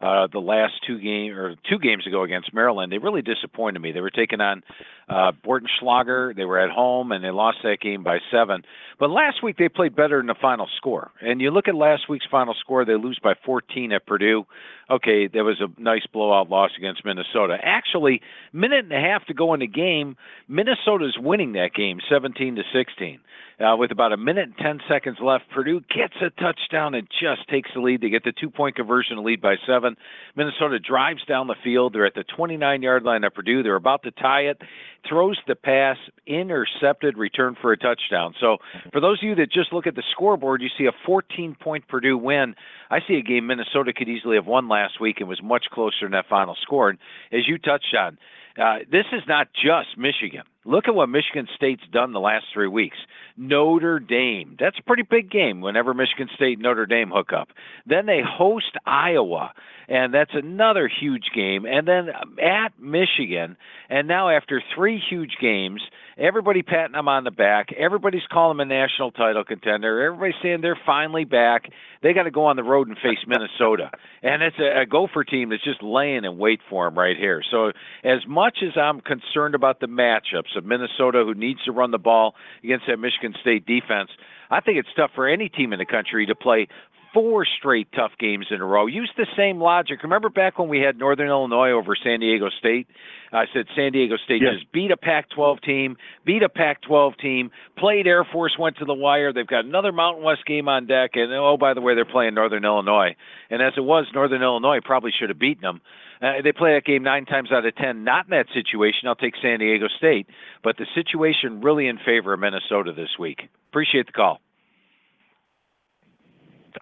uh, 0.01 0.27
the 0.31 0.39
last 0.39 0.73
two 0.87 0.97
game 0.99 1.33
or 1.33 1.55
two 1.69 1.77
games 1.77 2.07
ago 2.07 2.23
against 2.23 2.53
Maryland, 2.53 2.91
they 2.91 2.97
really 2.97 3.21
disappointed 3.21 3.79
me. 3.79 3.91
They 3.91 3.99
were 3.99 4.09
taking 4.09 4.39
on 4.39 4.63
uh, 5.09 5.31
Borton 5.43 5.67
Schlager. 5.79 6.33
They 6.35 6.45
were 6.45 6.59
at 6.59 6.69
home 6.69 7.11
and 7.11 7.23
they 7.23 7.31
lost 7.31 7.57
that 7.63 7.79
game 7.81 8.03
by 8.03 8.19
seven. 8.31 8.63
But 8.97 9.09
last 9.09 9.43
week 9.43 9.57
they 9.57 9.67
played 9.67 9.95
better 9.95 10.19
in 10.19 10.27
the 10.27 10.35
final 10.41 10.67
score. 10.77 11.11
And 11.19 11.41
you 11.41 11.51
look 11.51 11.67
at 11.67 11.75
last 11.75 12.07
week's 12.07 12.27
final 12.31 12.55
score, 12.59 12.85
they 12.85 12.95
lose 12.95 13.19
by 13.21 13.33
14 13.45 13.91
at 13.91 14.05
Purdue. 14.05 14.45
Okay, 14.89 15.27
there 15.27 15.43
was 15.43 15.61
a 15.61 15.67
nice 15.79 16.05
blowout 16.11 16.49
loss 16.49 16.71
against 16.77 17.05
Minnesota. 17.05 17.57
Actually, 17.61 18.21
minute 18.53 18.85
and 18.85 18.93
a 18.93 18.99
half 18.99 19.25
to 19.27 19.33
go 19.33 19.53
in 19.53 19.59
the 19.59 19.67
game, 19.67 20.17
Minnesota's 20.47 21.15
winning 21.19 21.53
that 21.53 21.73
game 21.75 21.99
17 22.09 22.55
to 22.55 22.63
16. 22.73 23.19
Uh, 23.59 23.75
with 23.75 23.91
about 23.91 24.13
a 24.13 24.17
minute 24.17 24.45
and 24.45 24.57
10 24.57 24.79
seconds 24.87 25.17
left, 25.21 25.43
Purdue 25.53 25.81
gets 25.93 26.13
a 26.21 26.29
touchdown 26.41 26.95
and 26.95 27.05
just 27.09 27.45
takes 27.49 27.69
the 27.75 27.81
lead. 27.81 27.99
They 27.99 28.09
get 28.09 28.23
the 28.23 28.31
two 28.31 28.49
point 28.49 28.77
conversion 28.77 29.17
to 29.17 29.21
lead 29.21 29.41
by 29.41 29.55
seven. 29.67 29.97
Minnesota 30.37 30.79
drives 30.79 31.25
down 31.25 31.47
the 31.47 31.57
field. 31.61 31.93
They're 31.93 32.05
at 32.05 32.13
the 32.13 32.23
29 32.23 32.81
yard 32.81 33.03
line 33.03 33.25
of 33.25 33.33
Purdue. 33.33 33.61
They're 33.61 33.75
about 33.75 34.03
to 34.03 34.11
tie 34.11 34.43
it, 34.43 34.61
throws 35.07 35.37
the 35.45 35.55
pass, 35.55 35.97
intercepted, 36.25 37.17
return 37.17 37.57
for 37.61 37.73
a 37.73 37.77
touchdown. 37.77 38.33
So, 38.39 38.57
for 38.93 39.01
those 39.01 39.19
of 39.19 39.27
you 39.27 39.35
that 39.35 39.51
just 39.51 39.73
look 39.73 39.87
at 39.87 39.95
the 39.95 40.03
scoreboard, 40.09 40.61
you 40.61 40.69
see 40.77 40.85
a 40.85 40.93
14 41.05 41.57
point 41.61 41.85
Purdue 41.89 42.17
win. 42.17 42.55
I 42.89 42.99
see 43.05 43.15
a 43.15 43.21
game 43.21 43.47
Minnesota 43.47 43.91
could 43.91 44.07
easily 44.07 44.37
have 44.37 44.47
won 44.47 44.69
last 44.69 44.78
week 44.99 45.19
and 45.19 45.27
was 45.29 45.41
much 45.41 45.65
closer 45.71 46.05
in 46.05 46.11
that 46.11 46.27
final 46.27 46.55
score. 46.61 46.89
And 46.89 46.99
as 47.31 47.47
you 47.47 47.57
touched 47.57 47.95
on, 47.95 48.17
Uh, 48.57 48.79
this 48.91 49.05
is 49.13 49.21
not 49.25 49.47
just 49.53 49.97
Michigan. 49.97 50.43
Look 50.65 50.87
at 50.87 50.95
what 50.95 51.07
Michigan 51.07 51.47
State's 51.55 51.83
done 51.91 52.11
the 52.11 52.19
last 52.19 52.45
three 52.53 52.67
weeks. 52.67 52.97
Notre 53.37 53.99
Dame. 53.99 54.57
That's 54.59 54.77
a 54.77 54.83
pretty 54.83 55.03
big 55.03 55.31
game 55.31 55.61
whenever 55.61 55.93
Michigan 55.93 56.27
State 56.35 56.57
and 56.57 56.63
Notre 56.63 56.85
Dame 56.85 57.09
hook 57.09 57.31
up. 57.31 57.49
Then 57.85 58.05
they 58.05 58.19
host 58.21 58.75
Iowa, 58.85 59.53
and 59.87 60.13
that's 60.13 60.33
another 60.33 60.89
huge 60.89 61.27
game. 61.33 61.65
And 61.65 61.87
then 61.87 62.09
at 62.43 62.77
Michigan, 62.77 63.55
and 63.89 64.07
now 64.07 64.29
after 64.29 64.61
three 64.75 65.01
huge 65.09 65.37
games, 65.41 65.81
everybody 66.17 66.61
patting 66.61 66.91
them 66.91 67.07
on 67.07 67.23
the 67.23 67.31
back. 67.31 67.67
Everybody's 67.77 68.27
calling 68.29 68.57
them 68.57 68.69
a 68.69 68.73
national 68.73 69.11
title 69.11 69.45
contender. 69.45 70.01
Everybody's 70.01 70.35
saying 70.43 70.59
they're 70.61 70.79
finally 70.85 71.23
back. 71.23 71.69
They 72.03 72.13
got 72.13 72.23
to 72.23 72.31
go 72.31 72.45
on 72.45 72.57
the 72.57 72.63
road 72.63 72.89
and 72.89 72.97
face 72.97 73.19
Minnesota. 73.25 73.91
And 74.21 74.43
it's 74.43 74.59
a, 74.59 74.81
a 74.81 74.85
Gopher 74.85 75.23
team 75.23 75.49
that's 75.49 75.63
just 75.63 75.81
laying 75.81 76.25
in 76.25 76.37
wait 76.37 76.59
for 76.69 76.85
them 76.85 76.99
right 76.99 77.15
here. 77.17 77.41
So, 77.49 77.71
as 78.03 78.19
much 78.27 78.59
as 78.61 78.77
I'm 78.77 78.99
concerned 79.01 79.55
about 79.55 79.79
the 79.79 79.87
matchups 79.87 80.48
of 80.55 80.65
Minnesota, 80.65 81.23
who 81.25 81.33
needs 81.33 81.63
to 81.65 81.71
run 81.71 81.91
the 81.91 81.97
ball 81.97 82.35
against 82.63 82.85
that 82.87 82.97
Michigan 82.97 83.33
State 83.41 83.65
defense, 83.65 84.09
I 84.51 84.59
think 84.61 84.77
it's 84.77 84.89
tough 84.95 85.11
for 85.15 85.27
any 85.27 85.49
team 85.49 85.73
in 85.73 85.79
the 85.79 85.85
country 85.85 86.25
to 86.25 86.35
play 86.35 86.67
four 87.13 87.45
straight 87.45 87.87
tough 87.95 88.11
games 88.19 88.47
in 88.51 88.61
a 88.61 88.65
row. 88.65 88.85
Use 88.85 89.11
the 89.17 89.25
same 89.35 89.59
logic. 89.59 90.03
Remember 90.03 90.29
back 90.29 90.59
when 90.59 90.69
we 90.69 90.79
had 90.79 90.97
Northern 90.97 91.27
Illinois 91.27 91.71
over 91.71 91.95
San 91.95 92.19
Diego 92.19 92.49
State? 92.59 92.87
I 93.31 93.45
said 93.53 93.65
San 93.75 93.91
Diego 93.91 94.15
State 94.17 94.41
Yes. 94.41 94.55
just 94.59 94.71
beat 94.71 94.91
a 94.91 94.97
Pac 94.97 95.29
12 95.31 95.61
team, 95.61 95.97
beat 96.25 96.43
a 96.43 96.49
Pac 96.49 96.81
12 96.81 97.13
team, 97.17 97.51
played 97.77 98.07
Air 98.07 98.23
Force, 98.31 98.57
went 98.59 98.77
to 98.77 98.85
the 98.85 98.93
wire. 98.93 99.33
They've 99.33 99.45
got 99.47 99.65
another 99.65 99.91
Mountain 99.91 100.23
West 100.23 100.45
game 100.45 100.67
on 100.67 100.85
deck. 100.87 101.11
And 101.13 101.33
oh, 101.33 101.57
by 101.57 101.73
the 101.73 101.81
way, 101.81 101.95
they're 101.95 102.05
playing 102.05 102.33
Northern 102.35 102.65
Illinois. 102.65 103.15
And 103.49 103.61
as 103.61 103.73
it 103.77 103.81
was, 103.81 104.05
Northern 104.13 104.41
Illinois 104.41 104.79
probably 104.83 105.11
should 105.17 105.29
have 105.29 105.39
beaten 105.39 105.61
them. 105.61 105.81
Uh, 106.21 106.41
they 106.43 106.51
play 106.51 106.73
that 106.73 106.83
game 106.85 107.01
nine 107.03 107.25
times 107.25 107.49
out 107.51 107.65
of 107.65 107.75
ten. 107.75 108.03
Not 108.03 108.25
in 108.25 108.31
that 108.31 108.47
situation. 108.53 109.07
I'll 109.07 109.15
take 109.15 109.35
San 109.41 109.59
Diego 109.59 109.87
State. 109.97 110.27
But 110.63 110.77
the 110.77 110.85
situation 110.93 111.61
really 111.61 111.87
in 111.87 111.97
favor 112.05 112.33
of 112.33 112.39
Minnesota 112.41 112.91
this 112.93 113.17
week. 113.17 113.49
Appreciate 113.69 114.07
the 114.07 114.11
call. 114.11 114.39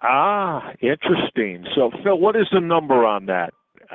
Ah, 0.02 0.72
interesting. 0.80 1.64
So, 1.74 1.90
Phil, 2.04 2.18
what 2.18 2.36
is 2.36 2.46
the 2.52 2.60
number 2.60 3.04
on 3.06 3.26
that? 3.26 3.52
Uh, 3.90 3.94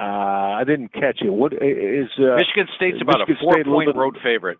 I 0.60 0.64
didn't 0.66 0.91
catch 0.94 1.22
it. 1.22 1.30
What 1.32 1.54
is 1.54 2.10
uh, 2.18 2.36
Michigan 2.36 2.68
State's 2.76 3.02
about 3.02 3.20
Michigan 3.20 3.36
a 3.38 3.44
four 3.44 3.54
state 3.54 3.66
point 3.66 3.88
bit- 3.89 3.96
road 3.96 4.18
favorite. 4.24 4.58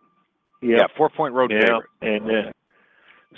Yeah, 0.62 0.78
Yeah, 0.78 0.84
four 0.96 1.10
point 1.10 1.34
road 1.34 1.52
yeah, 1.52 1.62
favorite. 1.62 1.90
and 2.02 2.48
uh, 2.48 2.52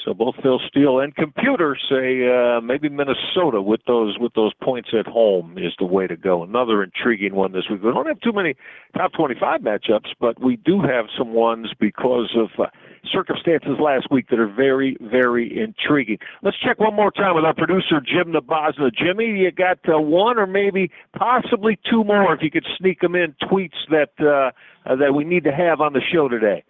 so 0.04 0.14
both 0.14 0.36
Phil 0.42 0.60
Steele 0.68 1.00
and 1.00 1.16
Computer 1.16 1.78
say 1.90 2.28
uh, 2.28 2.62
maybe 2.62 2.90
Minnesota 2.90 3.62
with 3.62 3.82
those 3.88 4.18
with 4.20 4.34
those 4.34 4.54
points 4.62 4.90
at 4.98 5.06
home 5.06 5.58
is 5.58 5.74
the 5.80 5.86
way 5.86 6.08
to 6.08 6.16
go. 6.16 6.44
Another 6.44 6.84
intriguing 6.84 7.36
one 7.36 7.52
this 7.52 7.64
week. 7.70 7.84
We 7.84 7.92
don't 7.92 8.08
have 8.08 8.20
too 8.22 8.34
many 8.34 8.56
top 8.96 9.14
25 9.14 9.62
matchups, 9.62 10.14
but 10.20 10.42
we 10.42 10.58
do 10.58 10.82
have 10.82 11.06
some 11.18 11.34
ones 11.34 11.70
because 11.80 12.36
of 12.36 12.50
uh, 12.60 12.68
circumstances 13.12 13.78
last 13.80 14.08
week 14.12 14.30
that 14.30 14.40
are 14.40 14.52
very 14.52 14.98
very 15.02 15.62
intriguing. 15.62 16.18
Let's 16.42 16.58
check 16.58 16.80
one 16.80 16.96
more 16.96 17.12
time 17.12 17.36
with 17.36 17.46
our 17.46 17.54
producer 17.54 18.02
Jim 18.02 18.34
Nabazna. 18.34 18.94
Jimmy, 18.94 19.26
you 19.26 19.52
got 19.52 19.80
uh, 19.88 20.00
one 20.00 20.38
or 20.38 20.48
maybe 20.48 20.92
possibly 21.18 21.78
two 21.90 22.04
more 22.04 22.34
if 22.34 22.42
you 22.42 22.52
could 22.52 22.66
sneak 22.78 23.02
them 23.02 23.16
in 23.16 23.36
tweets 23.44 23.78
that 23.90 24.12
uh, 24.20 24.52
that 24.96 25.14
we 25.14 25.24
need 25.24 25.44
to 25.44 25.52
have 25.52 25.82
on 25.82 25.94
the 25.94 26.02
show 26.14 26.28
today. 26.28 26.64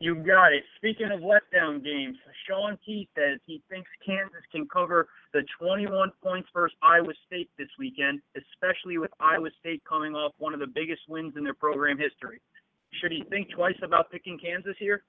You 0.00 0.14
got 0.14 0.54
it. 0.54 0.64
Speaking 0.76 1.10
of 1.12 1.20
letdown 1.20 1.84
games, 1.84 2.16
Sean 2.48 2.78
T 2.86 3.06
says 3.14 3.38
he 3.44 3.62
thinks 3.68 3.88
Kansas 4.04 4.40
can 4.50 4.66
cover 4.66 5.08
the 5.34 5.42
21 5.60 6.10
points 6.22 6.48
versus 6.54 6.74
Iowa 6.82 7.12
State 7.26 7.50
this 7.58 7.68
weekend, 7.78 8.20
especially 8.34 8.96
with 8.96 9.10
Iowa 9.20 9.50
State 9.60 9.82
coming 9.86 10.14
off 10.14 10.32
one 10.38 10.54
of 10.54 10.60
the 10.60 10.66
biggest 10.66 11.02
wins 11.06 11.34
in 11.36 11.44
their 11.44 11.54
program 11.54 11.98
history. 11.98 12.40
Should 12.94 13.12
he 13.12 13.24
think 13.28 13.50
twice 13.50 13.76
about 13.82 14.10
picking 14.10 14.38
Kansas 14.38 14.74
here? 14.78 15.04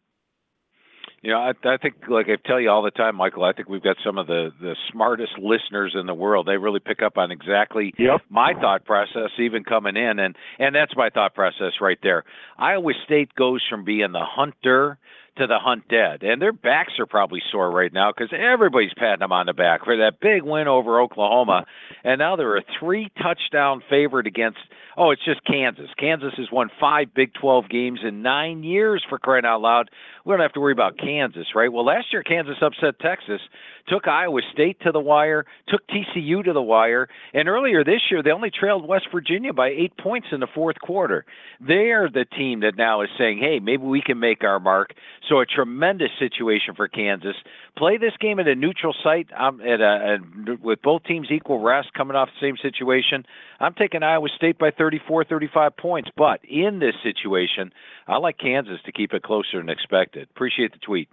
You 1.21 1.31
know, 1.31 1.37
I, 1.37 1.51
I 1.65 1.77
think, 1.77 1.95
like 2.09 2.27
I 2.29 2.35
tell 2.47 2.59
you 2.59 2.71
all 2.71 2.81
the 2.81 2.89
time, 2.89 3.15
Michael, 3.15 3.43
I 3.43 3.53
think 3.53 3.69
we've 3.69 3.83
got 3.83 3.97
some 4.03 4.17
of 4.17 4.25
the 4.25 4.49
the 4.59 4.75
smartest 4.91 5.33
listeners 5.37 5.95
in 5.99 6.07
the 6.07 6.15
world. 6.15 6.47
They 6.47 6.57
really 6.57 6.79
pick 6.79 7.03
up 7.03 7.17
on 7.17 7.29
exactly 7.29 7.93
my 8.29 8.53
thought 8.59 8.85
process, 8.85 9.29
even 9.37 9.63
coming 9.63 9.95
in, 9.95 10.17
and 10.17 10.35
and 10.57 10.73
that's 10.73 10.95
my 10.95 11.09
thought 11.09 11.35
process 11.35 11.73
right 11.79 11.99
there. 12.01 12.23
Iowa 12.57 12.93
State 13.05 13.35
goes 13.35 13.61
from 13.69 13.85
being 13.85 14.11
the 14.13 14.25
hunter 14.25 14.97
to 15.37 15.47
the 15.47 15.59
hunt 15.59 15.87
dead, 15.87 16.23
and 16.23 16.41
their 16.41 16.51
backs 16.51 16.93
are 16.99 17.05
probably 17.05 17.41
sore 17.51 17.71
right 17.71 17.93
now 17.93 18.11
because 18.11 18.33
everybody's 18.37 18.93
patting 18.97 19.19
them 19.19 19.31
on 19.31 19.45
the 19.45 19.53
back 19.53 19.85
for 19.85 19.95
that 19.97 20.19
big 20.19 20.43
win 20.43 20.67
over 20.67 20.99
Oklahoma, 20.99 21.65
and 22.03 22.19
now 22.19 22.35
they're 22.35 22.57
a 22.57 22.63
three 22.79 23.09
touchdown 23.21 23.81
favorite 23.89 24.27
against. 24.27 24.59
Oh, 24.97 25.11
it's 25.11 25.23
just 25.23 25.43
Kansas. 25.45 25.87
Kansas 25.97 26.33
has 26.35 26.51
won 26.51 26.69
five 26.79 27.13
Big 27.13 27.33
12 27.39 27.69
games 27.69 28.01
in 28.03 28.21
nine 28.21 28.61
years 28.61 29.03
for 29.07 29.17
crying 29.17 29.45
out 29.45 29.61
loud. 29.61 29.89
We 30.25 30.33
don't 30.33 30.41
have 30.41 30.51
to 30.53 30.59
worry 30.59 30.73
about 30.73 30.97
Kansas, 30.97 31.47
right? 31.55 31.71
Well, 31.71 31.85
last 31.85 32.07
year 32.11 32.23
Kansas 32.23 32.57
upset 32.61 32.99
Texas, 32.99 33.41
took 33.87 34.07
Iowa 34.07 34.41
State 34.51 34.79
to 34.81 34.91
the 34.91 34.99
wire, 34.99 35.45
took 35.67 35.81
TCU 35.87 36.43
to 36.43 36.53
the 36.53 36.61
wire, 36.61 37.07
and 37.33 37.47
earlier 37.47 37.83
this 37.83 38.01
year 38.11 38.21
they 38.21 38.31
only 38.31 38.51
trailed 38.51 38.87
West 38.87 39.07
Virginia 39.13 39.53
by 39.53 39.69
eight 39.69 39.93
points 39.97 40.27
in 40.31 40.41
the 40.41 40.47
fourth 40.53 40.79
quarter. 40.81 41.25
They're 41.59 42.09
the 42.09 42.25
team 42.25 42.59
that 42.59 42.77
now 42.77 43.01
is 43.01 43.09
saying, 43.17 43.39
hey, 43.39 43.59
maybe 43.59 43.83
we 43.83 44.01
can 44.01 44.19
make 44.19 44.43
our 44.43 44.59
mark. 44.59 44.93
So 45.29 45.39
a 45.39 45.45
tremendous 45.45 46.09
situation 46.17 46.73
for 46.75 46.87
Kansas. 46.87 47.35
Play 47.77 47.97
this 47.97 48.13
game 48.19 48.39
at 48.39 48.47
a 48.47 48.55
neutral 48.55 48.93
site 49.03 49.27
um, 49.37 49.61
at 49.61 49.79
a, 49.79 50.17
a, 50.17 50.55
with 50.61 50.81
both 50.81 51.03
teams 51.03 51.27
equal 51.31 51.59
rest 51.59 51.89
coming 51.95 52.15
off 52.15 52.29
the 52.29 52.45
same 52.45 52.57
situation. 52.57 53.25
I'm 53.59 53.73
taking 53.73 54.03
Iowa 54.03 54.29
State 54.35 54.57
by 54.57 54.71
34, 54.71 55.25
35 55.25 55.77
points. 55.77 56.09
But 56.17 56.39
in 56.43 56.79
this 56.79 56.95
situation, 57.03 57.71
I 58.07 58.17
like 58.17 58.39
Kansas 58.39 58.79
to 58.85 58.91
keep 58.91 59.13
it 59.13 59.23
closer 59.23 59.57
than 59.57 59.69
expected. 59.69 60.27
Appreciate 60.31 60.73
the 60.73 60.79
tweet. 60.79 61.07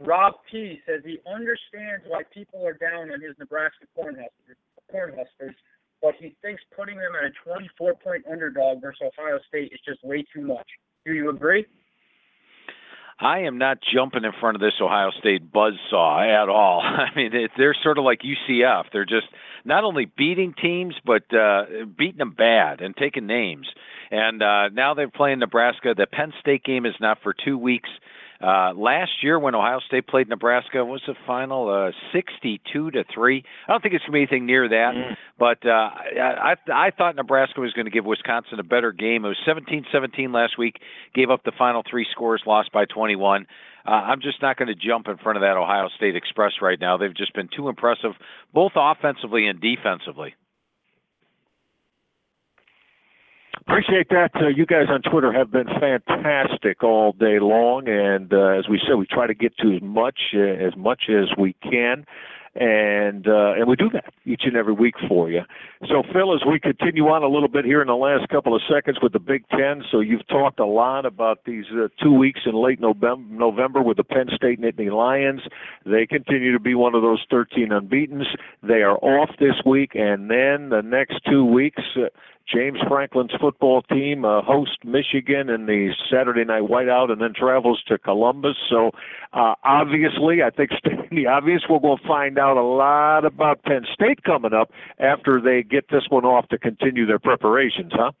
Rob 0.00 0.34
P 0.50 0.80
says 0.86 1.02
he 1.04 1.18
understands 1.32 2.04
why 2.08 2.22
people 2.34 2.66
are 2.66 2.74
down 2.74 3.12
on 3.12 3.20
his 3.20 3.36
Nebraska 3.38 3.86
Cornhuskers, 3.96 4.58
Cornhuskers, 4.92 5.54
but 6.00 6.14
he 6.18 6.34
thinks 6.42 6.60
putting 6.76 6.96
them 6.96 7.12
at 7.16 7.30
a 7.30 7.32
24 7.44 7.94
point 8.02 8.24
underdog 8.30 8.80
versus 8.80 9.02
Ohio 9.16 9.38
State 9.46 9.72
is 9.72 9.80
just 9.86 10.02
way 10.02 10.24
too 10.34 10.42
much. 10.42 10.66
Do 11.06 11.12
you 11.12 11.30
agree? 11.30 11.66
I 13.22 13.42
am 13.42 13.56
not 13.56 13.78
jumping 13.94 14.24
in 14.24 14.32
front 14.40 14.56
of 14.56 14.60
this 14.60 14.72
Ohio 14.80 15.10
State 15.20 15.52
buzzsaw 15.52 16.42
at 16.42 16.48
all. 16.48 16.80
I 16.84 17.14
mean, 17.14 17.32
it, 17.32 17.52
they're 17.56 17.76
sort 17.80 17.98
of 17.98 18.04
like 18.04 18.20
UCF. 18.22 18.86
They're 18.92 19.04
just 19.04 19.28
not 19.64 19.84
only 19.84 20.06
beating 20.06 20.54
teams, 20.60 20.96
but 21.06 21.22
uh, 21.32 21.62
beating 21.96 22.18
them 22.18 22.34
bad 22.36 22.80
and 22.80 22.96
taking 22.96 23.28
names. 23.28 23.68
And 24.10 24.42
uh, 24.42 24.70
now 24.70 24.94
they're 24.94 25.08
playing 25.08 25.38
Nebraska. 25.38 25.94
The 25.96 26.06
Penn 26.06 26.32
State 26.40 26.64
game 26.64 26.84
is 26.84 26.94
not 27.00 27.18
for 27.22 27.32
two 27.32 27.56
weeks. 27.56 27.88
Uh, 28.42 28.72
last 28.74 29.22
year, 29.22 29.38
when 29.38 29.54
Ohio 29.54 29.78
State 29.86 30.08
played 30.08 30.28
Nebraska, 30.28 30.84
what 30.84 30.94
was 30.94 31.02
the 31.06 31.14
final 31.26 31.68
uh, 31.68 31.92
sixty-two 32.12 32.90
to 32.90 33.04
three? 33.14 33.44
I 33.68 33.72
don't 33.72 33.80
think 33.80 33.94
it's 33.94 34.04
gonna 34.04 34.14
be 34.14 34.20
anything 34.20 34.46
near 34.46 34.68
that. 34.68 34.92
But 35.38 35.64
uh, 35.64 35.70
I, 35.70 36.54
I 36.68 36.86
I 36.86 36.90
thought 36.90 37.14
Nebraska 37.16 37.60
was 37.60 37.72
going 37.72 37.84
to 37.86 37.90
give 37.90 38.04
Wisconsin 38.04 38.58
a 38.58 38.64
better 38.64 38.90
game. 38.92 39.24
It 39.24 39.28
was 39.28 39.38
17-17 39.46 40.32
last 40.34 40.58
week. 40.58 40.80
Gave 41.14 41.30
up 41.30 41.44
the 41.44 41.52
final 41.56 41.82
three 41.88 42.06
scores, 42.10 42.42
lost 42.46 42.72
by 42.72 42.84
21. 42.84 43.46
Uh, 43.86 43.90
I'm 43.90 44.20
just 44.20 44.40
not 44.42 44.56
going 44.56 44.68
to 44.68 44.74
jump 44.74 45.08
in 45.08 45.16
front 45.18 45.36
of 45.36 45.42
that 45.42 45.56
Ohio 45.56 45.88
State 45.96 46.16
Express 46.16 46.52
right 46.60 46.80
now. 46.80 46.96
They've 46.96 47.16
just 47.16 47.34
been 47.34 47.48
too 47.54 47.68
impressive, 47.68 48.12
both 48.52 48.72
offensively 48.76 49.46
and 49.46 49.60
defensively. 49.60 50.34
Appreciate 53.66 54.08
that. 54.08 54.30
Uh, 54.34 54.48
you 54.48 54.66
guys 54.66 54.86
on 54.88 55.02
Twitter 55.02 55.32
have 55.32 55.52
been 55.52 55.68
fantastic 55.78 56.82
all 56.82 57.12
day 57.12 57.38
long, 57.38 57.86
and 57.86 58.32
uh, 58.32 58.58
as 58.58 58.68
we 58.68 58.80
said, 58.84 58.96
we 58.96 59.06
try 59.06 59.28
to 59.28 59.34
get 59.34 59.56
to 59.58 59.76
as 59.76 59.82
much 59.82 60.18
uh, 60.34 60.40
as 60.40 60.76
much 60.76 61.04
as 61.08 61.28
we 61.38 61.54
can, 61.62 62.04
and 62.56 63.28
uh, 63.28 63.52
and 63.56 63.68
we 63.68 63.76
do 63.76 63.88
that 63.90 64.12
each 64.26 64.42
and 64.46 64.56
every 64.56 64.72
week 64.72 64.96
for 65.08 65.30
you. 65.30 65.42
So, 65.88 66.02
Phil, 66.12 66.34
as 66.34 66.40
we 66.44 66.58
continue 66.58 67.06
on 67.06 67.22
a 67.22 67.28
little 67.28 67.48
bit 67.48 67.64
here 67.64 67.80
in 67.80 67.86
the 67.86 67.94
last 67.94 68.28
couple 68.30 68.56
of 68.56 68.62
seconds 68.68 68.98
with 69.00 69.12
the 69.12 69.20
Big 69.20 69.48
Ten, 69.48 69.84
so 69.92 70.00
you've 70.00 70.26
talked 70.26 70.58
a 70.58 70.66
lot 70.66 71.06
about 71.06 71.44
these 71.44 71.66
uh, 71.72 71.86
two 72.02 72.12
weeks 72.12 72.40
in 72.44 72.54
late 72.54 72.80
November, 72.80 73.32
November 73.32 73.80
with 73.80 73.96
the 73.96 74.04
Penn 74.04 74.26
State 74.34 74.60
Nittany 74.60 74.90
Lions. 74.90 75.40
They 75.86 76.04
continue 76.04 76.52
to 76.52 76.60
be 76.60 76.74
one 76.74 76.96
of 76.96 77.02
those 77.02 77.24
13 77.30 77.68
unbeaten's. 77.68 78.26
They 78.60 78.82
are 78.82 78.96
off 78.96 79.30
this 79.38 79.54
week, 79.64 79.92
and 79.94 80.28
then 80.28 80.70
the 80.70 80.82
next 80.84 81.20
two 81.30 81.44
weeks. 81.44 81.82
James 82.52 82.78
Franklin's 82.88 83.32
football 83.40 83.82
team 83.82 84.24
uh, 84.24 84.42
hosts 84.42 84.76
Michigan 84.84 85.48
in 85.48 85.66
the 85.66 85.94
Saturday 86.10 86.44
night 86.44 86.62
whiteout 86.62 87.10
and 87.10 87.20
then 87.20 87.32
travels 87.34 87.82
to 87.88 87.98
Columbus. 87.98 88.56
So, 88.68 88.90
uh, 89.32 89.54
obviously, 89.64 90.42
I 90.42 90.50
think 90.50 90.70
stating 90.78 91.08
the 91.10 91.26
obvious, 91.26 91.62
we're 91.68 91.80
going 91.80 91.98
to 91.98 92.06
find 92.06 92.38
out 92.38 92.56
a 92.56 92.62
lot 92.62 93.24
about 93.24 93.62
Penn 93.62 93.86
State 93.92 94.22
coming 94.24 94.52
up 94.52 94.70
after 94.98 95.40
they 95.40 95.62
get 95.62 95.88
this 95.90 96.04
one 96.10 96.24
off 96.24 96.48
to 96.48 96.58
continue 96.58 97.06
their 97.06 97.18
preparations, 97.18 97.92
huh? 97.94 98.12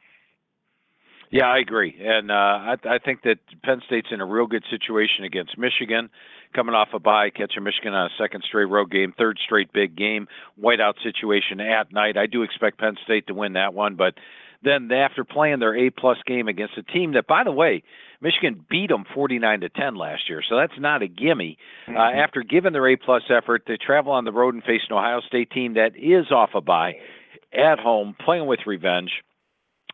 Yeah, 1.32 1.46
I 1.46 1.60
agree, 1.60 1.96
and 1.98 2.30
uh, 2.30 2.34
I, 2.34 2.76
I 2.84 2.98
think 2.98 3.22
that 3.22 3.38
Penn 3.64 3.80
State's 3.86 4.08
in 4.10 4.20
a 4.20 4.26
real 4.26 4.46
good 4.46 4.64
situation 4.70 5.24
against 5.24 5.56
Michigan, 5.56 6.10
coming 6.54 6.74
off 6.74 6.88
a 6.92 6.98
bye, 6.98 7.30
catching 7.30 7.62
Michigan 7.64 7.94
on 7.94 8.10
a 8.10 8.22
second 8.22 8.44
straight 8.46 8.66
road 8.66 8.90
game, 8.90 9.14
third 9.16 9.38
straight 9.42 9.72
big 9.72 9.96
game, 9.96 10.28
whiteout 10.62 10.92
situation 11.02 11.58
at 11.58 11.90
night. 11.90 12.18
I 12.18 12.26
do 12.26 12.42
expect 12.42 12.78
Penn 12.78 12.96
State 13.02 13.28
to 13.28 13.34
win 13.34 13.54
that 13.54 13.72
one, 13.72 13.94
but 13.96 14.12
then 14.62 14.92
after 14.92 15.24
playing 15.24 15.58
their 15.58 15.74
A 15.74 15.88
plus 15.88 16.18
game 16.26 16.48
against 16.48 16.76
a 16.76 16.82
team 16.82 17.14
that, 17.14 17.26
by 17.26 17.44
the 17.44 17.50
way, 17.50 17.82
Michigan 18.20 18.64
beat 18.68 18.90
them 18.90 19.04
49 19.14 19.60
to 19.62 19.70
10 19.70 19.94
last 19.94 20.28
year, 20.28 20.42
so 20.46 20.58
that's 20.58 20.78
not 20.78 21.02
a 21.02 21.08
gimme. 21.08 21.56
Uh, 21.88 21.98
after 21.98 22.42
giving 22.42 22.74
their 22.74 22.88
A 22.88 22.96
plus 22.96 23.22
effort, 23.30 23.62
they 23.66 23.78
travel 23.78 24.12
on 24.12 24.26
the 24.26 24.32
road 24.32 24.52
and 24.52 24.62
face 24.62 24.82
an 24.90 24.96
Ohio 24.96 25.22
State 25.26 25.50
team 25.50 25.74
that 25.74 25.96
is 25.96 26.30
off 26.30 26.50
a 26.54 26.60
bye 26.60 26.92
at 27.54 27.78
home, 27.78 28.14
playing 28.22 28.46
with 28.46 28.60
revenge. 28.66 29.10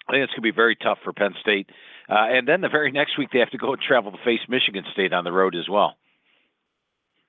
I 0.09 0.13
think 0.13 0.25
it's 0.25 0.33
going 0.33 0.43
to 0.43 0.53
be 0.53 0.57
very 0.57 0.77
tough 0.77 0.99
for 1.05 1.13
Penn 1.13 1.35
State. 1.41 1.69
Uh, 2.09 2.27
and 2.31 2.49
then 2.49 2.63
the 2.63 2.69
very 2.69 2.91
next 2.91 3.19
week, 3.19 3.29
they 3.33 3.39
have 3.41 3.51
to 3.51 3.59
go 3.59 3.73
and 3.73 3.83
travel 3.83 4.11
to 4.11 4.19
face 4.25 4.41
Michigan 4.49 4.85
State 4.93 5.13
on 5.13 5.25
the 5.25 5.33
road 5.33 5.55
as 5.55 5.69
well. 5.69 5.97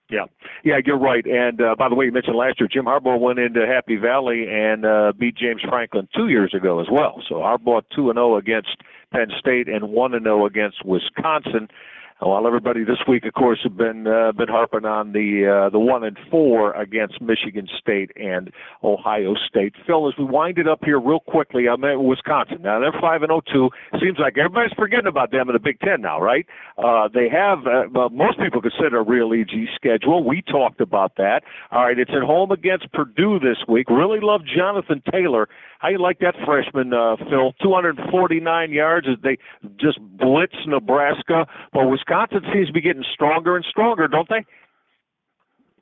Yeah, 0.09 0.25
yeah, 0.63 0.79
you're 0.83 0.97
right. 0.97 1.23
And 1.23 1.61
uh, 1.61 1.75
by 1.77 1.87
the 1.87 1.93
way, 1.93 2.05
you 2.05 2.11
mentioned 2.11 2.35
last 2.35 2.59
year 2.59 2.67
Jim 2.71 2.85
Harbaugh 2.85 3.19
went 3.19 3.37
into 3.37 3.67
Happy 3.67 3.95
Valley 3.95 4.47
and 4.49 4.83
uh, 4.83 5.13
beat 5.17 5.35
James 5.37 5.61
Franklin 5.69 6.07
two 6.15 6.29
years 6.29 6.51
ago 6.55 6.79
as 6.79 6.87
well. 6.91 7.21
So 7.29 7.35
Harbaugh 7.35 7.83
two 7.95 8.09
and 8.09 8.17
zero 8.17 8.37
against 8.37 8.75
Penn 9.11 9.27
State 9.37 9.67
and 9.69 9.89
one 9.89 10.15
and 10.15 10.25
zero 10.25 10.47
against 10.47 10.83
Wisconsin. 10.83 11.67
While 12.21 12.45
everybody 12.45 12.83
this 12.83 12.97
week, 13.07 13.23
of 13.25 13.33
course, 13.33 13.59
have 13.63 13.77
been 13.77 14.05
uh, 14.05 14.33
been 14.33 14.49
harping 14.49 14.83
on 14.83 15.13
the 15.13 15.47
uh, 15.47 15.69
the 15.69 15.79
one 15.79 16.03
and 16.03 16.17
four 16.29 16.73
against 16.73 17.21
Michigan 17.21 17.65
State 17.79 18.11
and 18.17 18.51
Ohio 18.83 19.35
State. 19.47 19.73
Phil, 19.87 20.05
as 20.09 20.15
we 20.19 20.25
wind 20.25 20.57
it 20.57 20.67
up 20.67 20.79
here 20.83 20.99
real 20.99 21.21
quickly, 21.21 21.67
I'm 21.71 21.81
at 21.85 21.95
Wisconsin. 21.95 22.61
Now 22.61 22.81
they're 22.81 22.99
five 22.99 23.21
and 23.21 23.29
zero 23.29 23.41
two. 23.49 23.69
Seems 24.03 24.17
like 24.19 24.37
everybody's 24.37 24.75
forgetting 24.77 25.07
about 25.07 25.31
them 25.31 25.47
in 25.47 25.53
the 25.53 25.59
Big 25.59 25.79
Ten 25.79 26.01
now, 26.01 26.19
right? 26.19 26.45
Uh, 26.77 27.07
they 27.07 27.29
have 27.29 27.59
uh, 27.59 27.87
well, 27.93 28.09
most 28.09 28.37
people 28.37 28.61
consider 28.61 28.99
a 28.99 29.03
real 29.03 29.33
easy 29.33 29.69
schedule. 29.73 30.21
We 30.21 30.41
talked 30.41 30.81
about 30.81 31.15
that. 31.15 31.43
All 31.71 31.85
right, 31.85 31.97
it's 31.97 32.11
at 32.11 32.23
home 32.23 32.51
against 32.51 32.91
Purdue 32.91 33.39
this 33.39 33.63
week. 33.65 33.89
Really 33.89 34.19
love 34.21 34.41
Jonathan 34.43 35.01
Taylor. 35.09 35.47
How 35.79 35.87
you 35.87 36.01
like 36.01 36.19
that 36.19 36.35
freshman, 36.45 36.93
uh, 36.93 37.15
Phil? 37.29 37.53
249 37.63 38.71
yards 38.73 39.07
as 39.09 39.15
they 39.23 39.37
just 39.79 39.97
blitz 40.17 40.55
Nebraska. 40.67 41.47
But 41.71 41.87
Wisconsin 41.87 42.08
seems 42.53 42.67
to 42.67 42.73
be 42.73 42.81
getting 42.81 43.03
stronger 43.13 43.55
and 43.55 43.65
stronger, 43.69 44.07
don't 44.07 44.27
they? 44.29 44.45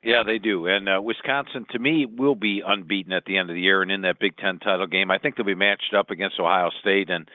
Yeah, 0.02 0.22
they 0.24 0.38
do. 0.38 0.66
And 0.66 0.88
uh, 0.88 1.00
Wisconsin, 1.02 1.66
to 1.70 1.78
me, 1.78 2.06
will 2.06 2.36
be 2.36 2.62
unbeaten 2.64 3.12
at 3.12 3.24
the 3.24 3.36
end 3.36 3.50
of 3.50 3.54
the 3.54 3.60
year 3.60 3.82
and 3.82 3.90
in 3.90 4.02
that 4.02 4.18
Big 4.20 4.36
Ten 4.36 4.58
title 4.58 4.86
game. 4.86 5.10
I 5.10 5.18
think 5.18 5.36
they'll 5.36 5.46
be 5.46 5.54
matched 5.54 5.92
up 5.96 6.10
against 6.10 6.38
Ohio 6.38 6.70
State. 6.80 7.10
And 7.10 7.28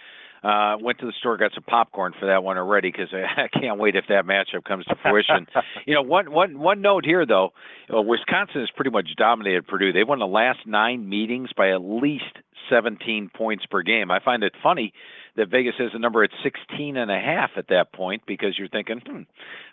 uh, 0.44 0.76
went 0.82 1.00
to 1.00 1.06
the 1.06 1.14
store, 1.20 1.38
got 1.38 1.54
some 1.54 1.64
popcorn 1.64 2.14
for 2.20 2.26
that 2.26 2.44
one 2.44 2.58
already 2.58 2.92
because 2.92 3.10
I, 3.14 3.44
I 3.44 3.48
can't 3.48 3.80
wait 3.80 3.96
if 3.96 4.06
that 4.10 4.26
matchup 4.26 4.64
comes 4.66 4.86
to 4.86 4.96
fruition. 5.02 5.48
you 5.86 5.94
know, 5.96 6.02
one 6.02 6.32
one 6.32 6.60
one 6.60 6.82
note 6.82 7.06
here 7.06 7.26
though, 7.26 7.54
uh, 7.94 8.02
Wisconsin 8.02 8.62
has 8.62 8.70
pretty 8.76 8.92
much 8.92 9.10
dominated 9.18 9.68
Purdue. 9.68 9.94
They 9.94 10.04
won 10.04 10.20
the 10.20 10.28
last 10.28 10.60
nine 10.66 11.08
meetings 11.08 11.50
by 11.56 11.72
at 11.72 11.82
least 11.82 12.38
17 12.70 13.30
points 13.36 13.66
per 13.66 13.82
game. 13.82 14.12
I 14.12 14.20
find 14.20 14.44
it 14.44 14.54
funny 14.62 14.94
that 15.36 15.50
Vegas 15.50 15.76
has 15.80 15.92
a 15.94 16.00
number 16.00 16.24
at 16.24 16.30
16 16.44 16.96
and 16.98 17.10
a 17.10 17.20
half 17.20 17.52
at 17.58 17.68
that 17.70 17.92
point 17.94 18.24
because 18.28 18.58
you're 18.58 18.68
thinking, 18.68 19.02
hmm, 19.06 19.22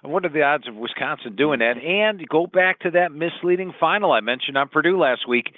what 0.08 0.24
are 0.24 0.30
the 0.30 0.42
odds 0.42 0.66
of 0.66 0.74
Wisconsin 0.74 1.36
doing 1.36 1.58
that? 1.58 1.76
And 1.76 2.26
go 2.28 2.46
back 2.46 2.80
to 2.80 2.90
that 2.92 3.12
misleading 3.12 3.72
final 3.78 4.12
I 4.12 4.20
mentioned 4.20 4.56
on 4.56 4.68
Purdue 4.68 4.98
last 4.98 5.28
week. 5.28 5.52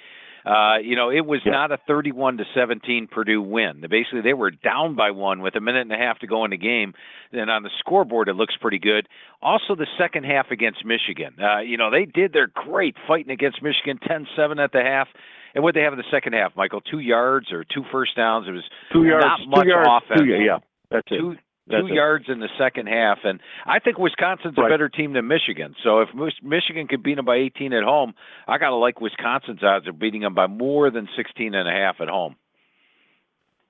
Uh, 0.45 0.77
you 0.83 0.95
know, 0.97 1.09
it 1.09 1.25
was 1.25 1.39
yeah. 1.45 1.53
not 1.53 1.71
a 1.71 1.77
31 1.87 2.37
to 2.37 2.43
17 2.53 3.07
Purdue 3.07 3.41
win. 3.41 3.81
Basically, 3.89 4.21
they 4.21 4.33
were 4.33 4.51
down 4.51 4.95
by 4.95 5.11
one 5.11 5.41
with 5.41 5.55
a 5.55 5.61
minute 5.61 5.81
and 5.81 5.93
a 5.93 5.97
half 5.97 6.19
to 6.19 6.27
go 6.27 6.43
in 6.43 6.51
the 6.51 6.57
game. 6.57 6.93
And 7.31 7.49
on 7.49 7.63
the 7.63 7.69
scoreboard, 7.79 8.27
it 8.27 8.33
looks 8.33 8.55
pretty 8.59 8.79
good. 8.79 9.07
Also, 9.41 9.75
the 9.75 9.87
second 9.97 10.25
half 10.25 10.51
against 10.51 10.83
Michigan. 10.83 11.35
Uh, 11.41 11.59
you 11.59 11.77
know, 11.77 11.89
they 11.89 12.03
did 12.03 12.33
their 12.33 12.47
great 12.47 12.95
fighting 13.07 13.31
against 13.31 13.61
Michigan, 13.63 13.99
10-7 14.05 14.61
at 14.61 14.73
the 14.73 14.81
half. 14.81 15.07
And 15.55 15.63
what 15.63 15.75
they 15.75 15.81
have 15.81 15.93
in 15.93 15.99
the 15.99 16.05
second 16.11 16.33
half, 16.33 16.53
Michael? 16.55 16.81
Two 16.81 16.99
yards 16.99 17.51
or 17.51 17.63
two 17.63 17.83
first 17.91 18.15
downs. 18.15 18.47
It 18.47 18.51
was 18.51 18.63
two 18.91 19.05
yards, 19.05 19.25
not 19.25 19.39
much 19.47 19.63
two 19.63 19.69
yards, 19.69 19.89
offense. 20.05 20.21
Two, 20.21 20.25
yeah, 20.27 20.57
that's 20.89 21.07
two, 21.07 21.31
it. 21.31 21.39
That's 21.67 21.81
two 21.81 21.87
it. 21.87 21.93
yards 21.93 22.25
in 22.27 22.39
the 22.39 22.49
second 22.57 22.87
half, 22.87 23.19
and 23.23 23.39
I 23.65 23.79
think 23.79 23.97
Wisconsin's 23.97 24.57
Right. 24.57 24.67
a 24.67 24.69
better 24.69 24.89
team 24.89 25.13
than 25.13 25.27
Michigan. 25.27 25.75
So 25.83 25.99
if 26.01 26.09
Michigan 26.43 26.87
could 26.87 27.03
beat 27.03 27.15
them 27.15 27.25
by 27.25 27.35
18 27.37 27.71
at 27.73 27.83
home, 27.83 28.15
I 28.47 28.57
got 28.57 28.69
to 28.69 28.75
like 28.75 28.99
Wisconsin's 28.99 29.63
odds 29.63 29.87
of 29.87 29.97
beating 29.99 30.21
them 30.21 30.33
by 30.33 30.47
more 30.47 30.89
than 30.89 31.07
16 31.15 31.53
and 31.53 31.67
a 31.69 31.71
half 31.71 32.01
at 32.01 32.09
home. 32.09 32.35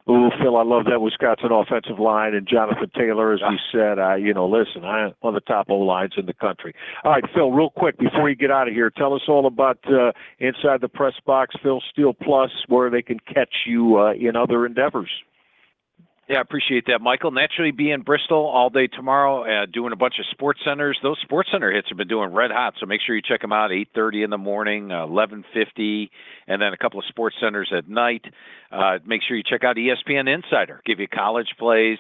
Ooh, 0.10 0.30
Phil, 0.42 0.58
I 0.58 0.64
love 0.64 0.84
that 0.86 1.00
Wisconsin 1.00 1.52
offensive 1.54 1.98
line 1.98 2.34
and 2.34 2.46
Jonathan 2.46 2.92
Taylor, 2.94 3.34
as 3.34 3.40
we 3.42 3.58
said. 3.72 4.00
Uh, 4.00 4.16
you 4.16 4.34
know, 4.34 4.46
listen, 4.46 4.84
I 4.84 5.14
one 5.22 5.34
of 5.34 5.42
the 5.42 5.48
top 5.48 5.68
O 5.70 5.76
lines 5.76 6.14
in 6.18 6.26
the 6.26 6.34
country. 6.34 6.74
All 7.06 7.12
right, 7.12 7.24
Phil, 7.34 7.52
real 7.52 7.70
quick 7.70 7.98
before 7.98 8.30
you 8.30 8.36
get 8.36 8.52
out 8.52 8.68
of 8.68 8.74
here, 8.74 8.90
tell 8.90 9.14
us 9.14 9.22
all 9.30 9.48
about 9.48 9.78
uh, 9.88 10.12
inside 10.40 10.82
the 10.82 10.90
press 10.90 11.14
box, 11.26 11.56
Phil 11.64 11.82
Steele 11.90 12.14
Plus, 12.14 12.52
where 12.68 12.90
they 12.90 13.02
can 13.02 13.20
catch 13.34 13.66
you 13.66 13.98
uh, 13.98 14.12
in 14.12 14.36
other 14.36 14.66
endeavors. 14.66 15.10
Yeah, 16.30 16.38
I 16.38 16.42
appreciate 16.42 16.86
that, 16.88 17.02
Michael. 17.02 17.32
Naturally, 17.32 17.72
be 17.72 17.92
in 17.92 18.02
Bristol 18.02 18.46
all 18.48 18.70
day 18.70 18.88
tomorrow, 18.88 19.44
uh, 19.44 19.66
doing 19.66 19.92
a 19.92 19.98
bunch 19.98 20.16
of 20.20 20.26
sports 20.32 20.62
centers. 20.64 20.98
Those 21.04 21.18
sports 21.22 21.50
center 21.52 21.70
hits 21.70 21.90
have 21.90 21.98
been 21.98 22.08
doing 22.08 22.32
red 22.32 22.50
hot, 22.50 22.76
so 22.80 22.86
make 22.86 23.02
sure 23.06 23.14
you 23.14 23.22
check 23.22 23.42
them 23.42 23.52
out. 23.52 23.74
Eight 23.74 23.90
thirty 23.94 24.24
in 24.24 24.30
the 24.30 24.38
morning, 24.38 24.90
uh, 24.90 25.04
eleven 25.04 25.44
fifty, 25.54 26.12
and 26.48 26.62
then 26.62 26.72
a 26.72 26.78
couple 26.78 27.00
of 27.00 27.06
sports 27.10 27.36
centers 27.42 27.74
at 27.76 27.90
night. 27.90 28.24
Uh, 28.72 29.00
make 29.06 29.22
sure 29.28 29.36
you 29.36 29.44
check 29.44 29.66
out 29.66 29.76
ESPN 29.76 30.34
Insider. 30.34 30.82
Give 30.86 31.02
you 31.02 31.10
college 31.10 31.50
plays, 31.60 31.98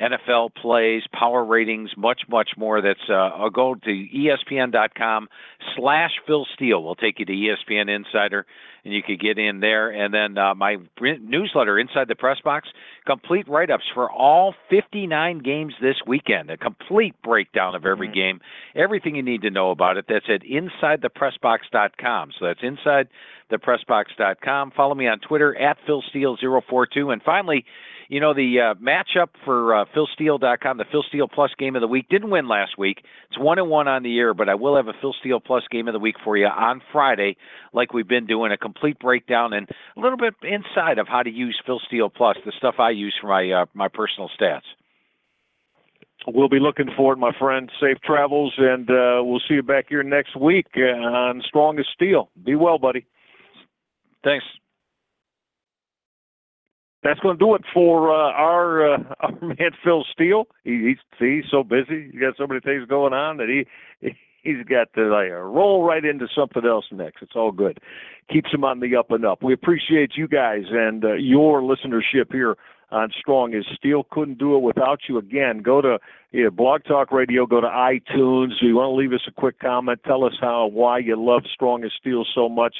NFL 0.00 0.54
plays, 0.54 1.02
power 1.12 1.44
ratings, 1.44 1.90
much, 1.96 2.22
much 2.28 2.50
more. 2.56 2.80
That's 2.80 2.98
uh, 3.08 3.12
I'll 3.12 3.50
go 3.50 3.74
to 3.74 3.90
ESPN.com 3.90 5.28
slash 5.76 6.10
Phil 6.26 6.46
Steele. 6.54 6.82
We'll 6.82 6.96
take 6.96 7.20
you 7.20 7.26
to 7.26 7.32
ESPN 7.32 7.94
Insider, 7.94 8.44
and 8.84 8.92
you 8.92 9.02
could 9.02 9.20
get 9.20 9.38
in 9.38 9.60
there. 9.60 9.90
And 9.90 10.12
then 10.12 10.36
uh, 10.36 10.52
my 10.54 10.78
newsletter, 11.00 11.78
Inside 11.78 12.08
the 12.08 12.16
Press 12.16 12.40
Box, 12.42 12.68
complete 13.06 13.46
write-ups 13.48 13.84
for 13.94 14.10
all 14.10 14.54
59 14.68 15.38
games 15.38 15.74
this 15.80 15.96
weekend. 16.06 16.50
A 16.50 16.56
complete 16.56 17.14
breakdown 17.22 17.76
of 17.76 17.86
every 17.86 18.12
game, 18.12 18.40
everything 18.74 19.14
you 19.14 19.22
need 19.22 19.42
to 19.42 19.50
know 19.50 19.70
about 19.70 19.96
it. 19.96 20.06
That's 20.08 20.26
at 20.28 20.42
InsideThePressBox.com. 20.42 22.32
So 22.38 22.46
that's 22.46 22.60
InsideThePressBox.com. 22.60 24.72
Follow 24.72 24.96
me 24.96 25.06
on 25.06 25.20
Twitter 25.20 25.56
at 25.56 25.78
PhilSteele042. 25.86 27.12
And 27.12 27.22
finally, 27.22 27.64
you 28.08 28.20
know, 28.20 28.34
the 28.34 28.60
uh, 28.60 28.74
matchup 28.74 29.28
for 29.44 29.74
uh, 29.74 29.84
PhilSteele.com, 29.94 30.78
the 30.78 30.84
Phil 30.90 31.04
Steele 31.08 31.28
Plus 31.28 31.50
Game 31.58 31.76
of 31.76 31.80
the 31.80 31.88
Week, 31.88 32.08
didn't 32.08 32.30
win 32.30 32.48
last 32.48 32.78
week. 32.78 33.02
It's 33.28 33.38
one 33.38 33.58
and 33.58 33.68
one 33.68 33.88
on 33.88 34.02
the 34.02 34.10
year, 34.10 34.34
but 34.34 34.48
I 34.48 34.54
will 34.54 34.76
have 34.76 34.88
a 34.88 34.92
Phil 35.00 35.14
Steele 35.20 35.40
Plus 35.40 35.62
Game 35.70 35.88
of 35.88 35.94
the 35.94 35.98
Week 35.98 36.16
for 36.24 36.36
you 36.36 36.46
on 36.46 36.80
Friday, 36.92 37.36
like 37.72 37.92
we've 37.92 38.08
been 38.08 38.26
doing, 38.26 38.52
a 38.52 38.56
complete 38.56 38.98
breakdown 38.98 39.52
and 39.52 39.68
a 39.96 40.00
little 40.00 40.18
bit 40.18 40.34
inside 40.42 40.98
of 40.98 41.08
how 41.08 41.22
to 41.22 41.30
use 41.30 41.60
Phil 41.64 41.80
Steele 41.86 42.10
Plus, 42.10 42.36
the 42.44 42.52
stuff 42.58 42.76
I 42.78 42.90
use 42.90 43.14
for 43.20 43.28
my 43.28 43.50
uh, 43.50 43.66
my 43.74 43.88
personal 43.88 44.30
stats. 44.38 44.62
We'll 46.26 46.48
be 46.48 46.60
looking 46.60 46.88
forward, 46.96 47.18
my 47.18 47.32
friend. 47.38 47.70
Safe 47.80 47.98
travels, 48.02 48.54
and 48.56 48.88
uh, 48.88 49.22
we'll 49.22 49.42
see 49.46 49.54
you 49.54 49.62
back 49.62 49.86
here 49.88 50.02
next 50.02 50.36
week 50.36 50.66
uh, 50.76 50.80
on 50.80 51.42
Strong 51.46 51.78
as 51.78 51.86
Steele. 51.94 52.30
Be 52.42 52.54
well, 52.54 52.78
buddy. 52.78 53.06
Thanks. 54.22 54.44
That's 57.04 57.20
going 57.20 57.38
to 57.38 57.44
do 57.44 57.54
it 57.54 57.62
for 57.72 58.10
uh, 58.10 58.32
our 58.32 58.94
uh, 58.94 58.98
our 59.20 59.32
man 59.40 59.70
Phil 59.84 60.04
Steele. 60.12 60.46
He, 60.64 60.88
he's 60.88 61.18
he's 61.18 61.44
so 61.50 61.62
busy. 61.62 62.10
He's 62.10 62.20
got 62.20 62.36
so 62.36 62.46
many 62.46 62.60
things 62.60 62.88
going 62.88 63.12
on 63.12 63.36
that 63.36 63.48
he 63.48 64.10
he's 64.42 64.64
got 64.66 64.92
to 64.94 65.02
like 65.08 65.30
roll 65.30 65.84
right 65.84 66.04
into 66.04 66.26
something 66.34 66.64
else 66.64 66.86
next. 66.90 67.22
It's 67.22 67.36
all 67.36 67.52
good. 67.52 67.78
Keeps 68.32 68.52
him 68.52 68.64
on 68.64 68.80
the 68.80 68.96
up 68.96 69.10
and 69.10 69.24
up. 69.24 69.42
We 69.42 69.52
appreciate 69.52 70.12
you 70.16 70.26
guys 70.26 70.64
and 70.70 71.04
uh, 71.04 71.12
your 71.14 71.60
listenership 71.60 72.32
here 72.32 72.56
on 72.90 73.10
Strong 73.18 73.54
as 73.54 73.64
Steele. 73.76 74.06
Couldn't 74.10 74.38
do 74.38 74.56
it 74.56 74.62
without 74.62 75.00
you. 75.08 75.18
Again, 75.18 75.58
go 75.58 75.82
to 75.82 75.98
yeah, 76.32 76.48
Blog 76.48 76.84
Talk 76.84 77.12
Radio. 77.12 77.44
Go 77.44 77.60
to 77.60 77.66
iTunes. 77.66 78.52
If 78.56 78.62
You 78.62 78.76
want 78.76 78.92
to 78.92 78.96
leave 78.96 79.12
us 79.12 79.26
a 79.28 79.32
quick 79.32 79.58
comment? 79.60 80.00
Tell 80.06 80.24
us 80.24 80.34
how 80.40 80.66
why 80.66 80.98
you 80.98 81.22
love 81.22 81.42
Strong 81.52 81.84
as 81.84 81.90
Steele 82.00 82.24
so 82.34 82.48
much. 82.48 82.76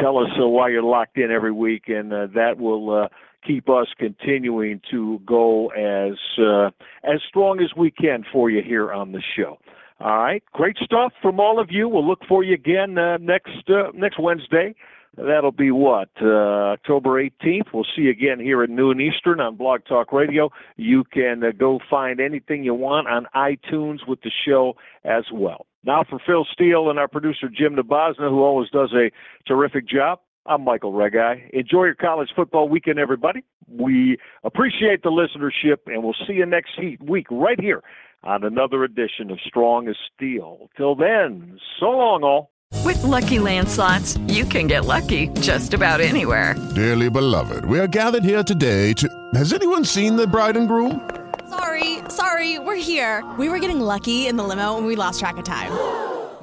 Tell 0.00 0.18
us 0.18 0.30
uh, 0.40 0.46
why 0.46 0.70
you're 0.70 0.82
locked 0.82 1.18
in 1.18 1.30
every 1.30 1.52
week, 1.52 1.84
and 1.88 2.12
uh, 2.12 2.28
that 2.34 2.58
will. 2.58 3.02
Uh, 3.02 3.08
keep 3.46 3.68
us 3.68 3.86
continuing 3.98 4.80
to 4.90 5.20
go 5.26 5.68
as 5.68 6.16
uh, 6.38 6.70
as 7.04 7.20
strong 7.28 7.60
as 7.60 7.70
we 7.76 7.90
can 7.90 8.24
for 8.32 8.50
you 8.50 8.62
here 8.62 8.92
on 8.92 9.12
the 9.12 9.22
show. 9.36 9.58
All 10.00 10.18
right, 10.18 10.42
great 10.52 10.76
stuff 10.76 11.12
from 11.22 11.40
all 11.40 11.58
of 11.58 11.68
you. 11.70 11.88
We'll 11.88 12.06
look 12.06 12.20
for 12.28 12.44
you 12.44 12.54
again 12.54 12.98
uh, 12.98 13.16
next 13.18 13.68
uh, 13.68 13.90
next 13.94 14.18
Wednesday. 14.18 14.74
That'll 15.16 15.52
be 15.52 15.70
what 15.70 16.10
uh, 16.20 16.74
October 16.74 17.22
18th. 17.22 17.72
We'll 17.72 17.86
see 17.96 18.02
you 18.02 18.10
again 18.10 18.38
here 18.38 18.62
at 18.62 18.68
noon 18.68 19.00
Eastern 19.00 19.40
on 19.40 19.56
Blog 19.56 19.80
Talk 19.88 20.12
Radio. 20.12 20.50
You 20.76 21.04
can 21.04 21.42
uh, 21.42 21.52
go 21.56 21.80
find 21.88 22.20
anything 22.20 22.64
you 22.64 22.74
want 22.74 23.08
on 23.08 23.26
iTunes 23.34 24.06
with 24.06 24.20
the 24.20 24.30
show 24.46 24.74
as 25.04 25.24
well. 25.32 25.64
Now 25.84 26.04
for 26.08 26.20
Phil 26.26 26.46
Steele 26.52 26.90
and 26.90 26.98
our 26.98 27.08
producer 27.08 27.48
Jim 27.48 27.76
Nabosna, 27.76 28.28
who 28.28 28.42
always 28.42 28.68
does 28.68 28.92
a 28.92 29.10
terrific 29.46 29.88
job. 29.88 30.18
I'm 30.48 30.62
Michael 30.62 30.92
Reghi. 30.92 31.50
Enjoy 31.52 31.84
your 31.84 31.94
college 31.94 32.28
football 32.36 32.68
weekend, 32.68 32.98
everybody. 32.98 33.42
We 33.68 34.18
appreciate 34.44 35.02
the 35.02 35.10
listenership, 35.10 35.78
and 35.86 36.02
we'll 36.04 36.14
see 36.26 36.34
you 36.34 36.46
next 36.46 36.70
he- 36.78 36.98
week 37.00 37.26
right 37.30 37.60
here 37.60 37.82
on 38.22 38.44
another 38.44 38.84
edition 38.84 39.30
of 39.30 39.38
Strong 39.46 39.88
as 39.88 39.96
Steele. 40.14 40.70
Till 40.76 40.94
then, 40.94 41.58
so 41.80 41.86
long, 41.86 42.22
all. 42.22 42.50
With 42.84 43.02
Lucky 43.02 43.38
Land 43.38 43.68
slots, 43.68 44.16
you 44.28 44.44
can 44.44 44.66
get 44.66 44.84
lucky 44.84 45.28
just 45.40 45.74
about 45.74 46.00
anywhere. 46.00 46.54
Dearly 46.74 47.10
beloved, 47.10 47.64
we 47.64 47.78
are 47.80 47.86
gathered 47.86 48.24
here 48.24 48.42
today 48.42 48.92
to. 48.94 49.08
Has 49.34 49.52
anyone 49.52 49.84
seen 49.84 50.16
the 50.16 50.26
bride 50.26 50.56
and 50.56 50.68
groom? 50.68 51.08
Sorry, 51.48 51.98
sorry, 52.08 52.58
we're 52.58 52.76
here. 52.76 53.24
We 53.38 53.48
were 53.48 53.58
getting 53.58 53.80
lucky 53.80 54.26
in 54.26 54.36
the 54.36 54.44
limo 54.44 54.76
and 54.76 54.86
we 54.86 54.96
lost 54.96 55.20
track 55.20 55.36
of 55.36 55.44
time. 55.44 55.70